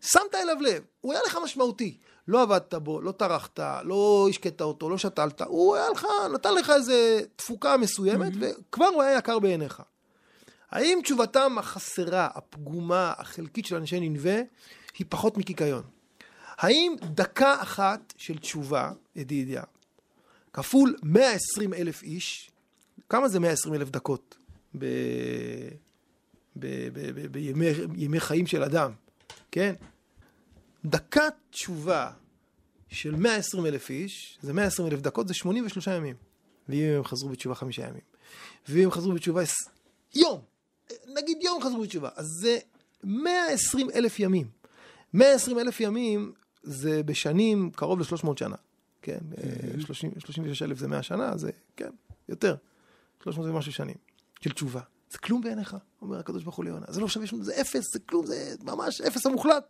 שמת 0.00 0.34
אליו 0.34 0.56
לב, 0.60 0.82
הוא 1.00 1.12
היה 1.12 1.22
לך 1.26 1.38
משמעותי. 1.44 1.98
לא 2.28 2.42
עבדת 2.42 2.74
בו, 2.74 3.00
לא 3.00 3.12
טרחת, 3.12 3.60
לא 3.84 4.26
השקית 4.30 4.60
אותו, 4.60 4.90
לא 4.90 4.98
שתלת, 4.98 5.42
הוא 5.42 5.76
היה 5.76 5.90
לך, 5.90 6.06
נתן 6.34 6.54
לך 6.54 6.70
איזה 6.70 7.20
תפוקה 7.36 7.76
מסוימת, 7.76 8.32
וכבר 8.40 8.86
הוא 8.86 9.02
היה 9.02 9.18
יקר 9.18 9.38
בעיניך. 9.38 9.82
האם 10.70 10.98
תשובתם 11.02 11.58
החסרה, 11.58 12.28
הפגומה, 12.34 13.12
החלקית 13.18 13.66
של 13.66 13.76
אנשי 13.76 14.00
ננבה, 14.00 14.36
היא 14.98 15.06
פחות 15.08 15.36
מקיקיון? 15.36 15.82
האם 16.56 16.94
דקה 17.02 17.62
אחת 17.62 18.14
של 18.16 18.38
תשובה, 18.38 18.90
ידידיה, 19.16 19.62
כפול 20.52 20.96
120 21.02 21.74
אלף 21.74 22.02
איש, 22.02 22.50
כמה 23.08 23.28
זה 23.28 23.40
120 23.40 23.74
אלף 23.74 23.90
דקות 23.90 24.36
ב... 24.78 24.84
ב... 26.56 26.66
ב... 26.92 27.10
ב... 27.14 27.32
בימי 27.32 28.20
חיים 28.20 28.46
של 28.46 28.62
אדם, 28.62 28.92
כן? 29.50 29.74
דקת 30.84 31.34
תשובה 31.50 32.10
של 32.88 33.16
120 33.16 33.66
אלף 33.66 33.90
איש, 33.90 34.38
זה 34.42 34.52
120 34.52 34.88
אלף 34.88 35.00
דקות, 35.00 35.28
זה 35.28 35.34
83 35.34 35.86
ימים. 35.86 36.16
ואם 36.68 36.82
הם 36.96 37.04
חזרו 37.04 37.28
בתשובה 37.28 37.54
חמישה 37.54 37.82
ימים. 37.82 38.00
ואם 38.68 38.84
הם 38.84 38.90
חזרו 38.90 39.12
בתשובה 39.12 39.42
יום, 40.14 40.40
נגיד 41.14 41.38
יום 41.42 41.62
חזרו 41.62 41.80
בתשובה, 41.80 42.08
אז 42.16 42.26
זה 42.40 42.58
120 43.04 43.90
אלף 43.94 44.20
ימים. 44.20 44.46
120 45.14 45.58
אלף 45.58 45.80
ימים 45.80 46.32
זה 46.62 47.02
בשנים 47.02 47.70
קרוב 47.70 48.00
ל-300 48.00 48.28
שנה. 48.38 48.56
כן, 49.02 49.18
אה, 49.38 49.80
30 49.80 50.10
36 50.18 50.62
אלף 50.62 50.78
זה 50.78 50.88
100 50.88 51.02
שנה, 51.02 51.36
זה, 51.36 51.50
כן, 51.76 51.90
יותר. 52.28 52.56
300 53.22 53.48
ומשהו 53.48 53.72
שנים 53.72 53.96
של 54.40 54.52
תשובה. 54.52 54.80
זה 55.10 55.18
כלום 55.18 55.40
בעיניך, 55.40 55.76
אומר 56.02 56.18
הקדוש 56.18 56.42
ברוך 56.42 56.56
הוא 56.56 56.64
ליונה. 56.64 56.86
זה 56.88 57.00
לא 57.00 57.08
שווה 57.08 57.26
שום, 57.26 57.42
זה 57.42 57.60
אפס, 57.60 57.92
זה 57.92 57.98
כלום, 57.98 58.26
זה 58.26 58.54
ממש 58.62 59.00
אפס 59.00 59.26
המוחלט. 59.26 59.64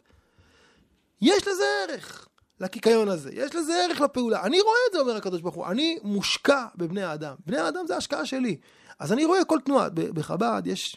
יש 1.25 1.49
לזה 1.49 1.65
ערך, 1.89 2.29
לקיקיון 2.61 3.09
הזה. 3.09 3.31
יש 3.33 3.55
לזה 3.55 3.85
ערך 3.85 4.01
לפעולה. 4.01 4.43
אני 4.43 4.61
רואה 4.61 4.77
את 4.89 4.93
זה, 4.93 5.01
אומר 5.01 5.17
הקדוש 5.17 5.41
ברוך 5.41 5.55
הוא. 5.55 5.67
אני 5.67 5.99
מושקע 6.03 6.67
בבני 6.77 7.03
האדם. 7.03 7.35
בני 7.47 7.59
האדם 7.59 7.87
זה 7.87 7.95
ההשקעה 7.95 8.27
שלי. 8.27 8.57
אז 8.99 9.13
אני 9.13 9.25
רואה 9.25 9.45
כל 9.45 9.59
תנועה. 9.65 9.89
בחב"ד 9.91 10.63
יש 10.67 10.97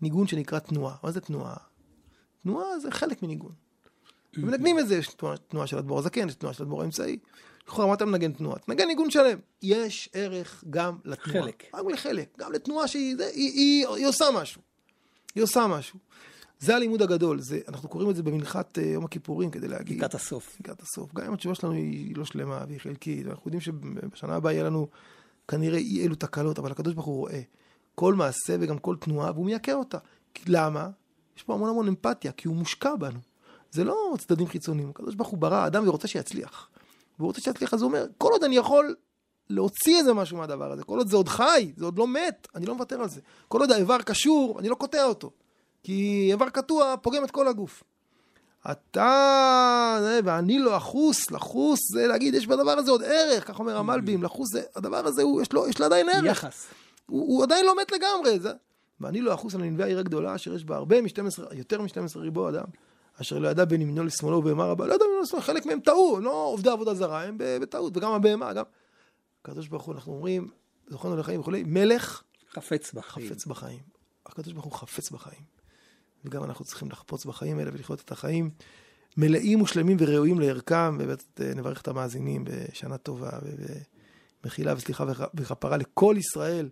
ניגון 0.00 0.26
שנקרא 0.26 0.58
תנועה. 0.58 0.94
מה 1.02 1.10
זה 1.10 1.20
תנועה? 1.20 1.56
תנועה 2.42 2.78
זה 2.78 2.90
חלק 2.90 3.22
מניגון. 3.22 3.52
ומנגנים 4.36 4.78
את 4.78 4.88
זה, 4.88 4.96
יש 4.96 5.08
תנועה, 5.08 5.36
תנועה 5.36 5.66
של 5.66 5.78
אדמו"ר 5.78 5.98
הזקן, 5.98 6.28
יש 6.28 6.34
תנועה 6.34 6.54
של 6.54 6.62
אדמו"ר 6.62 6.82
האמצעי. 6.82 7.18
לכאורה, 7.68 7.86
מה 7.86 7.94
אתה 7.94 8.04
מנגן 8.04 8.32
תנועה? 8.32 8.58
תנגן 8.58 8.86
ניגון 8.86 9.10
שלם. 9.10 9.38
יש 9.62 10.08
ערך 10.12 10.64
גם 10.70 10.96
לתנועה. 11.04 11.42
חלק. 11.42 11.64
רק 11.74 11.84
לחלק. 11.92 12.28
גם 12.38 12.52
לתנועה 12.52 12.88
שהיא 12.88 13.16
זה, 13.16 13.26
היא, 13.26 13.52
היא, 13.52 13.86
היא 13.88 14.06
עושה 14.06 14.24
משהו. 14.34 14.62
היא 15.34 15.42
עושה 15.42 15.66
משהו. 15.66 15.98
זה 16.64 16.76
הלימוד 16.76 17.02
הגדול. 17.02 17.40
זה, 17.40 17.60
אנחנו 17.68 17.88
קוראים 17.88 18.10
את 18.10 18.16
זה 18.16 18.22
במנחת 18.22 18.78
אה, 18.78 18.84
יום 18.84 19.04
הכיפורים 19.04 19.50
כדי 19.50 19.68
להגיד. 19.68 19.96
לקראת 19.96 20.14
הסוף. 20.14 20.56
לקראת 20.60 20.82
הסוף. 20.82 21.14
גם 21.14 21.26
אם 21.26 21.32
התשובה 21.32 21.54
שלנו 21.54 21.72
היא 21.72 22.16
לא 22.16 22.24
שלמה 22.24 22.64
והיא 22.68 22.80
חלקית, 22.80 23.26
ואנחנו 23.26 23.42
יודעים 23.46 23.60
שבשנה 23.60 24.34
הבאה 24.34 24.52
יהיה 24.52 24.64
לנו 24.64 24.88
כנראה 25.48 25.78
אי 25.78 26.06
אלו 26.06 26.14
תקלות, 26.14 26.58
אבל 26.58 26.70
הקדוש 26.70 26.94
ברוך 26.94 27.06
הוא 27.06 27.16
רואה 27.16 27.40
כל 27.94 28.14
מעשה 28.14 28.56
וגם 28.60 28.78
כל 28.78 28.96
תנועה, 28.96 29.30
והוא 29.30 29.46
מייקר 29.46 29.74
אותה. 29.74 29.98
למה? 30.46 30.90
יש 31.36 31.42
פה 31.42 31.54
המון 31.54 31.70
המון 31.70 31.88
אמפתיה, 31.88 32.32
כי 32.32 32.48
הוא 32.48 32.56
מושקע 32.56 32.96
בנו. 32.96 33.18
זה 33.70 33.84
לא 33.84 34.14
צדדים 34.18 34.46
חיצוניים. 34.46 34.90
הקדוש 34.90 35.14
ברוך 35.14 35.28
הוא 35.28 35.38
ברא 35.38 35.66
אדם 35.66 35.88
ורוצה 35.88 36.08
שיצליח. 36.08 36.68
והוא 37.18 37.26
רוצה 37.26 37.40
שיצליח, 37.40 37.74
אז 37.74 37.82
הוא 37.82 37.88
אומר, 37.88 38.06
כל 38.18 38.32
עוד 38.32 38.44
אני 38.44 38.56
יכול 38.56 38.94
להוציא 39.50 39.98
איזה 39.98 40.14
משהו 40.14 40.36
מהדבר 40.36 40.72
הזה, 40.72 40.84
כל 40.84 40.98
עוד 40.98 41.08
זה 41.08 41.16
עוד 41.16 41.28
חי, 41.28 41.72
זה 41.76 41.84
עוד 41.84 41.98
לא 41.98 42.06
מת, 42.06 42.48
אני 42.54 42.66
לא 42.66 42.74
מוותר 42.74 43.00
על 43.00 43.08
זה. 43.08 43.20
כל 43.48 43.60
עוד 43.60 43.70
האיבר 43.70 43.98
קשור, 44.02 44.60
אני 44.60 44.68
לא 44.68 44.74
קוטע 44.74 45.04
אותו. 45.04 45.30
כי 45.84 46.28
איבר 46.30 46.48
קטוע 46.48 46.94
פוגם 47.02 47.24
את 47.24 47.30
כל 47.30 47.48
הגוף. 47.48 47.84
אתה, 48.70 50.20
ואני 50.24 50.58
לא 50.58 50.76
אחוס, 50.76 51.30
לחוס 51.30 51.80
זה 51.92 52.06
להגיד, 52.06 52.34
יש 52.34 52.46
בדבר 52.46 52.70
הזה 52.70 52.90
עוד 52.90 53.02
ערך, 53.02 53.48
כך 53.48 53.58
אומר 53.58 53.76
המלבים, 53.76 54.22
לחוס 54.22 54.52
זה, 54.52 54.62
הדבר 54.76 55.06
הזה, 55.06 55.22
הוא, 55.22 55.42
יש 55.42 55.52
לו, 55.52 55.68
יש 55.68 55.78
לו 55.78 55.86
עדיין 55.86 56.08
ערך. 56.08 56.24
יחס. 56.24 56.66
הוא, 57.06 57.20
הוא 57.20 57.42
עדיין 57.42 57.66
לא 57.66 57.76
מת 57.76 57.92
לגמרי. 57.92 58.38
זה... 58.38 58.52
ואני 59.00 59.20
לא 59.20 59.34
אחוס 59.34 59.54
על 59.54 59.60
ננבי 59.60 59.82
העיר 59.82 59.98
הגדולה, 59.98 60.34
אשר 60.34 60.54
יש 60.54 60.64
בה 60.64 60.76
הרבה 60.76 61.02
מ-12, 61.02 61.54
יותר 61.54 61.80
מ-12 61.80 62.18
ריבו 62.18 62.48
אדם, 62.48 62.64
אשר 63.20 63.38
לא 63.38 63.48
ידע 63.48 63.64
בין 63.64 63.82
ימינו 63.82 64.04
לשמאלו 64.04 64.36
ובהמה 64.36 64.64
רבה, 64.64 64.86
לא 64.86 64.94
ידע 64.94 65.04
בין 65.04 65.22
לשמאלו, 65.22 65.44
חלק 65.44 65.66
מהם 65.66 65.80
טעו, 65.80 66.20
לא 66.20 66.30
עובדי 66.30 66.70
עבודה 66.70 66.94
זרה, 66.94 67.22
הם 67.22 67.36
בטעות, 67.38 67.96
וגם 67.96 68.12
הבהמה, 68.12 68.52
גם... 68.52 68.64
הקדוש 69.42 69.68
ברוך 69.68 69.82
הוא, 69.82 69.94
אנחנו 69.94 70.12
אומרים, 70.12 70.48
זוכרנו 70.88 71.16
לחיים 71.16 71.40
וכולי, 71.40 71.62
מלך 71.66 72.22
חפץ 72.52 72.92
בחיים. 72.92 73.28
חפץ 73.28 73.46
בחיים. 73.46 73.80
הקדוש 74.26 74.52
ברוך 74.52 74.64
הוא 74.64 74.72
חפץ 74.72 75.10
בחיים. 75.10 75.53
וגם 76.24 76.44
אנחנו 76.44 76.64
צריכים 76.64 76.90
לחפוץ 76.90 77.24
בחיים 77.24 77.58
האלה 77.58 77.70
ולחיות 77.74 78.00
את 78.00 78.12
החיים 78.12 78.50
מלאים 79.16 79.62
ושלמים 79.62 79.96
וראויים 80.00 80.40
לערכם, 80.40 80.94
ובאמת 80.94 81.40
אה, 81.40 81.54
נברך 81.54 81.82
את 81.82 81.88
המאזינים 81.88 82.44
בשנה 82.44 82.98
טובה 82.98 83.30
ומחילה 84.44 84.74
וסליחה 84.76 85.04
וכפרה 85.34 85.76
לכל 85.76 86.16
ישראל, 86.18 86.68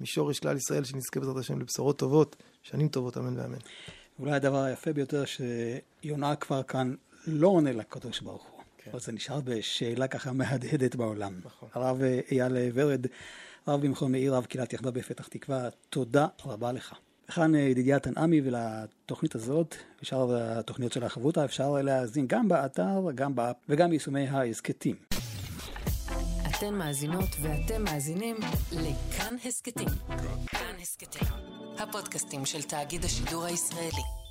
משורש 0.00 0.38
כלל 0.38 0.56
ישראל, 0.56 0.84
שנזכה 0.84 1.20
בעזרת 1.20 1.36
השם 1.36 1.60
לבשורות 1.60 1.98
טובות, 1.98 2.36
שנים 2.62 2.88
טובות, 2.88 3.18
אמן 3.18 3.38
ואמן. 3.38 3.58
אולי 4.18 4.32
הדבר 4.32 4.62
היפה 4.62 4.92
ביותר 4.92 5.24
שיונה 5.24 6.36
כבר 6.36 6.62
כאן 6.62 6.94
לא 7.26 7.48
עונה 7.48 7.72
לקדוש 7.72 8.20
ברוך 8.20 8.46
הוא. 8.50 8.62
כן. 8.78 8.90
אבל 8.90 9.00
זה 9.00 9.12
נשאר 9.12 9.40
בשאלה 9.44 10.08
ככה 10.08 10.32
מהדהדת 10.32 10.94
בעולם. 10.94 11.40
נכון. 11.44 11.68
הרב 11.74 12.02
אייל 12.30 12.52
ורד, 12.74 13.06
רב 13.68 13.80
במכון 13.86 14.12
מאיר, 14.12 14.34
רב 14.34 14.44
קהילת 14.44 14.72
יחדה 14.72 14.90
בפתח 14.90 15.28
תקווה, 15.28 15.68
תודה 15.90 16.26
רבה 16.44 16.72
לך. 16.72 16.94
וכאן 17.32 17.54
ידידיה 17.54 17.98
תנעמי 17.98 18.40
ולתוכנית 18.44 19.34
הזאת, 19.34 19.74
ושאר 20.02 20.58
התוכניות 20.58 20.92
של 20.92 21.04
החברותה, 21.04 21.44
אפשר 21.44 21.72
להאזין 21.72 22.26
גם 22.26 22.48
באתר, 22.48 23.10
גם 23.14 23.34
באפ 23.34 23.56
וגם 23.68 23.90
ביישומי 23.90 24.28
ההסכתים. 24.28 24.96
אתן 26.50 26.74
מאזינות 26.74 27.28
ואתם 27.42 27.84
מאזינים 27.84 28.36
לכאן 28.72 29.36
הסכתים. 29.44 29.88
כאן 30.46 30.74
הסכתים, 30.80 31.28
הפודקאסטים 31.78 32.46
של 32.46 32.62
תאגיד 32.62 33.04
השידור 33.04 33.44
הישראלי. 33.44 34.21